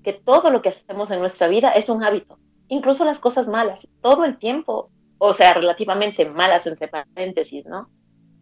que 0.02 0.12
todo 0.12 0.50
lo 0.50 0.62
que 0.62 0.70
hacemos 0.70 1.10
en 1.10 1.20
nuestra 1.20 1.48
vida 1.48 1.70
es 1.70 1.88
un 1.88 2.02
hábito, 2.02 2.38
incluso 2.68 3.04
las 3.04 3.18
cosas 3.18 3.46
malas, 3.46 3.78
todo 4.00 4.24
el 4.24 4.38
tiempo, 4.38 4.90
o 5.18 5.34
sea, 5.34 5.52
relativamente 5.54 6.24
malas 6.24 6.66
entre 6.66 6.88
paréntesis, 6.88 7.64
¿no? 7.66 7.88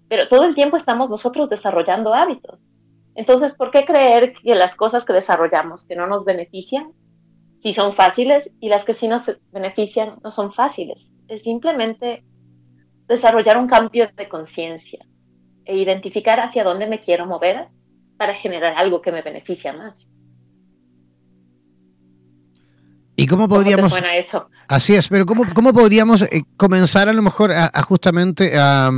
Pero 0.08 0.28
todo 0.28 0.44
el 0.44 0.54
tiempo 0.54 0.76
estamos 0.76 1.11
nosotros 1.11 1.48
desarrollando 1.48 2.14
hábitos. 2.14 2.58
Entonces, 3.14 3.54
¿por 3.54 3.70
qué 3.70 3.84
creer 3.84 4.32
que 4.32 4.54
las 4.54 4.74
cosas 4.74 5.04
que 5.04 5.12
desarrollamos 5.12 5.86
que 5.86 5.96
no 5.96 6.06
nos 6.06 6.24
benefician, 6.24 6.92
sí 7.62 7.74
son 7.74 7.94
fáciles 7.94 8.50
y 8.61 8.68
las 8.68 8.84
que 8.84 8.94
sí 8.94 9.08
nos 9.08 9.22
benefician 9.52 10.16
no 10.22 10.30
son 10.30 10.52
fáciles? 10.52 10.98
Es 11.28 11.42
simplemente 11.42 12.24
desarrollar 13.06 13.58
un 13.58 13.66
cambio 13.66 14.08
de 14.16 14.28
conciencia 14.28 15.04
e 15.64 15.76
identificar 15.76 16.40
hacia 16.40 16.64
dónde 16.64 16.86
me 16.86 17.00
quiero 17.00 17.26
mover 17.26 17.68
para 18.16 18.34
generar 18.34 18.74
algo 18.76 19.02
que 19.02 19.12
me 19.12 19.22
beneficia 19.22 19.72
más. 19.72 19.94
¿Y 23.21 23.27
cómo 23.27 23.51
podríamos... 23.51 23.93
eso? 23.93 24.49
Así 24.66 24.95
es, 24.95 25.09
pero 25.09 25.27
¿cómo, 25.27 25.45
cómo 25.53 25.75
podríamos 25.75 26.23
eh, 26.23 26.43
comenzar 26.57 27.07
a 27.07 27.12
lo 27.12 27.21
mejor 27.21 27.53
a, 27.53 27.71
justamente 27.83 28.59
a... 28.59 28.91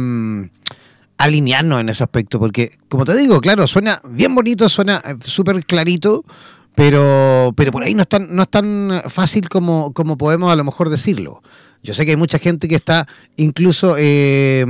Alinearnos 1.19 1.81
en 1.81 1.89
ese 1.89 2.03
aspecto, 2.03 2.41
porque 2.41 2.73
como 2.89 3.05
te 3.05 3.17
digo, 3.17 3.41
claro, 3.41 3.67
suena 3.69 4.01
bien 4.05 4.35
bonito, 4.35 4.69
suena 4.69 5.01
eh, 5.05 5.15
súper 5.25 5.65
clarito, 5.65 6.25
pero, 6.75 7.53
pero 7.57 7.71
por 7.71 7.85
ahí 7.85 7.95
no 7.95 8.03
es 8.03 8.09
tan, 8.09 8.35
no 8.35 8.43
es 8.43 8.49
tan 8.49 9.03
fácil 9.07 9.49
como, 9.49 9.93
como 9.93 10.17
podemos 10.17 10.53
a 10.53 10.57
lo 10.57 10.65
mejor 10.65 10.89
decirlo. 10.89 11.43
Yo 11.83 11.95
sé 11.95 12.05
que 12.05 12.13
hay 12.13 12.17
mucha 12.17 12.39
gente 12.39 12.67
que 12.67 12.75
está 12.77 13.07
incluso 13.37 13.97
eh, 13.99 14.65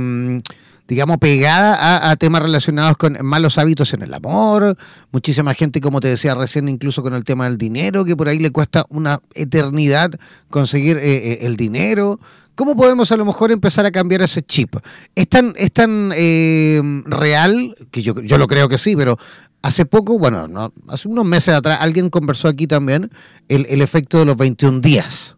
digamos, 0.87 1.17
pegada 1.17 2.09
a, 2.09 2.15
temas 2.17 2.41
relacionados 2.41 2.97
con 2.97 3.17
malos 3.23 3.57
hábitos 3.57 3.93
en 3.93 4.01
el 4.01 4.13
amor, 4.13 4.77
muchísima 5.11 5.53
gente, 5.53 5.81
como 5.81 5.99
te 5.99 6.09
decía 6.09 6.35
recién, 6.35 6.67
incluso 6.67 7.01
con 7.01 7.13
el 7.13 7.23
tema 7.23 7.45
del 7.45 7.57
dinero, 7.57 8.05
que 8.05 8.15
por 8.15 8.27
ahí 8.27 8.39
le 8.39 8.51
cuesta 8.51 8.85
una 8.89 9.21
eternidad 9.33 10.11
conseguir 10.49 10.97
eh, 10.97 11.03
eh, 11.03 11.37
el 11.41 11.55
dinero. 11.55 12.19
¿Cómo 12.55 12.75
podemos 12.75 13.11
a 13.11 13.17
lo 13.17 13.25
mejor 13.25 13.51
empezar 13.51 13.85
a 13.85 13.91
cambiar 13.91 14.21
ese 14.21 14.43
chip? 14.43 14.75
¿Es 15.15 15.27
tan, 15.27 15.53
es 15.55 15.71
tan 15.71 16.11
eh, 16.15 16.81
real, 17.05 17.75
que 17.89 18.01
yo, 18.01 18.19
yo 18.21 18.37
lo 18.37 18.47
creo 18.47 18.69
que 18.69 18.77
sí, 18.77 18.95
pero 18.95 19.17
hace 19.63 19.85
poco, 19.85 20.19
bueno, 20.19 20.47
no, 20.47 20.71
hace 20.89 21.07
unos 21.07 21.25
meses 21.25 21.55
atrás, 21.55 21.79
alguien 21.81 22.09
conversó 22.09 22.47
aquí 22.49 22.67
también 22.67 23.09
el, 23.47 23.65
el 23.69 23.81
efecto 23.81 24.19
de 24.19 24.25
los 24.25 24.37
21 24.37 24.81
días. 24.81 25.35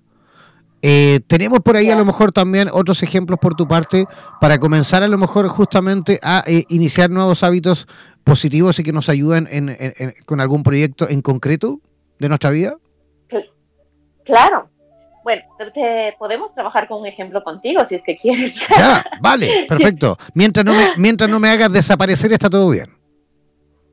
Eh, 0.82 1.20
tenemos 1.28 1.60
por 1.62 1.78
ahí 1.78 1.90
a 1.90 1.96
lo 1.96 2.06
mejor 2.06 2.32
también 2.32 2.70
otros 2.72 3.02
ejemplos 3.02 3.40
por 3.40 3.56
tu 3.56 3.68
parte 3.68 4.06
para 4.40 4.60
comenzar 4.60 5.02
a 5.02 5.08
lo 5.08 5.18
mejor 5.18 5.48
justamente 5.48 6.20
a 6.22 6.44
eh, 6.46 6.64
iniciar 6.70 7.10
nuevos 7.10 7.44
hábitos 7.44 7.88
positivos 8.24 8.78
y 8.80 8.84
que 8.84 8.92
nos 8.92 9.10
ayuden 9.10 9.48
con 10.26 10.42
algún 10.42 10.64
proyecto 10.64 11.10
en 11.10 11.22
concreto 11.22 11.80
de 12.20 12.30
nuestra 12.30 12.50
vida. 12.50 12.76
Claro. 14.26 14.70
Bueno, 15.24 15.42
podemos 16.20 16.54
trabajar 16.54 16.88
con 16.88 17.02
un 17.02 17.08
ejemplo 17.08 17.44
contigo 17.44 17.84
si 17.90 17.96
es 17.96 18.04
que 18.04 18.16
quieres. 18.16 18.54
Ya, 18.78 19.04
vale, 19.22 19.66
perfecto. 19.68 20.18
Mientras 20.36 20.64
no 20.64 20.76
me, 20.76 20.90
mientras 20.98 21.28
no 21.28 21.40
me 21.40 21.50
hagas 21.50 21.72
desaparecer 21.74 22.32
está 22.32 22.48
todo 22.48 22.70
bien. 22.70 22.96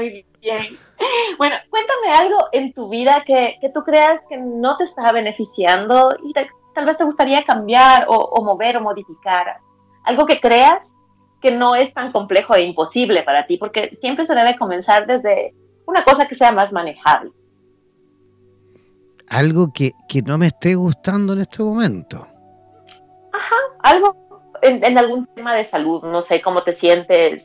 Muy 0.01 0.25
bien. 0.41 0.77
Bueno, 1.37 1.55
cuéntame 1.71 2.13
algo 2.13 2.37
en 2.51 2.73
tu 2.73 2.87
vida 2.87 3.23
que, 3.25 3.57
tú 3.73 3.83
creas 3.83 4.21
que 4.29 4.37
no 4.37 4.77
te 4.77 4.83
está 4.83 5.11
beneficiando 5.11 6.15
y 6.23 6.31
tal 6.33 6.85
vez 6.85 6.97
te 6.97 7.03
gustaría 7.03 7.43
cambiar 7.43 8.05
o, 8.07 8.43
mover 8.43 8.77
o 8.77 8.81
modificar. 8.81 9.57
Algo 10.03 10.27
que 10.27 10.39
creas 10.39 10.79
que 11.41 11.51
no 11.51 11.73
es 11.73 11.91
tan 11.95 12.11
complejo 12.11 12.53
e 12.53 12.63
imposible 12.63 13.23
para 13.23 13.47
ti, 13.47 13.57
porque 13.57 13.97
siempre 13.99 14.27
se 14.27 14.35
debe 14.35 14.55
comenzar 14.57 15.07
desde 15.07 15.55
una 15.87 16.03
cosa 16.03 16.27
que 16.27 16.35
sea 16.35 16.51
más 16.51 16.71
manejable. 16.71 17.31
Algo 19.27 19.73
que, 19.73 19.91
que 20.07 20.21
no 20.21 20.37
me 20.37 20.47
esté 20.47 20.75
gustando 20.75 21.33
en 21.33 21.41
este 21.41 21.63
momento. 21.63 22.27
Ajá, 23.33 23.55
algo 23.79 24.21
en, 24.61 24.97
algún 24.97 25.27
tema 25.27 25.55
de 25.55 25.69
salud, 25.69 26.03
no 26.03 26.21
sé 26.23 26.41
cómo 26.41 26.61
te 26.61 26.75
sientes, 26.77 27.43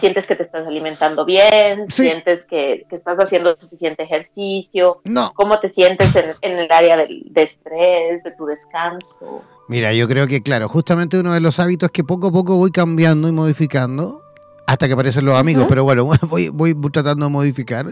sientes 0.00 0.26
que 0.26 0.36
te 0.36 0.42
estás 0.42 0.66
alimentando 0.66 1.24
bien, 1.24 1.90
sientes 1.90 2.44
que, 2.46 2.86
estás 2.90 3.18
haciendo 3.18 3.56
suficiente 3.58 4.02
ejercicio, 4.02 5.00
no. 5.04 5.32
cómo 5.34 5.60
te 5.60 5.70
sientes 5.70 6.08
en, 6.40 6.58
el 6.58 6.72
área 6.72 6.96
del, 6.96 7.24
de 7.30 7.42
estrés, 7.42 8.22
de 8.24 8.30
tu 8.32 8.46
descanso. 8.46 9.44
Mira, 9.68 9.92
yo 9.92 10.08
creo 10.08 10.26
que, 10.26 10.42
claro, 10.42 10.68
justamente 10.68 11.18
uno 11.18 11.32
de 11.32 11.40
los 11.40 11.60
hábitos 11.60 11.90
que 11.90 12.02
poco 12.02 12.28
a 12.28 12.32
poco 12.32 12.56
voy 12.56 12.72
cambiando 12.72 13.28
y 13.28 13.32
modificando, 13.32 14.22
hasta 14.66 14.86
que 14.86 14.94
aparecen 14.94 15.24
los 15.24 15.38
amigos, 15.38 15.66
pero 15.68 15.84
bueno, 15.84 16.10
voy, 16.28 16.48
voy 16.48 16.74
tratando 16.92 17.26
de 17.26 17.30
modificar, 17.30 17.86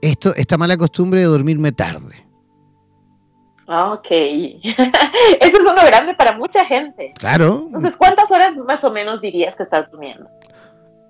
esto, 0.00 0.34
esta 0.34 0.58
mala 0.58 0.76
costumbre 0.76 1.20
de 1.20 1.26
dormirme 1.26 1.70
tarde. 1.72 2.32
Ah, 3.68 3.92
ok. 3.92 4.06
Eso 4.10 4.82
es 5.40 5.60
uno 5.60 5.86
grande 5.86 6.14
para 6.14 6.36
mucha 6.36 6.64
gente. 6.66 7.12
Claro. 7.18 7.64
Entonces, 7.66 7.96
¿cuántas 7.96 8.30
horas 8.30 8.54
más 8.56 8.82
o 8.84 8.90
menos 8.90 9.20
dirías 9.20 9.54
que 9.54 9.62
estás 9.62 9.90
durmiendo? 9.90 10.28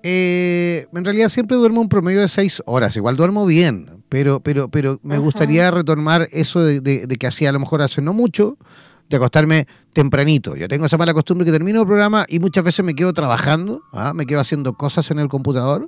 Eh, 0.05 0.87
en 0.93 1.05
realidad 1.05 1.29
siempre 1.29 1.55
duermo 1.55 1.79
un 1.79 1.87
promedio 1.87 2.19
de 2.19 2.27
seis 2.27 2.61
horas. 2.65 2.95
Igual 2.97 3.15
duermo 3.15 3.45
bien, 3.45 4.03
pero, 4.09 4.41
pero, 4.41 4.67
pero 4.67 4.99
me 5.01 5.17
gustaría 5.17 5.71
retomar 5.71 6.27
eso 6.31 6.61
de, 6.61 7.07
que 7.17 7.27
hacía 7.27 7.49
a 7.49 7.53
lo 7.53 7.59
mejor 7.59 7.81
hace 7.81 8.01
no 8.01 8.11
mucho, 8.11 8.57
de 9.09 9.15
acostarme 9.15 9.65
tempranito. 9.93 10.55
Yo 10.57 10.67
tengo 10.67 10.85
esa 10.85 10.97
mala 10.97 11.13
costumbre 11.13 11.45
que 11.45 11.51
termino 11.51 11.81
el 11.81 11.87
programa 11.87 12.25
y 12.27 12.39
muchas 12.39 12.65
veces 12.65 12.83
me 12.83 12.95
quedo 12.95 13.13
trabajando, 13.13 13.81
¿ah? 13.93 14.13
me 14.13 14.25
quedo 14.25 14.41
haciendo 14.41 14.73
cosas 14.73 15.09
en 15.11 15.19
el 15.19 15.29
computador 15.29 15.87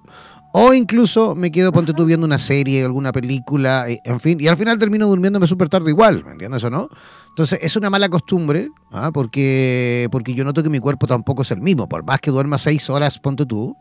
o 0.53 0.73
incluso 0.73 1.35
me 1.35 1.51
quedo, 1.51 1.73
ponte 1.73 1.91
tú, 1.93 2.05
viendo 2.05 2.25
una 2.25 2.39
serie, 2.39 2.85
alguna 2.85 3.11
película, 3.11 3.85
en 3.87 4.19
fin, 4.21 4.39
y 4.39 4.47
al 4.47 4.55
final 4.55 4.79
termino 4.79 5.05
durmiéndome 5.05 5.47
súper 5.47 5.67
tarde 5.67 5.91
igual, 5.91 6.23
¿me 6.23 6.31
entiendes 6.31 6.63
o 6.63 6.69
no? 6.69 6.87
Entonces 7.35 7.59
es 7.61 7.75
una 7.75 7.89
mala 7.89 8.07
costumbre, 8.07 8.69
¿ah? 8.93 9.11
porque, 9.13 10.07
porque 10.09 10.33
yo 10.33 10.45
noto 10.45 10.63
que 10.63 10.69
mi 10.69 10.79
cuerpo 10.79 11.05
tampoco 11.05 11.41
es 11.41 11.51
el 11.51 11.59
mismo, 11.59 11.89
por 11.89 12.05
más 12.05 12.21
que 12.21 12.31
duerma 12.31 12.57
seis 12.57 12.89
horas, 12.89 13.19
ponte 13.19 13.45
tú, 13.45 13.75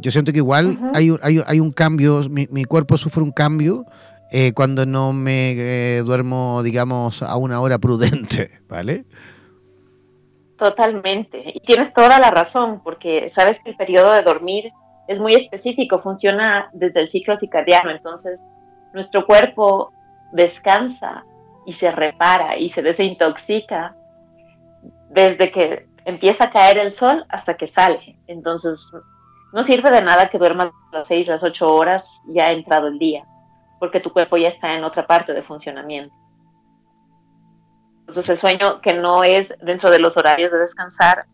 yo 0.00 0.10
siento 0.10 0.32
que 0.32 0.38
igual 0.38 0.76
hay, 0.92 1.10
un, 1.10 1.20
hay, 1.22 1.60
un 1.60 1.70
cambio, 1.70 2.22
mi, 2.28 2.64
cuerpo 2.64 2.96
sufre 2.96 3.22
un 3.22 3.30
cambio 3.30 3.86
eh, 4.32 4.52
cuando 4.52 4.84
no 4.84 5.12
me 5.12 5.52
eh, 5.52 6.02
duermo, 6.04 6.64
digamos, 6.64 7.22
a 7.22 7.36
una 7.36 7.60
hora 7.60 7.78
prudente, 7.78 8.50
¿vale? 8.68 9.04
Totalmente. 10.58 11.52
Y 11.54 11.60
tienes 11.60 11.94
toda 11.94 12.18
la 12.18 12.32
razón, 12.32 12.80
porque 12.82 13.30
sabes 13.36 13.60
que 13.62 13.70
el 13.70 13.76
periodo 13.76 14.12
de 14.12 14.22
dormir 14.22 14.72
es 15.06 15.20
muy 15.20 15.34
específico, 15.34 16.00
funciona 16.00 16.68
desde 16.72 17.02
el 17.02 17.12
ciclo 17.12 17.38
circadiano, 17.38 17.92
entonces 17.92 18.40
nuestro 18.92 19.24
cuerpo 19.24 19.92
descansa 20.32 21.24
y 21.66 21.74
se 21.74 21.90
repara 21.90 22.56
y 22.56 22.70
se 22.70 22.82
desintoxica 22.82 23.94
desde 25.10 25.50
que 25.50 25.86
empieza 26.04 26.44
a 26.44 26.50
caer 26.50 26.78
el 26.78 26.92
sol 26.94 27.24
hasta 27.28 27.56
que 27.56 27.68
sale. 27.68 28.18
Entonces, 28.26 28.80
no 29.52 29.64
sirve 29.64 29.90
de 29.90 30.02
nada 30.02 30.30
que 30.30 30.38
duermas 30.38 30.70
las 30.92 31.06
seis, 31.06 31.28
las 31.28 31.42
ocho 31.42 31.74
horas 31.74 32.04
ya 32.26 32.46
ha 32.46 32.52
entrado 32.52 32.88
el 32.88 32.98
día, 32.98 33.24
porque 33.78 34.00
tu 34.00 34.12
cuerpo 34.12 34.36
ya 34.36 34.48
está 34.48 34.74
en 34.74 34.84
otra 34.84 35.06
parte 35.06 35.32
de 35.32 35.42
funcionamiento. 35.42 36.14
Entonces, 38.00 38.30
el 38.30 38.40
sueño 38.40 38.80
que 38.80 38.94
no 38.94 39.24
es 39.24 39.48
dentro 39.60 39.90
de 39.90 39.98
los 39.98 40.16
horarios 40.16 40.50
de 40.50 40.58
descansar 40.58 41.26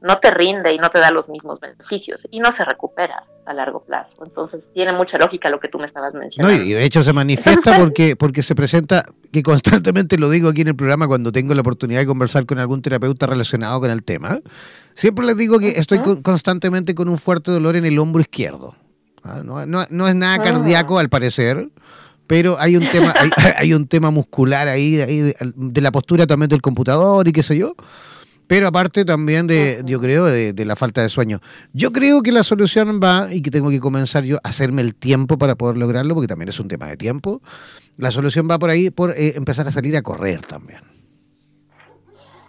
no 0.00 0.18
te 0.18 0.30
rinde 0.30 0.72
y 0.72 0.78
no 0.78 0.90
te 0.90 0.98
da 0.98 1.10
los 1.10 1.28
mismos 1.28 1.58
beneficios 1.58 2.26
y 2.30 2.38
no 2.38 2.52
se 2.52 2.64
recupera 2.64 3.24
a 3.46 3.52
largo 3.52 3.82
plazo. 3.84 4.24
Entonces 4.24 4.68
tiene 4.72 4.92
mucha 4.92 5.18
lógica 5.18 5.50
lo 5.50 5.58
que 5.58 5.68
tú 5.68 5.78
me 5.78 5.86
estabas 5.86 6.14
mencionando. 6.14 6.56
No, 6.56 6.64
y 6.64 6.72
de 6.72 6.84
hecho 6.84 7.02
se 7.02 7.12
manifiesta 7.12 7.76
porque, 7.78 8.14
porque 8.14 8.42
se 8.42 8.54
presenta, 8.54 9.04
que 9.32 9.42
constantemente 9.42 10.16
lo 10.16 10.30
digo 10.30 10.50
aquí 10.50 10.60
en 10.60 10.68
el 10.68 10.76
programa 10.76 11.08
cuando 11.08 11.32
tengo 11.32 11.54
la 11.54 11.62
oportunidad 11.62 12.00
de 12.00 12.06
conversar 12.06 12.46
con 12.46 12.58
algún 12.58 12.80
terapeuta 12.80 13.26
relacionado 13.26 13.80
con 13.80 13.90
el 13.90 14.04
tema, 14.04 14.40
siempre 14.94 15.26
les 15.26 15.36
digo 15.36 15.58
que 15.58 15.70
estoy 15.70 16.00
constantemente 16.22 16.94
con 16.94 17.08
un 17.08 17.18
fuerte 17.18 17.50
dolor 17.50 17.74
en 17.74 17.84
el 17.84 17.98
hombro 17.98 18.20
izquierdo. 18.20 18.76
Ah, 19.24 19.42
no, 19.44 19.60
es 19.60 20.14
nada 20.14 20.34
ah. 20.34 20.42
cardíaco 20.42 21.00
al 21.00 21.08
parecer, 21.08 21.68
pero 22.28 22.56
hay 22.60 22.76
un 22.76 22.88
tema, 22.90 23.12
hay, 23.56 23.72
un 23.74 23.88
tema 23.88 24.12
muscular 24.12 24.68
ahí, 24.68 25.00
ahí 25.00 25.34
de 25.40 25.80
la 25.80 25.90
postura 25.90 26.26
también 26.26 26.48
del 26.48 26.62
computador 26.62 27.26
y 27.26 27.32
qué 27.32 27.42
sé 27.42 27.58
yo 27.58 27.74
pero 28.48 28.66
aparte 28.66 29.04
también 29.04 29.46
de, 29.46 29.82
yo 29.84 30.00
creo, 30.00 30.24
de, 30.24 30.64
la 30.64 30.74
falta 30.74 31.02
de 31.02 31.10
sueño. 31.10 31.40
Yo 31.74 31.92
creo 31.92 32.22
que 32.22 32.32
la 32.32 32.42
solución 32.42 32.98
va, 33.00 33.28
y 33.30 33.42
que 33.42 33.50
tengo 33.50 33.68
que 33.68 33.78
comenzar 33.78 34.24
yo 34.24 34.38
a 34.42 34.48
hacerme 34.48 34.80
el 34.80 34.94
tiempo 34.94 35.36
para 35.36 35.54
poder 35.54 35.76
lograrlo, 35.76 36.14
porque 36.14 36.26
también 36.26 36.48
es 36.48 36.58
un 36.58 36.66
tema 36.66 36.86
de 36.86 36.96
tiempo, 36.96 37.42
la 37.98 38.10
solución 38.10 38.48
va 38.50 38.58
por 38.58 38.70
ahí, 38.70 38.90
por 38.90 39.10
eh, 39.10 39.34
empezar 39.36 39.68
a 39.68 39.70
salir 39.70 39.96
a 39.96 40.02
correr 40.02 40.40
también. 40.40 40.80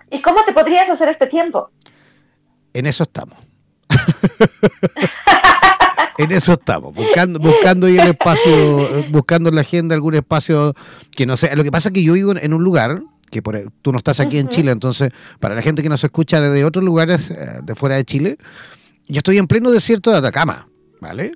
¿Y 0.10 0.22
cómo 0.22 0.44
te 0.46 0.54
podrías 0.54 0.90
hacer 0.90 1.10
este 1.10 1.28
tiempo? 1.28 1.70
En 2.74 2.86
eso 2.86 3.04
estamos. 3.04 3.38
en 6.18 6.32
eso 6.32 6.54
estamos, 6.54 6.96
buscando, 6.96 7.40
buscando 7.40 7.88
ahí 7.88 8.00
el 8.00 8.08
espacio, 8.08 9.06
buscando 9.12 9.50
en 9.50 9.56
la 9.56 9.62
agenda 9.62 9.96
algún 9.96 10.16
espacio 10.16 10.74
que 11.12 11.26
no 11.26 11.36
sea. 11.36 11.54
Lo 11.58 11.64
que 11.64 11.72
pasa 11.72 11.90
es 11.90 11.94
que 11.94 12.04
yo 12.04 12.14
vivo 12.14 12.34
en 12.38 12.54
un 12.54 12.64
lugar 12.64 13.02
que 13.30 13.42
por, 13.42 13.72
tú 13.82 13.92
no 13.92 13.98
estás 13.98 14.20
aquí 14.20 14.40
en 14.40 14.50
Chile, 14.50 14.72
entonces 14.72 15.12
para 15.40 15.56
la 15.56 15.62
gente 15.62 15.82
que 15.84 15.90
nos 15.90 16.04
escucha 16.04 16.42
desde 16.42 16.66
otros 16.66 16.84
lugares 16.84 17.30
eh, 17.32 17.60
de 17.64 17.76
fuera 17.76 17.96
de 17.96 18.06
Chile, 18.06 18.38
yo 19.08 19.20
estoy 19.20 19.38
en 19.38 19.48
pleno 19.48 19.72
desierto 19.72 20.12
de 20.12 20.18
Atacama, 20.18 20.68
¿vale? 21.02 21.32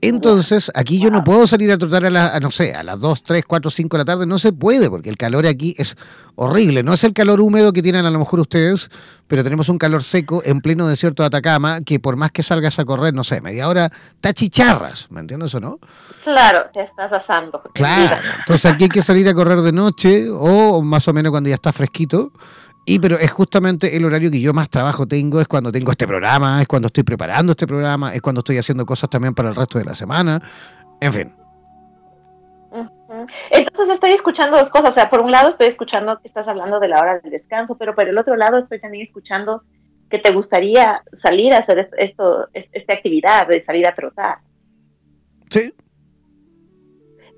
Entonces, 0.00 0.70
aquí 0.74 1.00
yo 1.00 1.10
no 1.10 1.24
puedo 1.24 1.46
salir 1.46 1.72
a 1.72 1.78
trotar 1.78 2.04
a, 2.04 2.10
las, 2.10 2.40
no 2.40 2.52
sé, 2.52 2.72
a 2.74 2.84
las 2.84 3.00
2, 3.00 3.22
3, 3.22 3.44
4, 3.44 3.70
5 3.70 3.96
de 3.96 4.00
la 4.00 4.04
tarde. 4.04 4.26
No 4.26 4.38
se 4.38 4.52
puede, 4.52 4.88
porque 4.88 5.10
el 5.10 5.16
calor 5.16 5.44
aquí 5.46 5.74
es 5.76 5.96
horrible. 6.36 6.84
No 6.84 6.92
es 6.92 7.02
el 7.02 7.12
calor 7.12 7.40
húmedo 7.40 7.72
que 7.72 7.82
tienen 7.82 8.06
a 8.06 8.10
lo 8.10 8.20
mejor 8.20 8.38
ustedes, 8.38 8.90
pero 9.26 9.42
tenemos 9.42 9.68
un 9.68 9.76
calor 9.76 10.04
seco 10.04 10.40
en 10.44 10.60
pleno 10.60 10.86
desierto 10.86 11.24
de 11.24 11.26
Atacama, 11.26 11.80
que 11.80 11.98
por 11.98 12.14
más 12.14 12.30
que 12.30 12.44
salgas 12.44 12.78
a 12.78 12.84
correr, 12.84 13.12
no 13.12 13.24
sé, 13.24 13.40
media 13.40 13.66
hora, 13.68 13.90
chicharras, 14.34 15.10
¿me 15.10 15.20
entiendes 15.20 15.52
o 15.56 15.60
no? 15.60 15.80
Claro, 16.22 16.66
te 16.72 16.82
estás 16.82 17.12
asando. 17.12 17.60
Claro, 17.74 18.28
entonces 18.38 18.70
aquí 18.70 18.84
hay 18.84 18.90
que 18.90 19.02
salir 19.02 19.28
a 19.28 19.34
correr 19.34 19.62
de 19.62 19.72
noche 19.72 20.28
o 20.30 20.80
más 20.80 21.08
o 21.08 21.12
menos 21.12 21.30
cuando 21.30 21.48
ya 21.48 21.56
está 21.56 21.72
fresquito 21.72 22.32
y 22.88 22.98
pero 22.98 23.18
es 23.18 23.30
justamente 23.30 23.94
el 23.96 24.04
horario 24.04 24.30
que 24.30 24.40
yo 24.40 24.54
más 24.54 24.70
trabajo 24.70 25.06
tengo, 25.06 25.40
es 25.40 25.46
cuando 25.46 25.70
tengo 25.70 25.90
este 25.90 26.06
programa, 26.06 26.62
es 26.62 26.66
cuando 26.66 26.86
estoy 26.86 27.04
preparando 27.04 27.52
este 27.52 27.66
programa, 27.66 28.14
es 28.14 28.22
cuando 28.22 28.38
estoy 28.38 28.56
haciendo 28.56 28.86
cosas 28.86 29.10
también 29.10 29.34
para 29.34 29.50
el 29.50 29.54
resto 29.54 29.78
de 29.78 29.84
la 29.84 29.94
semana, 29.94 30.40
en 31.00 31.12
fin. 31.12 31.34
Entonces 33.50 33.94
estoy 33.94 34.12
escuchando 34.12 34.56
dos 34.56 34.70
cosas, 34.70 34.90
o 34.90 34.94
sea, 34.94 35.10
por 35.10 35.20
un 35.20 35.30
lado 35.30 35.50
estoy 35.50 35.66
escuchando 35.66 36.18
que 36.20 36.28
estás 36.28 36.48
hablando 36.48 36.80
de 36.80 36.88
la 36.88 37.00
hora 37.00 37.18
del 37.18 37.30
descanso, 37.30 37.76
pero 37.76 37.94
por 37.94 38.08
el 38.08 38.16
otro 38.16 38.36
lado 38.36 38.58
estoy 38.58 38.80
también 38.80 39.06
escuchando 39.06 39.62
que 40.08 40.18
te 40.18 40.32
gustaría 40.32 41.02
salir 41.22 41.52
a 41.52 41.58
hacer 41.58 41.90
esto, 41.98 42.48
esta 42.54 42.94
actividad 42.94 43.46
de 43.46 43.62
salir 43.64 43.86
a 43.86 43.94
trotar. 43.94 44.38
Sí. 45.50 45.74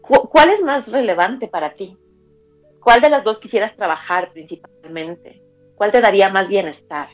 ¿Cuál 0.01 0.51
es 0.51 0.61
más 0.63 0.87
relevante 0.87 1.49
para 1.49 1.75
ti? 1.75 1.97
¿Cuál 2.81 3.01
de 3.01 3.11
las 3.11 3.25
dos 3.25 3.39
quisieras 3.39 3.77
trabajar 3.77 4.31
principalmente? 4.33 5.40
¿Cuál 5.81 5.93
te 5.93 6.03
daría 6.03 6.29
más 6.29 6.47
bienestar? 6.47 7.09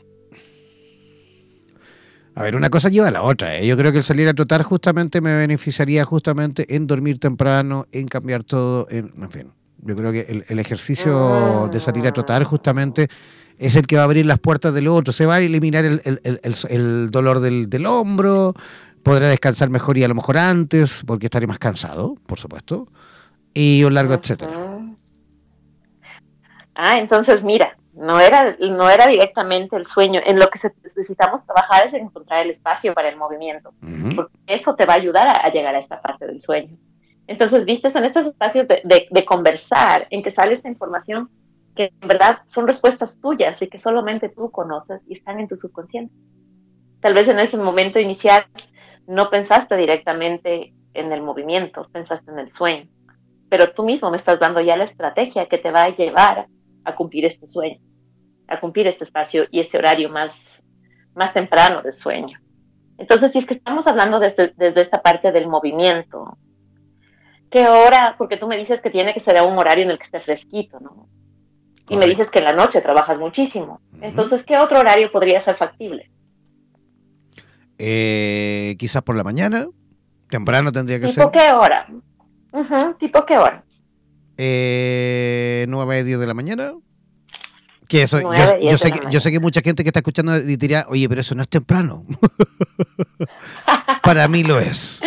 A 2.35 2.43
ver, 2.43 2.57
una 2.57 2.69
cosa 2.69 2.89
lleva 2.89 3.07
a 3.07 3.11
la 3.11 3.21
otra. 3.21 3.55
¿eh? 3.55 3.65
Yo 3.65 3.77
creo 3.77 3.93
que 3.93 3.99
el 3.99 4.03
salir 4.03 4.27
a 4.27 4.33
trotar 4.33 4.61
justamente 4.63 5.21
me 5.21 5.37
beneficiaría 5.37 6.03
justamente 6.03 6.75
en 6.75 6.85
dormir 6.85 7.17
temprano, 7.17 7.85
en 7.93 8.09
cambiar 8.09 8.43
todo, 8.43 8.85
en, 8.89 9.31
fin. 9.31 9.53
Yo 9.77 9.95
creo 9.95 10.11
que 10.11 10.43
el, 10.49 10.59
ejercicio 10.59 11.69
de 11.71 11.79
salir 11.79 12.05
a 12.07 12.11
trotar 12.11 12.43
justamente 12.43 13.07
es 13.57 13.77
el 13.77 13.87
que 13.87 13.95
va 13.95 14.01
a 14.01 14.03
abrir 14.03 14.25
las 14.25 14.39
puertas 14.39 14.73
del 14.73 14.89
otro. 14.89 15.13
Se 15.13 15.25
va 15.25 15.35
a 15.35 15.39
eliminar 15.39 15.85
el, 15.85 17.09
dolor 17.09 17.39
del, 17.39 17.69
del, 17.69 17.85
hombro, 17.85 18.53
podrá 19.01 19.29
descansar 19.29 19.69
mejor 19.69 19.97
y 19.97 20.03
a 20.03 20.09
lo 20.09 20.15
mejor 20.15 20.37
antes, 20.37 21.03
porque 21.07 21.27
estaré 21.27 21.47
más 21.47 21.57
cansado, 21.57 22.15
por 22.25 22.37
supuesto, 22.37 22.89
y 23.53 23.85
un 23.85 23.93
largo 23.93 24.13
etcétera. 24.13 24.51
Ah, 26.75 26.99
entonces 26.99 27.41
mira, 27.43 27.76
no 27.97 28.19
era, 28.19 28.55
no 28.59 28.89
era 28.89 29.07
directamente 29.07 29.75
el 29.75 29.87
sueño. 29.87 30.21
En 30.23 30.37
lo 30.37 30.47
que 30.47 30.59
necesitamos 30.83 31.43
trabajar 31.45 31.87
es 31.87 31.93
encontrar 31.95 32.45
el 32.45 32.51
espacio 32.51 32.93
para 32.93 33.09
el 33.09 33.17
movimiento, 33.17 33.73
porque 34.15 34.37
eso 34.45 34.75
te 34.75 34.85
va 34.85 34.93
a 34.93 34.97
ayudar 34.97 35.27
a, 35.27 35.49
llegar 35.49 35.75
a 35.75 35.79
esta 35.79 35.99
parte 35.99 36.27
del 36.27 36.41
sueño. 36.41 36.77
Entonces, 37.25 37.65
viste, 37.65 37.91
son 37.91 38.05
estos 38.05 38.27
espacios 38.27 38.67
de, 38.67 39.25
conversar, 39.25 40.07
en 40.11 40.21
que 40.21 40.31
sale 40.31 40.53
esta 40.53 40.69
información 40.69 41.29
que 41.75 41.91
en 42.01 42.07
verdad 42.07 42.39
son 42.53 42.67
respuestas 42.67 43.19
tuyas 43.19 43.61
y 43.61 43.67
que 43.67 43.79
solamente 43.79 44.29
tú 44.29 44.49
conoces 44.51 45.01
y 45.07 45.15
están 45.15 45.39
en 45.39 45.47
tu 45.47 45.57
subconsciente. 45.57 46.13
Tal 47.01 47.13
vez 47.13 47.27
en 47.27 47.39
ese 47.39 47.57
momento 47.57 47.99
inicial 47.99 48.45
no 49.07 49.29
pensaste 49.29 49.75
directamente 49.75 50.73
en 50.93 51.11
el 51.11 51.21
movimiento, 51.21 51.87
pensaste 51.91 52.31
en 52.31 52.39
el 52.39 52.51
sueño, 52.53 52.87
pero 53.49 53.71
tú 53.73 53.83
mismo 53.83 54.09
me 54.09 54.17
estás 54.17 54.39
dando 54.39 54.59
ya 54.61 54.75
la 54.75 54.85
estrategia 54.85 55.47
que 55.47 55.59
te 55.59 55.71
va 55.71 55.83
a 55.83 55.95
llevar 55.95 56.47
a 56.87 56.95
cumplir 56.95 57.25
este 57.25 57.47
sueño. 57.47 57.79
a 58.49 58.61
cumplir 58.61 58.87
este 58.87 59.03
espacio 59.03 59.45
y 59.51 59.59
este 59.59 59.77
horario 59.77 60.09
más, 60.09 60.31
más 61.13 61.33
temprano 61.33 61.81
de 61.81 61.91
sueño. 61.91 62.39
Entonces, 62.97 63.33
si 63.33 63.39
es 63.39 63.45
que 63.45 63.55
estamos 63.55 63.85
hablando 63.87 64.19
desde, 64.21 64.53
desde 64.55 64.83
esta 64.83 65.01
parte 65.01 65.33
del 65.33 65.47
movimiento, 65.47 66.37
¿qué 67.51 67.67
hora? 67.67 68.15
Porque 68.17 68.37
tú 68.37 68.47
me 68.47 68.57
dices 68.57 68.79
que 68.79 68.89
tiene 68.89 69.13
que 69.13 69.19
ser 69.19 69.37
a 69.37 69.43
un 69.43 69.57
horario 69.57 69.83
en 69.83 69.91
el 69.91 69.97
que 69.97 70.05
esté 70.05 70.21
fresquito, 70.21 70.79
¿no? 70.79 71.09
Y 71.89 71.97
me 71.97 72.05
dices 72.05 72.29
que 72.29 72.39
en 72.39 72.45
la 72.45 72.53
noche 72.53 72.79
trabajas 72.79 73.19
muchísimo. 73.19 73.81
Entonces, 74.01 74.45
¿qué 74.45 74.57
otro 74.57 74.79
horario 74.79 75.11
podría 75.11 75.43
ser 75.43 75.57
factible? 75.57 76.09
Eh, 77.77 78.75
quizás 78.79 79.01
por 79.03 79.17
la 79.17 79.23
mañana, 79.23 79.67
temprano 80.29 80.71
tendría 80.71 80.99
que 81.01 81.09
ser. 81.09 81.25
¿Tipo 81.25 81.31
qué 81.31 81.51
hora? 81.51 81.87
¿Tipo 82.97 83.25
qué 83.25 83.37
hora? 83.37 83.63
Eh, 84.37 85.65
9 85.67 86.03
10 86.03 86.19
de 86.19 86.27
la 86.27 86.33
mañana. 86.33 86.73
Que 87.87 88.03
eso, 88.03 88.19
yo, 88.21 88.77
sé 88.77 88.91
que, 88.91 88.99
yo 89.09 89.19
sé 89.21 89.31
que 89.31 89.39
mucha 89.39 89.61
gente 89.61 89.83
que 89.83 89.89
está 89.89 89.99
escuchando 89.99 90.37
diría, 90.41 90.85
oye, 90.89 91.07
pero 91.07 91.21
eso 91.21 91.35
no 91.35 91.41
es 91.41 91.47
temprano. 91.47 92.03
Para 94.03 94.27
mí 94.27 94.43
lo 94.43 94.59
es. 94.59 95.01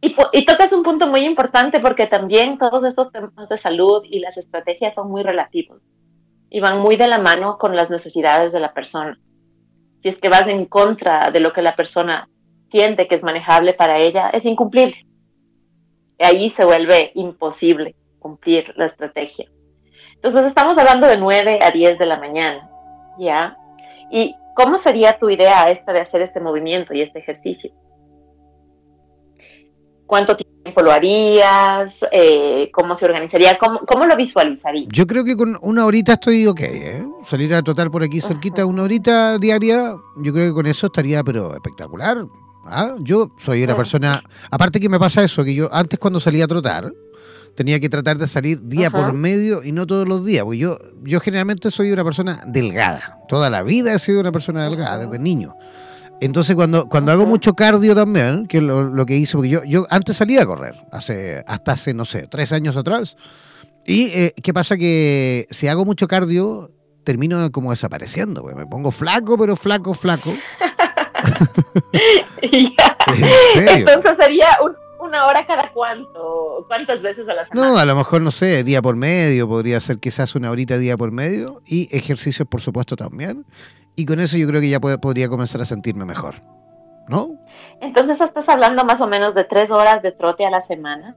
y, 0.00 0.14
y 0.32 0.44
tocas 0.46 0.72
un 0.72 0.84
punto 0.84 1.08
muy 1.08 1.24
importante 1.24 1.80
porque 1.80 2.06
también 2.06 2.58
todos 2.58 2.84
estos 2.84 3.10
temas 3.10 3.48
de 3.48 3.58
salud 3.58 4.04
y 4.08 4.20
las 4.20 4.36
estrategias 4.36 4.94
son 4.94 5.10
muy 5.10 5.24
relativos 5.24 5.80
y 6.48 6.60
van 6.60 6.78
muy 6.78 6.96
de 6.96 7.08
la 7.08 7.18
mano 7.18 7.58
con 7.58 7.74
las 7.74 7.90
necesidades 7.90 8.52
de 8.52 8.60
la 8.60 8.72
persona. 8.72 9.18
Si 10.02 10.10
es 10.10 10.18
que 10.18 10.28
vas 10.28 10.46
en 10.46 10.66
contra 10.66 11.30
de 11.32 11.40
lo 11.40 11.52
que 11.52 11.62
la 11.62 11.74
persona 11.74 12.28
siente 12.70 13.08
que 13.08 13.14
es 13.14 13.22
manejable 13.22 13.72
para 13.72 13.98
ella, 13.98 14.28
es 14.28 14.44
incumplible. 14.44 15.06
Ahí 16.22 16.50
se 16.56 16.64
vuelve 16.64 17.12
imposible 17.14 17.94
cumplir 18.18 18.72
la 18.76 18.86
estrategia. 18.86 19.50
Entonces 20.14 20.44
estamos 20.44 20.78
hablando 20.78 21.08
de 21.08 21.16
9 21.16 21.58
a 21.60 21.70
10 21.70 21.98
de 21.98 22.06
la 22.06 22.16
mañana, 22.16 22.70
¿ya? 23.18 23.56
¿Y 24.10 24.34
cómo 24.54 24.80
sería 24.80 25.18
tu 25.18 25.28
idea 25.28 25.64
esta 25.64 25.92
de 25.92 26.00
hacer 26.00 26.22
este 26.22 26.38
movimiento 26.38 26.94
y 26.94 27.02
este 27.02 27.18
ejercicio? 27.18 27.72
¿Cuánto 30.06 30.36
tiempo 30.36 30.82
lo 30.82 30.92
harías? 30.92 31.92
Eh, 32.12 32.70
¿Cómo 32.72 32.96
se 32.98 33.06
organizaría? 33.06 33.58
¿Cómo, 33.58 33.80
¿Cómo, 33.80 34.06
lo 34.06 34.14
visualizarías? 34.14 34.88
Yo 34.92 35.06
creo 35.06 35.24
que 35.24 35.36
con 35.36 35.58
una 35.62 35.86
horita 35.86 36.12
estoy 36.12 36.46
ok, 36.46 36.60
¿eh? 36.60 37.04
Salir 37.24 37.52
a 37.54 37.62
trotar 37.62 37.90
por 37.90 38.04
aquí 38.04 38.20
cerquita 38.20 38.66
una 38.66 38.82
horita 38.82 39.38
diaria, 39.38 39.96
yo 40.16 40.32
creo 40.32 40.48
que 40.48 40.54
con 40.54 40.66
eso 40.66 40.86
estaría 40.86 41.24
pero 41.24 41.54
espectacular. 41.54 42.26
¿Ah? 42.66 42.96
Yo 43.00 43.34
soy 43.38 43.62
una 43.64 43.76
persona, 43.76 44.22
aparte 44.50 44.80
que 44.80 44.88
me 44.88 44.98
pasa 44.98 45.22
eso, 45.24 45.44
que 45.44 45.54
yo 45.54 45.72
antes 45.72 45.98
cuando 45.98 46.20
salía 46.20 46.44
a 46.44 46.48
trotar, 46.48 46.92
tenía 47.54 47.80
que 47.80 47.88
tratar 47.88 48.18
de 48.18 48.26
salir 48.26 48.62
día 48.62 48.90
por 48.90 49.12
medio 49.12 49.62
y 49.62 49.72
no 49.72 49.86
todos 49.86 50.08
los 50.08 50.24
días. 50.24 50.44
Porque 50.44 50.58
yo, 50.58 50.78
yo 51.02 51.20
generalmente 51.20 51.70
soy 51.70 51.92
una 51.92 52.04
persona 52.04 52.42
delgada. 52.46 53.18
Toda 53.28 53.50
la 53.50 53.62
vida 53.62 53.94
he 53.94 53.98
sido 53.98 54.20
una 54.20 54.32
persona 54.32 54.64
delgada 54.64 55.06
desde 55.06 55.18
niño. 55.18 55.56
Entonces 56.20 56.54
cuando, 56.54 56.88
cuando 56.88 57.10
hago 57.10 57.26
mucho 57.26 57.54
cardio 57.54 57.94
también, 57.94 58.46
que 58.46 58.58
es 58.58 58.62
lo, 58.62 59.06
que 59.06 59.16
hice, 59.16 59.36
porque 59.36 59.48
yo, 59.48 59.64
yo 59.64 59.86
antes 59.90 60.16
salía 60.16 60.42
a 60.42 60.46
correr, 60.46 60.76
hace, 60.92 61.42
hasta 61.48 61.72
hace, 61.72 61.94
no 61.94 62.04
sé, 62.04 62.28
tres 62.28 62.52
años 62.52 62.76
atrás. 62.76 63.16
Y 63.84 64.04
eh, 64.14 64.34
qué 64.40 64.54
pasa 64.54 64.76
que 64.76 65.48
si 65.50 65.66
hago 65.66 65.84
mucho 65.84 66.06
cardio, 66.06 66.70
termino 67.02 67.50
como 67.50 67.70
desapareciendo, 67.70 68.44
me 68.44 68.66
pongo 68.66 68.92
flaco, 68.92 69.36
pero 69.36 69.56
flaco, 69.56 69.94
flaco. 69.94 70.32
Entonces 72.42 74.12
sería 74.18 74.48
un, 74.62 74.74
una 75.00 75.26
hora 75.26 75.46
cada 75.46 75.70
cuánto, 75.72 76.64
cuántas 76.68 77.02
veces 77.02 77.28
a 77.28 77.34
la 77.34 77.46
semana. 77.46 77.68
No, 77.68 77.76
a 77.76 77.84
lo 77.84 77.94
mejor 77.94 78.22
no 78.22 78.30
sé, 78.30 78.64
día 78.64 78.80
por 78.80 78.96
medio, 78.96 79.48
podría 79.48 79.80
ser 79.80 79.98
quizás 79.98 80.34
una 80.34 80.50
horita 80.50 80.78
día 80.78 80.96
por 80.96 81.10
medio 81.10 81.60
y 81.66 81.88
ejercicios 81.94 82.46
por 82.48 82.60
supuesto 82.60 82.96
también. 82.96 83.44
Y 83.96 84.06
con 84.06 84.20
eso 84.20 84.38
yo 84.38 84.46
creo 84.48 84.60
que 84.60 84.70
ya 84.70 84.80
podría 84.80 85.28
comenzar 85.28 85.60
a 85.60 85.64
sentirme 85.64 86.04
mejor, 86.04 86.36
¿no? 87.08 87.28
Entonces 87.80 88.18
estás 88.20 88.48
hablando 88.48 88.84
más 88.84 89.00
o 89.00 89.06
menos 89.06 89.34
de 89.34 89.44
tres 89.44 89.70
horas 89.70 90.02
de 90.02 90.12
trote 90.12 90.46
a 90.46 90.50
la 90.50 90.62
semana. 90.62 91.16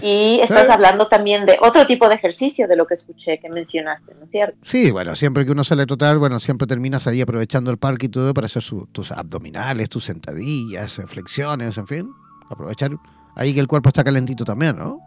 Y 0.00 0.40
estás 0.40 0.68
hablando 0.70 1.06
también 1.08 1.44
de 1.44 1.58
otro 1.60 1.86
tipo 1.86 2.08
de 2.08 2.14
ejercicio 2.14 2.66
de 2.66 2.76
lo 2.76 2.86
que 2.86 2.94
escuché 2.94 3.38
que 3.38 3.48
mencionaste, 3.48 4.14
¿no 4.14 4.24
es 4.24 4.30
cierto? 4.30 4.56
Sí, 4.62 4.90
bueno, 4.90 5.14
siempre 5.14 5.44
que 5.44 5.52
uno 5.52 5.64
sale 5.64 5.82
a 5.82 5.86
trotar, 5.86 6.18
bueno, 6.18 6.38
siempre 6.38 6.66
terminas 6.66 7.06
ahí 7.06 7.20
aprovechando 7.20 7.70
el 7.70 7.78
parque 7.78 8.06
y 8.06 8.08
todo 8.08 8.32
para 8.32 8.46
hacer 8.46 8.62
tus 8.90 9.12
abdominales, 9.12 9.88
tus 9.90 10.04
sentadillas, 10.04 11.00
flexiones, 11.06 11.76
en 11.78 11.86
fin 11.86 12.08
aprovechar 12.52 12.90
ahí 13.34 13.54
que 13.54 13.60
el 13.60 13.66
cuerpo 13.66 13.88
está 13.88 14.04
calentito 14.04 14.44
también, 14.44 14.76
¿no? 14.76 15.00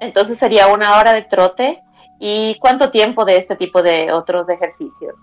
Entonces 0.00 0.38
sería 0.38 0.68
una 0.68 0.98
hora 0.98 1.12
de 1.12 1.22
trote. 1.22 1.80
¿Y 2.20 2.56
cuánto 2.60 2.90
tiempo 2.90 3.24
de 3.24 3.38
este 3.38 3.56
tipo 3.56 3.82
de 3.82 4.12
otros 4.12 4.48
ejercicios? 4.48 5.16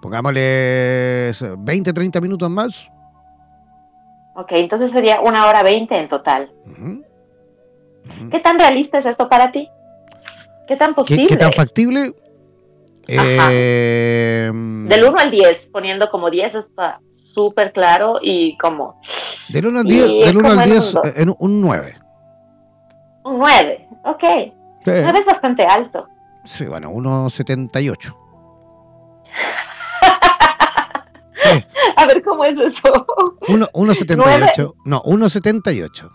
Pongámosle 0.00 1.32
20, 1.58 1.92
30 1.92 2.20
minutos 2.20 2.48
más. 2.48 2.90
Ok, 4.34 4.52
entonces 4.52 4.92
sería 4.92 5.20
una 5.20 5.46
hora 5.46 5.62
20 5.62 5.98
en 5.98 6.08
total. 6.08 6.52
¿Qué 8.30 8.40
tan 8.40 8.58
realista 8.58 8.98
es 8.98 9.06
esto 9.06 9.28
para 9.28 9.52
ti? 9.52 9.68
¿Qué 10.66 10.76
tan 10.76 10.94
posible? 10.94 11.26
¿Qué, 11.26 11.36
tan 11.36 11.52
factible? 11.52 12.14
Eh, 13.06 14.50
Del 14.52 15.04
1 15.04 15.18
al 15.18 15.30
10, 15.30 15.68
poniendo 15.72 16.10
como 16.10 16.28
10 16.28 16.54
hasta 16.56 17.00
súper 17.34 17.72
claro 17.72 18.18
y 18.20 18.56
como... 18.58 19.00
Del 19.48 19.66
1 19.66 19.80
al 19.80 19.86
10, 19.86 20.26
del 20.26 20.36
1 20.38 20.50
al 20.50 20.64
10 20.70 20.94
en 21.16 21.34
un 21.38 21.60
9. 21.60 21.96
Un 23.24 23.38
9, 23.38 23.88
ok. 24.04 24.22
Sí. 24.22 24.52
9 24.84 25.18
es 25.20 25.26
bastante 25.26 25.64
alto. 25.64 26.08
Sí, 26.44 26.64
bueno, 26.66 26.90
1,78. 26.92 28.16
A 31.96 32.06
ver, 32.06 32.22
¿cómo 32.24 32.44
es 32.44 32.56
eso? 32.58 33.06
1,78. 33.48 34.74
No, 34.84 35.02
1,78. 35.02 36.10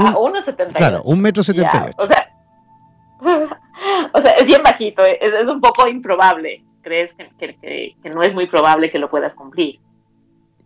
Ah, 0.00 0.14
1,78. 0.14 0.72
Claro, 0.74 1.02
1 1.04 1.22
metro 1.22 1.42
78. 1.42 1.96
o, 1.98 2.06
sea, 2.06 2.28
o 4.12 4.22
sea, 4.22 4.34
es 4.38 4.44
bien 4.44 4.62
bajito, 4.62 5.02
es, 5.04 5.18
es 5.20 5.46
un 5.46 5.60
poco 5.60 5.86
improbable 5.88 6.64
crees 6.82 7.10
que, 7.38 7.94
no 8.10 8.22
es 8.22 8.34
muy 8.34 8.46
probable 8.46 8.90
que 8.90 8.98
lo 8.98 9.08
puedas 9.08 9.34
cumplir. 9.34 9.78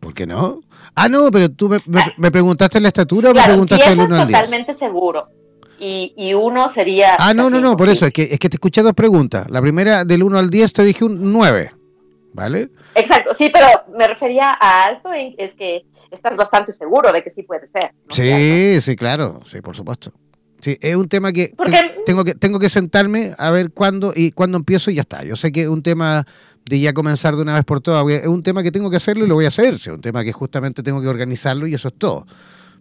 ¿Por 0.00 0.14
qué 0.14 0.26
no? 0.26 0.60
Ah, 0.94 1.08
no, 1.08 1.30
pero 1.30 1.50
tú 1.50 1.68
me, 1.68 1.80
me, 2.16 2.30
preguntaste 2.30 2.80
la 2.80 2.88
estatura 2.88 3.30
o 3.30 3.34
me 3.34 3.42
preguntaste 3.42 3.92
el 3.92 4.00
1 4.00 4.16
al 4.16 4.28
10. 4.28 4.40
totalmente 4.40 4.78
seguro. 4.78 5.28
Y, 5.78 6.14
y, 6.16 6.32
uno 6.32 6.72
sería... 6.72 7.16
Ah, 7.18 7.34
no, 7.34 7.50
no, 7.50 7.60
no, 7.60 7.76
por 7.76 7.88
eso, 7.88 8.06
es 8.06 8.12
que, 8.12 8.22
es 8.22 8.38
que 8.38 8.48
te 8.48 8.56
escuché 8.56 8.82
dos 8.82 8.94
preguntas. 8.94 9.50
La 9.50 9.60
primera, 9.60 10.04
del 10.04 10.22
1 10.22 10.38
al 10.38 10.48
10, 10.48 10.72
te 10.72 10.82
dije 10.84 11.04
un 11.04 11.32
9, 11.32 11.70
¿vale? 12.32 12.70
Exacto, 12.94 13.34
sí, 13.36 13.50
pero 13.52 13.66
me 13.94 14.08
refería 14.08 14.56
a 14.58 14.84
alto, 14.84 15.10
es 15.12 15.52
que 15.54 15.84
estás 16.16 16.36
bastante 16.36 16.72
seguro 16.76 17.12
de 17.12 17.22
que 17.22 17.30
sí 17.30 17.42
puede 17.42 17.68
ser. 17.70 17.92
Sí, 18.10 18.80
sí, 18.80 18.96
claro, 18.96 19.40
sí, 19.46 19.60
por 19.60 19.76
supuesto. 19.76 20.12
Sí, 20.60 20.78
es 20.80 20.96
un 20.96 21.08
tema 21.08 21.32
que 21.32 21.52
tengo 22.04 22.24
que 22.24 22.34
tengo 22.34 22.58
que 22.58 22.68
sentarme 22.68 23.32
a 23.38 23.50
ver 23.50 23.70
cuándo 23.70 24.12
y 24.14 24.32
cuándo 24.32 24.58
empiezo 24.58 24.90
y 24.90 24.94
ya 24.94 25.02
está. 25.02 25.22
Yo 25.22 25.36
sé 25.36 25.52
que 25.52 25.62
es 25.62 25.68
un 25.68 25.82
tema 25.82 26.26
de 26.64 26.80
ya 26.80 26.92
comenzar 26.92 27.36
de 27.36 27.42
una 27.42 27.54
vez 27.54 27.64
por 27.64 27.80
todas. 27.80 28.04
Es 28.10 28.26
un 28.26 28.42
tema 28.42 28.62
que 28.62 28.72
tengo 28.72 28.90
que 28.90 28.96
hacerlo 28.96 29.24
y 29.24 29.28
lo 29.28 29.34
voy 29.34 29.44
a 29.44 29.48
hacer. 29.48 29.74
Es 29.74 29.86
un 29.86 30.00
tema 30.00 30.24
que 30.24 30.32
justamente 30.32 30.82
tengo 30.82 31.00
que 31.00 31.08
organizarlo 31.08 31.66
y 31.66 31.74
eso 31.74 31.88
es 31.88 31.94
todo. 31.94 32.26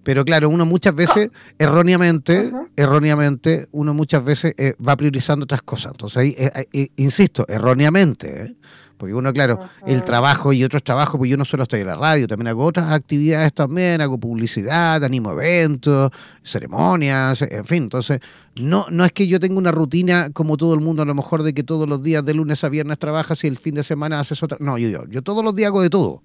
Pero 0.06 0.24
claro, 0.24 0.50
uno 0.50 0.68
muchas 0.68 0.94
veces, 0.94 1.32
erróneamente, 1.58 2.52
erróneamente, 2.76 3.68
uno 3.72 3.92
muchas 3.92 4.24
veces 4.24 4.54
eh, 4.56 4.76
va 4.76 4.96
priorizando 4.96 5.46
otras 5.46 5.64
cosas. 5.64 5.94
Entonces 5.94 6.18
ahí, 6.18 6.36
eh, 6.38 6.68
eh, 6.72 6.90
insisto, 6.98 7.44
erróneamente, 7.48 8.56
porque 8.98 9.14
uno, 9.14 9.34
claro, 9.34 9.60
el 9.86 10.04
trabajo 10.04 10.54
y 10.54 10.64
otros 10.64 10.84
trabajos, 10.84 11.18
pues 11.18 11.30
yo 11.30 11.38
no 11.38 11.46
solo 11.46 11.64
estoy 11.64 11.82
en 11.82 11.88
la 11.88 11.96
radio, 11.96 12.28
también 12.28 12.48
hago 12.48 12.64
otras 12.64 12.92
actividades 12.92 13.54
también, 13.54 14.02
hago 14.02 14.18
publicidad, 14.18 15.04
animo 15.04 15.32
eventos, 15.32 16.12
ceremonias, 16.44 17.42
en 17.42 17.66
fin. 17.66 17.84
Entonces, 17.84 18.20
no, 18.56 18.86
no 18.90 19.06
es 19.06 19.12
que 19.12 19.28
yo 19.28 19.40
tenga 19.40 19.58
una 19.58 19.72
rutina 19.72 20.30
como 20.32 20.58
todo 20.58 20.74
el 20.74 20.82
mundo, 20.82 21.02
a 21.02 21.06
lo 21.06 21.14
mejor 21.14 21.44
de 21.44 21.54
que 21.54 21.64
todos 21.64 21.88
los 21.88 22.02
días 22.02 22.26
de 22.26 22.34
lunes 22.34 22.64
a 22.64 22.70
viernes 22.70 22.98
trabajas 22.98 23.44
y 23.44 23.48
el 23.48 23.58
fin 23.58 23.76
de 23.76 23.84
semana 23.84 24.20
haces 24.20 24.42
otra. 24.44 24.58
No, 24.62 24.78
yo, 24.78 24.90
yo, 24.90 25.06
yo 25.08 25.22
todos 25.22 25.44
los 25.44 25.56
días 25.56 25.68
hago 25.68 25.82
de 25.82 25.90
todo. 25.90 26.24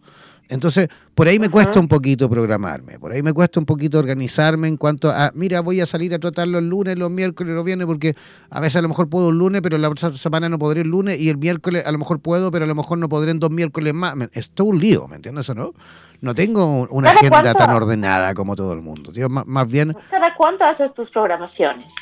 Entonces, 0.51 0.89
por 1.15 1.29
ahí 1.29 1.39
me 1.39 1.49
cuesta 1.49 1.79
un 1.79 1.87
poquito 1.87 2.29
programarme, 2.29 2.99
por 2.99 3.13
ahí 3.13 3.23
me 3.23 3.33
cuesta 3.33 3.61
un 3.61 3.67
poquito 3.67 4.01
organizarme 4.01 4.67
en 4.67 4.77
cuanto 4.77 5.09
a, 5.09 5.31
mira, 5.33 5.61
voy 5.61 5.81
a 5.81 5.87
salir 5.87 6.13
a 6.13 6.19
tratar 6.19 6.49
los 6.49 6.63
lunes, 6.63 6.99
los 6.99 7.09
miércoles, 7.09 7.55
los 7.55 7.65
viernes, 7.65 7.87
porque 7.87 8.17
a 8.51 8.59
veces 8.59 8.77
a 8.77 8.83
lo 8.83 8.89
mejor 8.89 9.09
puedo 9.09 9.29
un 9.29 9.39
lunes, 9.39 9.63
pero 9.63 9.79
la 9.79 9.89
otra 9.89 10.13
semana 10.13 10.49
no 10.49 10.59
podré 10.59 10.81
el 10.81 10.89
lunes, 10.89 11.21
y 11.21 11.29
el 11.29 11.39
miércoles 11.39 11.87
a 11.87 11.93
lo 11.93 11.99
mejor 11.99 12.19
puedo, 12.19 12.51
pero 12.51 12.65
a 12.65 12.69
lo 12.69 12.75
mejor 12.75 12.99
no 12.99 13.09
podré 13.09 13.31
en 13.31 13.39
dos 13.39 13.51
miércoles 13.51 13.95
más. 13.95 14.15
Es 14.33 14.53
todo 14.53 14.67
un 14.69 14.81
lío, 14.81 15.07
¿me 15.07 15.17
entiendes 15.17 15.49
o 15.51 15.55
no? 15.55 15.73
No 16.21 16.35
tengo 16.35 16.89
una 16.91 17.11
agenda 17.11 17.55
tan 17.55 17.71
ordenada 17.71 18.35
como 18.35 18.57
todo 18.57 18.73
el 18.73 18.83
mundo. 18.83 19.13
más, 19.29 19.69
bien... 19.69 19.97
¿Cada 20.11 20.35
cuánto 20.35 20.65
haces 20.65 20.93
tus 20.95 21.09
programaciones? 21.11 21.93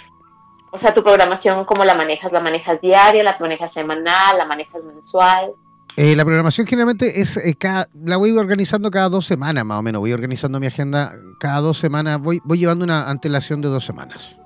O 0.72 0.78
sea, 0.78 0.94
tu 0.94 1.02
programación, 1.02 1.66
¿cómo 1.66 1.84
la 1.84 1.94
manejas? 1.94 2.32
¿La 2.32 2.40
manejas 2.40 2.80
diaria? 2.80 3.22
¿La 3.22 3.36
manejas 3.38 3.72
semanal? 3.74 4.38
¿La 4.38 4.46
manejas 4.46 4.82
mensual? 4.82 5.52
Eh, 6.00 6.14
la 6.14 6.24
programación 6.24 6.64
generalmente 6.64 7.20
es 7.20 7.36
eh, 7.38 7.56
la 8.04 8.16
voy 8.16 8.30
organizando 8.30 8.88
cada 8.88 9.08
dos 9.08 9.26
semanas 9.26 9.64
más 9.64 9.80
o 9.80 9.82
menos. 9.82 9.98
Voy 9.98 10.12
organizando 10.12 10.60
mi 10.60 10.68
agenda 10.68 11.10
cada 11.40 11.58
dos 11.58 11.76
semanas. 11.76 12.20
Voy, 12.20 12.38
voy 12.44 12.58
llevando 12.58 12.84
una 12.84 13.10
antelación 13.10 13.60
de 13.60 13.66
dos 13.66 13.84
semanas. 13.84 14.38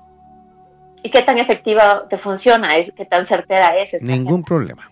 ¿Y 1.03 1.11
qué 1.11 1.21
tan 1.21 1.37
efectiva 1.37 2.07
te 2.09 2.17
funciona? 2.17 2.77
¿Es, 2.77 2.91
¿Qué 2.97 3.05
tan 3.05 3.27
certera 3.27 3.77
es? 3.79 4.01
Ningún 4.01 4.43
problema. 4.43 4.89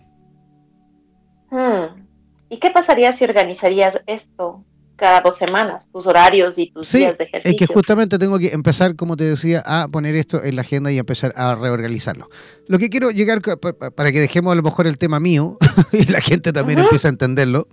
Hmm. 1.50 2.00
¿Y 2.48 2.60
qué 2.60 2.70
pasaría 2.70 3.16
si 3.16 3.24
organizarías 3.24 3.98
esto 4.06 4.64
cada 5.02 5.20
dos 5.20 5.36
semanas, 5.36 5.84
tus 5.92 6.06
horarios 6.06 6.54
y 6.56 6.70
tus 6.70 6.92
días 6.92 7.18
de 7.18 7.24
ejercicio? 7.24 7.50
Es 7.50 7.56
que 7.56 7.66
justamente 7.66 8.20
tengo 8.20 8.38
que 8.38 8.52
empezar, 8.52 8.94
como 8.94 9.16
te 9.16 9.24
decía, 9.24 9.60
a 9.66 9.88
poner 9.88 10.14
esto 10.14 10.44
en 10.44 10.54
la 10.54 10.62
agenda 10.62 10.92
y 10.92 10.98
empezar 10.98 11.32
a 11.34 11.56
reorganizarlo. 11.56 12.28
Lo 12.68 12.78
que 12.78 12.88
quiero 12.88 13.10
llegar, 13.10 13.42
para 13.42 14.12
que 14.12 14.20
dejemos 14.20 14.52
a 14.52 14.54
lo 14.54 14.62
mejor 14.62 14.86
el 14.86 14.98
tema 14.98 15.18
mío 15.18 15.58
y 15.92 16.04
la 16.04 16.20
gente 16.20 16.52
también 16.52 16.78
empiece 16.78 17.08
a 17.08 17.10
entenderlo, 17.10 17.66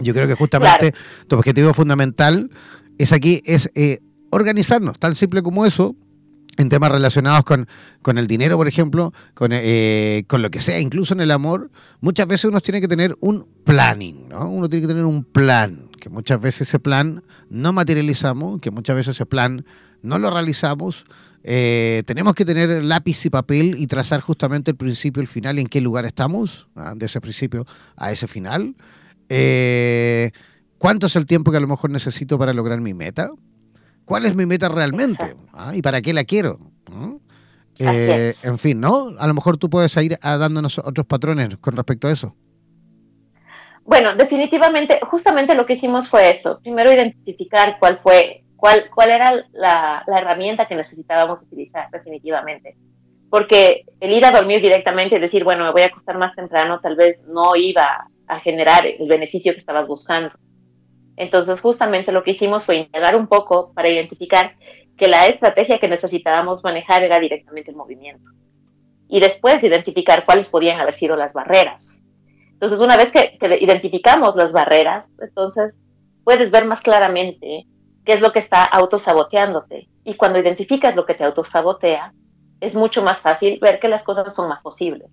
yo 0.00 0.12
creo 0.12 0.26
que 0.26 0.34
justamente 0.34 0.92
tu 1.28 1.36
objetivo 1.36 1.72
fundamental 1.72 2.50
es 2.98 3.12
aquí, 3.12 3.42
es 3.44 3.70
eh, 3.76 4.00
organizarnos, 4.30 4.98
tan 4.98 5.14
simple 5.14 5.44
como 5.44 5.66
eso, 5.66 5.94
en 6.56 6.68
temas 6.68 6.90
relacionados 6.90 7.44
con, 7.44 7.68
con 8.02 8.18
el 8.18 8.26
dinero, 8.26 8.56
por 8.56 8.66
ejemplo, 8.66 9.12
con, 9.34 9.50
eh, 9.52 10.24
con, 10.26 10.42
lo 10.42 10.50
que 10.50 10.58
sea, 10.58 10.80
incluso 10.80 11.14
en 11.14 11.20
el 11.20 11.30
amor, 11.30 11.70
muchas 12.00 12.26
veces 12.26 12.46
uno 12.46 12.60
tiene 12.60 12.80
que 12.80 12.88
tener 12.88 13.16
un 13.20 13.46
planning, 13.62 14.26
¿no? 14.30 14.50
Uno 14.50 14.68
tiene 14.68 14.82
que 14.82 14.88
tener 14.88 15.04
un 15.04 15.22
plan, 15.22 15.90
que 16.06 16.10
muchas 16.10 16.40
veces 16.40 16.68
ese 16.68 16.78
plan 16.78 17.24
no 17.50 17.72
materializamos, 17.72 18.60
que 18.60 18.70
muchas 18.70 18.94
veces 18.94 19.16
ese 19.16 19.26
plan 19.26 19.66
no 20.02 20.20
lo 20.20 20.30
realizamos. 20.30 21.04
Eh, 21.42 22.04
tenemos 22.06 22.36
que 22.36 22.44
tener 22.44 22.84
lápiz 22.84 23.26
y 23.26 23.30
papel 23.30 23.74
y 23.76 23.88
trazar 23.88 24.20
justamente 24.20 24.70
el 24.70 24.76
principio 24.76 25.20
el 25.20 25.26
final, 25.26 25.58
en 25.58 25.66
qué 25.66 25.80
lugar 25.80 26.04
estamos, 26.04 26.68
¿ah? 26.76 26.94
de 26.94 27.06
ese 27.06 27.20
principio 27.20 27.66
a 27.96 28.12
ese 28.12 28.28
final. 28.28 28.76
Eh, 29.28 30.30
¿Cuánto 30.78 31.08
es 31.08 31.16
el 31.16 31.26
tiempo 31.26 31.50
que 31.50 31.56
a 31.56 31.60
lo 31.60 31.66
mejor 31.66 31.90
necesito 31.90 32.38
para 32.38 32.52
lograr 32.52 32.80
mi 32.80 32.94
meta? 32.94 33.28
¿Cuál 34.04 34.26
es 34.26 34.36
mi 34.36 34.46
meta 34.46 34.68
realmente? 34.68 35.34
¿Ah? 35.52 35.74
¿Y 35.74 35.82
para 35.82 36.02
qué 36.02 36.14
la 36.14 36.22
quiero? 36.22 36.60
Eh, 37.80 38.36
en 38.44 38.58
fin, 38.60 38.78
¿no? 38.78 39.08
A 39.18 39.26
lo 39.26 39.34
mejor 39.34 39.56
tú 39.56 39.68
puedes 39.68 39.96
ir 39.96 40.16
dándonos 40.22 40.78
otros 40.78 41.04
patrones 41.04 41.56
con 41.56 41.74
respecto 41.74 42.06
a 42.06 42.12
eso. 42.12 42.36
Bueno, 43.86 44.16
definitivamente, 44.16 44.98
justamente 45.08 45.54
lo 45.54 45.64
que 45.64 45.74
hicimos 45.74 46.10
fue 46.10 46.36
eso. 46.36 46.58
Primero 46.60 46.92
identificar 46.92 47.76
cuál 47.78 48.00
fue, 48.02 48.42
cuál, 48.56 48.90
cuál 48.92 49.10
era 49.10 49.44
la, 49.52 50.02
herramienta 50.08 50.66
que 50.66 50.74
necesitábamos 50.74 51.42
utilizar, 51.42 51.88
definitivamente. 51.92 52.76
Porque 53.30 53.84
el 54.00 54.12
ir 54.12 54.26
a 54.26 54.32
dormir 54.32 54.60
directamente 54.60 55.16
y 55.16 55.20
decir, 55.20 55.44
bueno, 55.44 55.64
me 55.64 55.70
voy 55.70 55.82
a 55.82 55.86
acostar 55.86 56.18
más 56.18 56.34
temprano, 56.34 56.80
tal 56.80 56.96
vez 56.96 57.20
no 57.28 57.54
iba 57.54 58.08
a 58.26 58.40
generar 58.40 58.84
el 58.86 59.06
beneficio 59.06 59.52
que 59.52 59.60
estabas 59.60 59.86
buscando. 59.86 60.32
Entonces, 61.16 61.60
justamente 61.60 62.10
lo 62.10 62.24
que 62.24 62.32
hicimos 62.32 62.64
fue 62.64 62.76
indagar 62.76 63.14
un 63.14 63.28
poco 63.28 63.72
para 63.72 63.88
identificar 63.88 64.56
que 64.98 65.06
la 65.06 65.26
estrategia 65.26 65.78
que 65.78 65.88
necesitábamos 65.88 66.64
manejar 66.64 67.04
era 67.04 67.20
directamente 67.20 67.70
el 67.70 67.76
movimiento. 67.76 68.30
Y 69.08 69.20
después 69.20 69.62
identificar 69.62 70.24
cuáles 70.24 70.48
podían 70.48 70.80
haber 70.80 70.96
sido 70.96 71.14
las 71.14 71.32
barreras. 71.32 71.85
Entonces, 72.56 72.80
una 72.80 72.96
vez 72.96 73.12
que, 73.12 73.38
identificamos 73.60 74.34
las 74.36 74.52
barreras, 74.52 75.04
entonces 75.20 75.78
puedes 76.24 76.50
ver 76.50 76.64
más 76.64 76.80
claramente 76.80 77.66
qué 78.04 78.12
es 78.14 78.20
lo 78.20 78.32
que 78.32 78.40
está 78.40 78.62
autosaboteándote. 78.64 79.88
Y 80.04 80.14
cuando 80.14 80.38
identificas 80.38 80.96
lo 80.96 81.04
que 81.06 81.14
te 81.14 81.24
autosabotea, 81.24 82.12
es 82.60 82.74
mucho 82.74 83.02
más 83.02 83.20
fácil 83.20 83.58
ver 83.60 83.78
que 83.78 83.88
las 83.88 84.02
cosas 84.02 84.34
son 84.34 84.48
más 84.48 84.62
posibles 84.62 85.10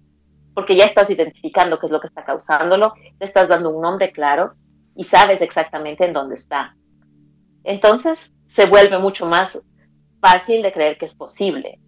porque 0.54 0.76
ya 0.76 0.86
estás 0.86 1.10
identificando 1.10 1.80
qué 1.80 1.88
es 1.88 1.91
lo 1.91 2.00
que 2.00 2.08
está 2.08 2.24
causándolo, 2.24 2.94
te 3.18 3.26
estás 3.26 3.48
dando 3.48 3.72
un 3.72 3.82
nombre 3.82 4.12
claro 4.12 4.54
y 4.96 5.06
sabes 5.06 5.41
exactamente 5.41 6.06
en 6.06 6.14
dónde 6.14 6.36
está. 6.36 6.76
Entonces 7.64 8.20
se 8.56 8.68
vuelve 8.68 9.00
mucho 9.00 9.26
más 9.26 9.58
fácil 10.22 10.62
de 10.62 10.72
creer 10.72 10.98
que 10.98 11.08
es 11.08 11.14
posible. 11.16 11.80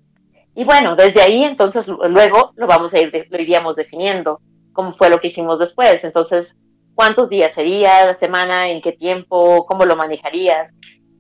Y 0.56 0.64
bueno, 0.64 0.96
desde 0.96 1.22
ahí 1.22 1.44
entonces 1.44 1.86
luego 1.88 2.54
lo 2.56 2.66
vamos 2.66 2.94
a 2.94 3.00
ir, 3.00 3.28
lo 3.30 3.42
iríamos 3.42 3.76
definiendo, 3.76 4.40
cómo 4.76 4.94
fue 4.96 5.10
lo 5.10 5.20
que 5.20 5.30
hicimos 5.30 5.58
después. 5.58 6.04
Entonces, 6.04 6.48
¿cuántos 6.94 7.30
días 7.30 7.54
sería 7.56 8.06
la 8.06 8.16
semana? 8.16 8.70
¿En 8.70 8.82
qué 8.82 8.92
tiempo? 8.92 9.66
¿Cómo 9.66 9.86
lo 9.86 9.96
manejarías? 9.96 10.72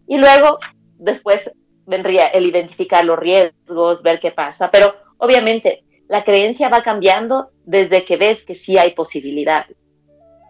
Y 0.07 0.17
luego, 0.17 0.59
después 0.99 1.39
vendría 1.87 2.27
el 2.27 2.45
identificar 2.45 3.03
los 3.03 3.17
riesgos, 3.17 4.03
ver 4.03 4.19
qué 4.19 4.31
pasa. 4.31 4.69
Pero 4.69 4.93
obviamente 5.17 5.83
la 6.07 6.23
creencia 6.23 6.69
va 6.69 6.83
cambiando 6.83 7.49
desde 7.63 8.05
que 8.05 8.17
ves 8.17 8.43
que 8.43 8.55
sí 8.55 8.77
hay 8.77 8.91
posibilidades. 8.91 9.75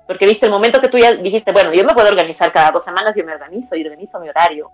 Porque 0.08 0.26
viste, 0.26 0.45
el 0.45 0.51
momento 0.51 0.82
que 0.82 0.89
tú 0.89 0.97
ya 0.97 1.14
dijiste, 1.14 1.51
bueno, 1.51 1.74
yo 1.74 1.84
me 1.84 1.93
puedo 1.93 2.10
organizar 2.10 2.51
cada 2.51 2.72
dos 2.72 2.84
semanas, 2.84 3.14
yo 3.16 3.24
me 3.24 3.34
organizo 3.34 3.76
y 3.76 3.84
organizo 3.84 4.20
mi 4.20 4.30
horario, 4.30 4.70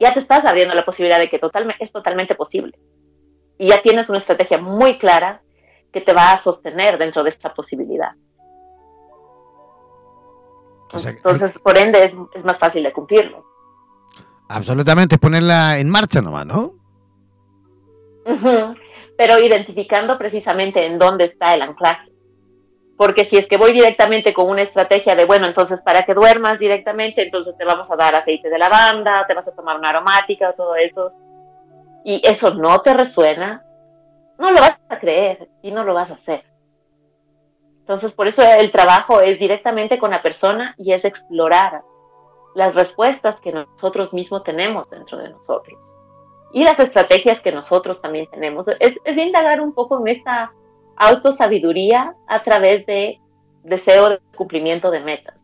ya 0.00 0.12
te 0.12 0.20
estás 0.20 0.44
abriendo 0.44 0.74
la 0.74 0.84
posibilidad 0.84 1.18
de 1.18 1.28
que 1.28 1.38
totalmente, 1.38 1.84
es 1.84 1.92
totalmente 1.92 2.34
posible. 2.34 2.76
Y 3.58 3.68
ya 3.68 3.80
tienes 3.82 4.08
una 4.08 4.18
estrategia 4.18 4.58
muy 4.58 4.98
clara 4.98 5.42
que 5.92 6.00
te 6.00 6.12
va 6.12 6.32
a 6.32 6.42
sostener 6.42 6.98
dentro 6.98 7.22
de 7.22 7.30
esta 7.30 7.52
posibilidad. 7.54 8.12
Entonces, 10.92 11.52
por 11.60 11.76
ende, 11.76 12.14
es, 12.34 12.44
más 12.44 12.58
fácil 12.58 12.82
de 12.82 12.92
cumplirlo. 12.92 13.44
Absolutamente, 14.48 15.16
es 15.16 15.20
ponerla 15.20 15.78
en 15.78 15.90
marcha 15.90 16.22
nomás, 16.22 16.46
¿no? 16.46 16.74
pero 19.18 19.38
identificando 19.44 20.16
precisamente 20.16 20.86
en 20.86 20.98
dónde 20.98 21.24
está 21.24 21.52
el 21.52 21.62
anclaje. 21.62 22.08
Porque 22.96 23.26
si 23.26 23.36
es 23.36 23.46
que 23.46 23.56
voy 23.56 23.72
directamente 23.72 24.32
con 24.32 24.48
una 24.48 24.62
estrategia 24.62 25.14
de, 25.14 25.24
bueno, 25.24 25.46
entonces 25.46 25.80
para 25.84 26.02
que 26.02 26.14
duermas 26.14 26.58
directamente, 26.58 27.22
entonces 27.22 27.56
te 27.56 27.64
vamos 27.64 27.88
a 27.90 27.96
dar 27.96 28.14
aceite 28.14 28.48
de 28.48 28.58
lavanda, 28.58 29.26
te 29.26 29.34
vas 29.34 29.46
a 29.46 29.54
tomar 29.54 29.76
una 29.78 29.90
aromática, 29.90 30.52
todo 30.52 30.76
eso, 30.76 31.12
y 32.04 32.22
eso 32.24 32.54
no 32.54 32.80
te 32.80 32.94
resuena, 32.94 33.64
no 34.38 34.50
lo 34.50 34.60
vas 34.60 34.78
a 34.88 34.98
creer 34.98 35.48
y 35.62 35.70
no 35.70 35.84
lo 35.84 35.94
vas 35.94 36.10
a 36.10 36.14
hacer. 36.14 36.44
Entonces, 37.80 38.12
por 38.12 38.28
eso 38.28 38.42
el 38.42 38.70
trabajo 38.70 39.20
es 39.20 39.38
directamente 39.38 39.98
con 39.98 40.10
la 40.10 40.22
persona 40.22 40.74
y 40.78 40.92
es 40.92 41.04
explorar 41.04 41.82
las 42.54 42.74
respuestas 42.74 43.40
que 43.40 43.52
nosotros 43.52 44.12
mismos 44.12 44.44
tenemos 44.44 44.88
dentro 44.90 45.18
de 45.18 45.30
nosotros 45.30 45.98
y 46.52 46.64
las 46.64 46.78
estrategias 46.78 47.40
que 47.40 47.52
nosotros 47.52 48.00
también 48.00 48.26
tenemos. 48.30 48.66
Es, 48.80 48.96
indagar 49.16 49.60
un 49.60 49.72
poco 49.72 50.00
en 50.00 50.16
esta 50.16 50.52
autosabiduría 50.96 52.14
a 52.26 52.42
través 52.42 52.86
de 52.86 53.20
deseo 53.62 54.10
de 54.10 54.18
cumplimiento 54.36 54.90
de 54.90 55.00
metas. 55.00 55.34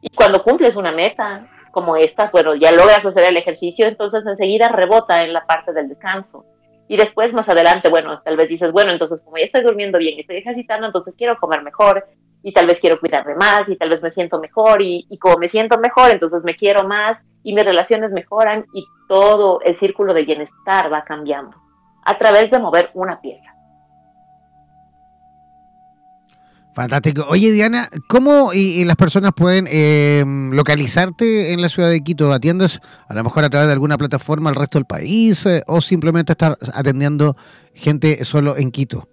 Y 0.00 0.08
cuando 0.10 0.42
cumples 0.42 0.76
una 0.76 0.92
meta 0.92 1.48
como 1.72 1.96
esta, 1.96 2.30
bueno, 2.30 2.54
ya 2.54 2.72
logras 2.72 3.04
hacer 3.04 3.24
el 3.24 3.36
ejercicio, 3.36 3.86
entonces 3.86 4.24
enseguida 4.26 4.68
rebota 4.68 5.22
en 5.22 5.32
la 5.32 5.46
parte 5.46 5.72
del 5.72 5.88
descanso. 5.88 6.44
Y 6.90 6.96
después, 6.96 7.32
más 7.32 7.48
adelante, 7.48 7.88
bueno, 7.88 8.20
tal 8.20 8.36
vez 8.36 8.48
dices, 8.48 8.72
bueno, 8.72 8.90
entonces 8.90 9.22
como 9.22 9.36
ya 9.36 9.44
estoy 9.44 9.62
durmiendo 9.62 9.96
bien, 9.96 10.18
estoy 10.18 10.38
ejercitando, 10.38 10.88
entonces 10.88 11.14
quiero 11.16 11.38
comer 11.38 11.62
mejor 11.62 12.04
y 12.42 12.52
tal 12.52 12.66
vez 12.66 12.80
quiero 12.80 12.98
cuidarme 12.98 13.36
más 13.36 13.68
y 13.68 13.76
tal 13.76 13.90
vez 13.90 14.02
me 14.02 14.10
siento 14.10 14.40
mejor 14.40 14.82
y, 14.82 15.06
y 15.08 15.16
como 15.16 15.36
me 15.36 15.48
siento 15.48 15.78
mejor, 15.78 16.10
entonces 16.10 16.42
me 16.42 16.56
quiero 16.56 16.88
más 16.88 17.16
y 17.44 17.54
mis 17.54 17.64
relaciones 17.64 18.10
mejoran 18.10 18.66
y 18.74 18.84
todo 19.06 19.60
el 19.60 19.78
círculo 19.78 20.12
de 20.14 20.24
bienestar 20.24 20.92
va 20.92 21.04
cambiando 21.04 21.56
a 22.04 22.18
través 22.18 22.50
de 22.50 22.58
mover 22.58 22.90
una 22.94 23.20
pieza. 23.20 23.54
Fantástico. 26.80 27.26
Oye, 27.28 27.52
Diana, 27.52 27.90
¿cómo 28.08 28.54
y, 28.54 28.82
las 28.86 28.96
personas 28.96 29.32
pueden 29.36 29.68
eh, 29.70 30.24
localizarte 30.26 31.52
en 31.52 31.60
la 31.60 31.68
ciudad 31.68 31.90
de 31.90 32.02
Quito? 32.02 32.32
¿Atiendes 32.32 32.80
a 33.06 33.12
lo 33.12 33.22
mejor 33.22 33.44
a 33.44 33.50
través 33.50 33.66
de 33.66 33.74
alguna 33.74 33.98
plataforma 33.98 34.48
al 34.48 34.56
resto 34.56 34.78
del 34.78 34.86
país 34.86 35.44
eh, 35.44 35.62
o 35.66 35.82
simplemente 35.82 36.32
estar 36.32 36.56
atendiendo 36.72 37.36
gente 37.74 38.24
solo 38.24 38.56
en 38.56 38.70
Quito? 38.70 39.06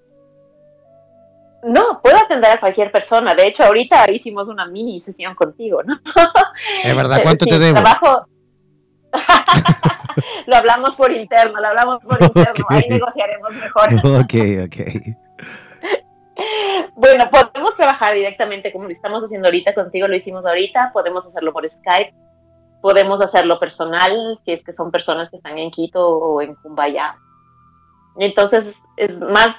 No, 1.64 2.00
puedo 2.02 2.16
atender 2.16 2.52
a 2.52 2.60
cualquier 2.62 2.90
persona. 2.90 3.36
De 3.36 3.48
hecho, 3.48 3.64
ahorita 3.64 4.10
hicimos 4.14 4.48
una 4.48 4.66
mini 4.66 5.02
sesión 5.02 5.36
contigo, 5.36 5.84
¿no? 5.84 6.00
Es 6.86 6.96
verdad, 6.96 7.20
¿cuánto 7.24 7.46
te 7.46 7.60
debo? 7.60 7.82
Trabajo... 7.82 8.28
lo 10.48 10.56
hablamos 10.56 10.92
por 10.96 11.12
interno, 11.12 11.60
lo 11.60 11.68
hablamos 11.68 12.02
por 12.02 12.18
interno, 12.22 12.66
ahí 12.70 12.86
negociaremos 12.88 13.54
mejor. 13.56 13.94
ok, 14.22 14.34
ok. 14.68 15.27
Bueno, 16.96 17.30
podemos 17.30 17.76
trabajar 17.76 18.14
directamente 18.14 18.72
como 18.72 18.86
lo 18.86 18.92
estamos 18.92 19.24
haciendo 19.24 19.48
ahorita 19.48 19.74
contigo, 19.74 20.08
lo 20.08 20.16
hicimos 20.16 20.46
ahorita, 20.46 20.92
podemos 20.94 21.26
hacerlo 21.26 21.54
por 21.54 21.70
Skype, 21.70 22.14
podemos 22.82 23.22
hacerlo 23.22 23.60
personal, 23.60 24.40
si 24.46 24.52
es 24.54 24.64
que 24.64 24.74
son 24.74 24.92
personas 24.92 25.30
que 25.30 25.38
están 25.38 25.58
en 25.58 25.72
Quito 25.72 26.08
o 26.08 26.42
en 26.42 26.56
Cumbaya. 26.56 27.16
Entonces, 28.18 28.76
es 28.98 29.18
más 29.18 29.56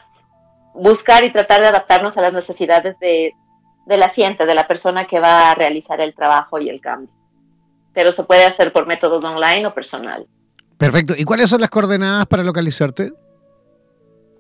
buscar 0.74 1.24
y 1.24 1.33
tratar 1.33 1.61
de 1.61 1.68
adaptarnos 1.68 2.16
a 2.16 2.22
las 2.22 2.33
necesidades 2.33 2.99
de, 2.99 3.33
la 3.87 4.09
gente, 4.11 4.47
de 4.47 4.55
la 4.55 4.66
persona 4.66 5.07
que 5.07 5.20
va 5.20 5.51
a 5.51 5.55
realizar 5.55 6.01
el 6.01 6.14
trabajo 6.14 6.59
y 6.59 6.68
el 6.68 6.81
cambio. 6.81 7.12
Pero 7.93 8.12
se 8.12 8.22
puede 8.22 8.45
hacer 8.45 8.72
por 8.72 8.87
métodos 8.87 9.24
online 9.24 9.66
o 9.66 9.74
personal. 9.74 10.26
Perfecto. 10.76 11.14
¿Y 11.16 11.24
cuáles 11.24 11.51
son 11.51 11.61
las 11.61 11.70
coordenadas 11.70 12.26
para 12.26 12.45
localizarte? 12.45 13.12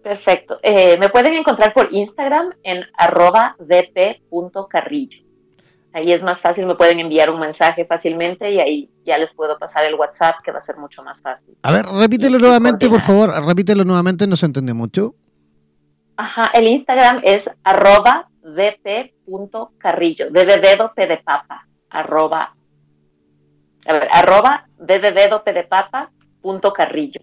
Perfecto. 0.02 0.58
Eh, 0.62 0.96
me 0.98 1.08
pueden 1.08 1.34
encontrar 1.34 1.72
por 1.74 1.92
Instagram 1.92 2.54
en 2.62 2.84
arroba 2.96 3.56
dp.carrillo. 3.58 5.28
Ahí 5.92 6.12
es 6.12 6.22
más 6.22 6.40
fácil, 6.40 6.66
me 6.66 6.74
pueden 6.74 7.00
enviar 7.00 7.30
un 7.30 7.40
mensaje 7.40 7.86
fácilmente 7.86 8.50
y 8.50 8.60
ahí 8.60 8.90
ya 9.04 9.16
les 9.18 9.32
puedo 9.34 9.58
pasar 9.58 9.84
el 9.84 9.94
WhatsApp, 9.94 10.36
que 10.44 10.52
va 10.52 10.58
a 10.58 10.64
ser 10.64 10.76
mucho 10.76 11.02
más 11.02 11.20
fácil. 11.20 11.56
A 11.62 11.72
ver, 11.72 11.86
repítelo 11.86 12.38
nuevamente, 12.38 12.88
por 12.88 13.00
favor, 13.00 13.30
repítelo 13.44 13.84
nuevamente, 13.84 14.26
no 14.26 14.36
se 14.36 14.46
entiende 14.46 14.74
mucho. 14.74 15.14
Ajá, 16.16 16.50
el 16.54 16.68
Instagram 16.68 17.20
es 17.24 17.44
arroba 17.64 18.28
dp.carrillo, 18.42 20.30
de 20.30 20.44
dedo, 20.44 20.92
p 20.94 21.06
de 21.06 21.16
papa, 21.18 21.66
arroba, 21.90 22.54
a 23.86 23.92
ver, 23.92 24.08
arroba 24.12 24.68
de 24.78 24.98
dedo, 25.00 25.42
p 25.42 25.52
de 25.52 25.64
papa, 25.64 26.10
punto 26.42 26.72
carrillo. 26.72 27.20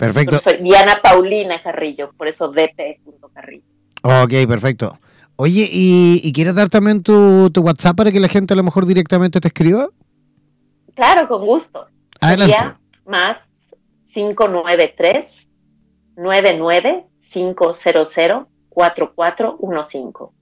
Perfecto. 0.00 0.40
soy 0.42 0.56
Diana 0.62 0.98
Paulina 1.02 1.62
Carrillo, 1.62 2.10
por 2.16 2.26
eso 2.26 2.48
dp.carrillo. 2.48 3.62
Ok, 4.02 4.32
perfecto. 4.48 4.98
Oye, 5.36 5.68
¿y, 5.70 6.32
quieres 6.32 6.54
dar 6.54 6.70
también 6.70 7.02
tu, 7.02 7.50
WhatsApp 7.54 7.96
para 7.96 8.10
que 8.10 8.18
la 8.18 8.28
gente 8.28 8.54
a 8.54 8.56
lo 8.56 8.62
mejor 8.62 8.86
directamente 8.86 9.40
te 9.40 9.48
escriba? 9.48 9.88
Claro, 10.94 11.28
con 11.28 11.44
gusto. 11.44 11.86
Adelante. 12.18 12.56
más 13.06 13.36
593 14.14 15.26
99 16.16 17.04
500 17.32 17.78
4415. 18.70 20.34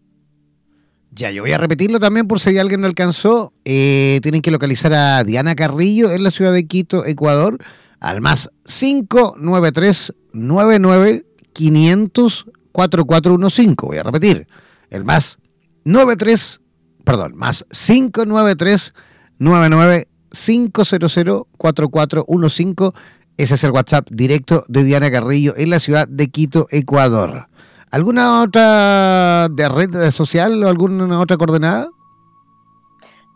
Ya, 1.11 1.33
yo 1.33 1.43
voy 1.43 1.53
a 1.53 1.59
repetirlo 1.59 1.99
también 1.99 2.29
por 2.29 2.39
si 2.39 2.57
alguien 2.59 2.81
no 2.81 2.87
alcanzó. 2.87 3.53
Eh, 3.65 4.21
tienen 4.23 4.41
que 4.41 4.53
localizar 4.53 4.93
a 4.95 5.25
Diana 5.25 5.57
Carrillo 5.57 6.13
en 6.13 6.23
la 6.23 6.31
ciudad 6.31 6.53
de 6.53 6.67
Quito, 6.69 7.05
Ecuador, 7.05 7.59
al 8.01 8.21
más 8.21 8.51
593 8.67 10.15
99 10.33 11.27
500 11.53 12.47
4415. 12.73 13.75
Voy 13.83 13.99
a 13.99 14.03
repetir 14.03 14.47
el 14.91 15.05
más 15.05 15.39
93, 15.85 16.61
perdón, 17.05 17.37
más 17.37 17.65
593 17.71 18.93
99 19.39 20.09
500 20.31 21.47
4415. 21.57 22.93
Ese 23.37 23.55
es 23.55 23.65
el 23.65 23.71
WhatsApp 23.71 24.09
directo 24.11 24.65
de 24.69 24.83
Diana 24.83 25.11
Carrillo 25.11 25.55
en 25.57 25.71
la 25.71 25.79
ciudad 25.79 26.09
de 26.09 26.29
Quito, 26.29 26.67
Ecuador. 26.71 27.49
¿Alguna 27.91 28.43
otra 28.43 29.49
de 29.49 29.69
red 29.69 30.11
social 30.11 30.63
o 30.63 30.69
alguna 30.69 31.21
otra 31.21 31.37
coordenada? 31.37 31.89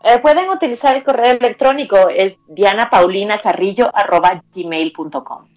Eh, 0.03 0.19
pueden 0.19 0.49
utilizar 0.49 0.97
el 0.97 1.03
correo 1.03 1.31
electrónico, 1.31 2.09
es 2.09 2.33
dianapaulinacarrillo.gmail.com. 2.47 5.47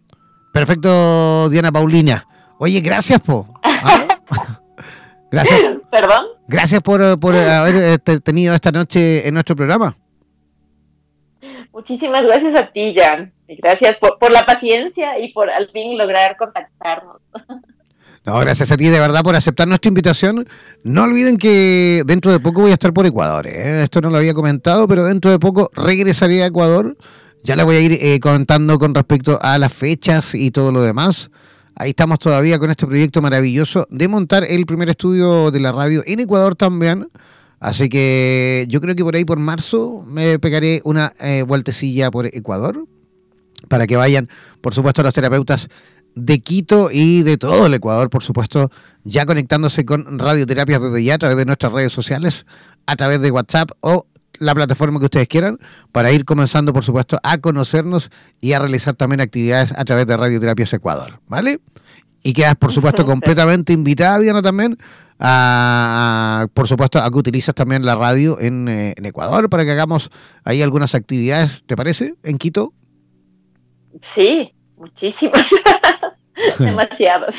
Perfecto, 0.52 1.48
Diana 1.50 1.72
Paulina. 1.72 2.24
Oye, 2.58 2.80
gracias, 2.80 3.20
po. 3.20 3.46
¿Ah? 3.62 4.06
Gracias. 5.30 5.60
¿Perdón? 5.90 6.26
Gracias 6.46 6.80
por, 6.80 7.02
haber 7.02 7.74
este, 7.74 8.20
tenido 8.20 8.54
esta 8.54 8.70
noche 8.70 9.26
en 9.26 9.34
nuestro 9.34 9.56
programa. 9.56 9.96
Muchísimas 11.72 12.22
gracias 12.22 12.58
a 12.58 12.70
ti, 12.70 12.94
Jan. 12.96 13.32
Gracias 13.48 13.96
por, 13.98 14.18
por, 14.18 14.32
la 14.32 14.46
paciencia 14.46 15.18
y 15.18 15.32
por 15.32 15.50
al 15.50 15.68
fin 15.70 15.98
lograr 15.98 16.36
contactarnos. 16.36 17.20
No, 18.26 18.40
gracias 18.40 18.72
a 18.72 18.76
ti 18.76 18.86
de 18.86 18.98
verdad 18.98 19.22
por 19.22 19.36
aceptar 19.36 19.68
nuestra 19.68 19.88
invitación. 19.88 20.48
No 20.82 21.04
olviden 21.04 21.36
que 21.36 22.02
dentro 22.06 22.32
de 22.32 22.40
poco 22.40 22.62
voy 22.62 22.72
a 22.72 22.74
estar 22.74 22.92
por 22.92 23.06
Ecuador. 23.06 23.46
¿eh? 23.46 23.84
Esto 23.84 24.00
no 24.00 24.10
lo 24.10 24.18
había 24.18 24.34
comentado, 24.34 24.88
pero 24.88 25.04
dentro 25.04 25.30
de 25.30 25.38
poco 25.38 25.70
regresaré 25.74 26.42
a 26.42 26.46
Ecuador. 26.46 26.96
Ya 27.44 27.54
le 27.54 27.62
voy 27.62 27.76
a 27.76 27.80
ir 27.80 27.92
eh, 27.92 28.18
comentando 28.18 28.80
con 28.80 28.96
respecto 28.96 29.38
a 29.40 29.58
las 29.58 29.72
fechas 29.72 30.34
y 30.34 30.50
todo 30.50 30.72
lo 30.72 30.82
demás. 30.82 31.30
Ahí 31.76 31.90
estamos 31.90 32.18
todavía 32.18 32.58
con 32.58 32.68
este 32.68 32.84
proyecto 32.88 33.22
maravilloso 33.22 33.86
de 33.90 34.08
montar 34.08 34.42
el 34.42 34.66
primer 34.66 34.88
estudio 34.88 35.52
de 35.52 35.60
la 35.60 35.70
radio 35.70 36.02
en 36.04 36.18
Ecuador 36.18 36.56
también. 36.56 37.08
Así 37.60 37.88
que 37.88 38.66
yo 38.68 38.80
creo 38.80 38.96
que 38.96 39.04
por 39.04 39.14
ahí 39.14 39.24
por 39.24 39.38
marzo 39.38 40.02
me 40.04 40.40
pegaré 40.40 40.80
una 40.82 41.12
eh, 41.20 41.44
vueltecilla 41.46 42.10
por 42.10 42.26
Ecuador 42.26 42.86
para 43.68 43.86
que 43.86 43.96
vayan, 43.96 44.28
por 44.60 44.74
supuesto, 44.74 45.02
los 45.02 45.14
terapeutas 45.14 45.68
de 46.16 46.40
Quito 46.40 46.88
y 46.90 47.22
de 47.22 47.36
todo 47.36 47.66
el 47.66 47.74
Ecuador, 47.74 48.10
por 48.10 48.24
supuesto, 48.24 48.70
ya 49.04 49.26
conectándose 49.26 49.84
con 49.84 50.18
radioterapias 50.18 50.82
desde 50.82 51.04
ya 51.04 51.14
a 51.14 51.18
través 51.18 51.36
de 51.36 51.44
nuestras 51.44 51.72
redes 51.72 51.92
sociales, 51.92 52.46
a 52.86 52.96
través 52.96 53.20
de 53.20 53.30
WhatsApp 53.30 53.70
o 53.80 54.06
la 54.38 54.54
plataforma 54.54 54.98
que 54.98 55.04
ustedes 55.04 55.28
quieran, 55.28 55.58
para 55.92 56.10
ir 56.12 56.24
comenzando, 56.24 56.72
por 56.72 56.84
supuesto, 56.84 57.18
a 57.22 57.38
conocernos 57.38 58.10
y 58.40 58.52
a 58.52 58.58
realizar 58.58 58.94
también 58.94 59.20
actividades 59.20 59.72
a 59.72 59.84
través 59.84 60.06
de 60.06 60.16
Radioterapias 60.16 60.72
Ecuador, 60.72 61.20
¿vale? 61.28 61.60
Y 62.22 62.32
quedas, 62.32 62.56
por 62.56 62.72
supuesto, 62.72 63.04
completamente 63.04 63.72
invitada, 63.72 64.18
Diana, 64.18 64.42
también, 64.42 64.76
a, 65.18 66.48
por 66.52 66.66
supuesto, 66.66 66.98
a 66.98 67.10
que 67.10 67.18
utilizas 67.18 67.54
también 67.54 67.84
la 67.84 67.94
radio 67.94 68.38
en, 68.40 68.68
eh, 68.68 68.94
en 68.96 69.06
Ecuador 69.06 69.48
para 69.48 69.64
que 69.64 69.70
hagamos 69.70 70.10
ahí 70.44 70.60
algunas 70.60 70.94
actividades, 70.94 71.62
¿te 71.64 71.76
parece? 71.76 72.14
En 72.22 72.36
Quito. 72.36 72.74
Sí, 74.14 74.52
muchísimas. 74.76 75.44
Demasiados. 76.58 77.34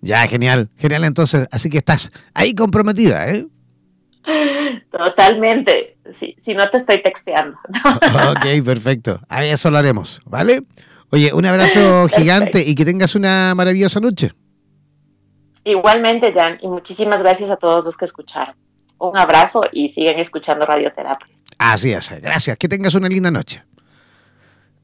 Ya, 0.00 0.26
genial, 0.26 0.68
genial 0.76 1.04
entonces. 1.04 1.48
Así 1.50 1.70
que 1.70 1.78
estás 1.78 2.10
ahí 2.34 2.54
comprometida, 2.54 3.28
¿eh? 3.30 3.46
Totalmente. 4.90 5.96
si 6.44 6.54
no 6.54 6.68
te 6.70 6.78
estoy 6.78 7.02
texteando. 7.02 7.56
ok, 8.30 8.64
perfecto. 8.64 9.20
Ahí 9.28 9.48
eso 9.48 9.70
lo 9.70 9.78
haremos, 9.78 10.20
¿vale? 10.24 10.62
Oye, 11.10 11.32
un 11.32 11.44
abrazo 11.44 12.08
gigante 12.16 12.62
y 12.64 12.74
que 12.74 12.84
tengas 12.84 13.14
una 13.14 13.54
maravillosa 13.54 14.00
noche. 14.00 14.30
Igualmente, 15.64 16.32
Jan, 16.32 16.58
y 16.62 16.68
muchísimas 16.68 17.18
gracias 17.18 17.50
a 17.50 17.56
todos 17.56 17.84
los 17.84 17.96
que 17.96 18.06
escucharon. 18.06 18.54
Un 18.98 19.18
abrazo 19.18 19.62
y 19.72 19.92
siguen 19.92 20.18
escuchando 20.18 20.66
Radioterapia. 20.66 21.26
Así 21.58 21.92
es, 21.92 22.10
gracias. 22.22 22.56
Que 22.56 22.68
tengas 22.68 22.94
una 22.94 23.08
linda 23.08 23.30
noche. 23.30 23.62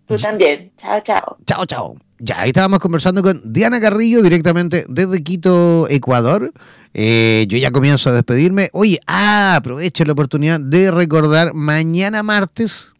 Tú 0.06 0.14
también. 0.16 0.72
Chao, 0.80 1.00
chao. 1.04 1.36
Chao, 1.46 1.66
chao. 1.66 1.96
Ya, 2.18 2.40
ahí 2.40 2.48
estábamos 2.48 2.78
conversando 2.78 3.22
con 3.22 3.42
Diana 3.44 3.80
Carrillo 3.80 4.22
directamente 4.22 4.86
desde 4.88 5.22
Quito, 5.22 5.86
Ecuador. 5.90 6.52
Eh, 6.94 7.44
yo 7.48 7.58
ya 7.58 7.70
comienzo 7.70 8.08
a 8.08 8.14
despedirme. 8.14 8.70
Oye, 8.72 9.00
ah, 9.06 9.56
aprovecho 9.56 10.04
la 10.04 10.12
oportunidad 10.12 10.58
de 10.60 10.90
recordar 10.90 11.52
mañana 11.52 12.22
martes, 12.22 12.92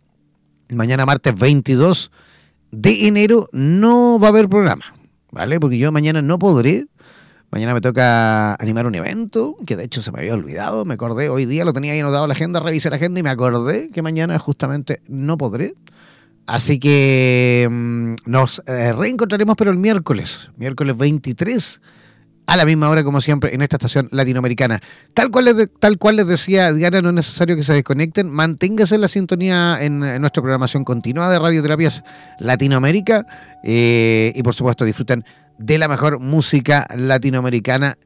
mañana 0.69 1.07
martes 1.07 1.35
22 1.35 2.11
de 2.73 3.07
enero, 3.07 3.49
no 3.53 4.19
va 4.19 4.27
a 4.27 4.31
haber 4.31 4.49
programa, 4.51 4.85
¿vale? 5.33 5.59
Porque 5.61 5.79
yo 5.79 5.91
mañana 5.93 6.21
no 6.21 6.39
podré. 6.39 6.87
Mañana 7.51 7.73
me 7.73 7.81
toca 7.81 8.55
animar 8.57 8.87
un 8.87 8.97
evento, 8.97 9.57
que 9.65 9.77
de 9.77 9.85
hecho 9.85 10.03
se 10.03 10.11
me 10.11 10.19
había 10.19 10.35
olvidado, 10.35 10.85
me 10.85 10.95
acordé, 10.95 11.29
hoy 11.29 11.47
día 11.47 11.65
lo 11.65 11.73
tenía 11.73 11.93
ahí 11.93 12.01
anotado 12.01 12.27
la 12.27 12.35
agenda, 12.35 12.59
revisé 12.59 12.91
la 12.91 12.97
agenda 12.97 13.21
y 13.21 13.23
me 13.23 13.31
acordé 13.31 13.89
que 13.91 14.03
mañana 14.03 14.39
justamente 14.39 15.01
no 15.09 15.39
podré. 15.39 15.75
Así 16.47 16.79
que 16.79 17.67
mm, 17.71 18.13
nos 18.27 18.63
eh, 18.67 18.93
reencontraremos, 18.93 19.57
pero 19.57 19.71
el 19.71 19.79
miércoles, 19.79 20.51
miércoles 20.57 20.97
23, 20.97 21.81
a 22.47 22.57
la 22.57 22.65
misma 22.65 22.89
hora, 22.89 23.03
como 23.03 23.21
siempre, 23.21 23.53
en 23.55 23.63
esta 23.63 23.77
estación 23.77 24.09
latinoamericana. 24.13 24.81
Tal 25.15 25.31
cual 25.31 25.47
les, 25.47 25.69
tal 25.81 25.99
cual 25.99 26.17
les 26.17 26.29
decía 26.29 26.73
Diana, 26.73 27.03
no 27.03 27.09
es 27.09 27.15
necesario 27.17 27.57
que 27.57 27.65
se 27.65 27.73
desconecten. 27.73 28.31
Manténgase 28.31 28.95
en 28.95 29.01
la 29.01 29.09
sintonía 29.09 29.79
en, 29.81 29.99
nuestra 29.99 30.43
programación 30.43 30.85
continua 30.85 31.29
de 31.29 31.39
Radioterapias 31.41 32.05
Latinoamérica. 32.39 33.27
Eh, 33.65 34.33
y 34.37 34.43
por 34.45 34.55
supuesto, 34.55 34.85
disfruten 34.85 35.25
de 35.59 35.79
la 35.79 35.89
mejor 35.89 36.21
música 36.21 36.87
latinoamericana. 36.95 37.99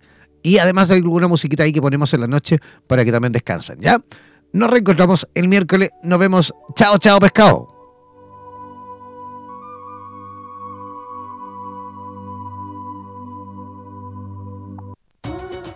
Y 0.43 0.57
además 0.57 0.88
de 0.88 0.95
alguna 0.95 1.28
musiquita 1.28 1.64
ahí 1.64 1.72
que 1.74 1.82
ponemos 1.82 2.14
en 2.14 2.22
la 2.22 2.26
noche 2.26 2.59
para 2.86 3.05
que 3.05 3.12
también 3.12 3.32
descansen. 3.32 3.78
¿Ya? 3.80 4.03
Nos 4.55 4.70
reencontramos 4.70 5.28
el 5.34 5.49
miércoles. 5.49 5.91
Nos 6.03 6.18
vemos. 6.18 6.55
Chao, 6.74 6.97
chao, 6.97 7.20
pescado. 7.20 7.80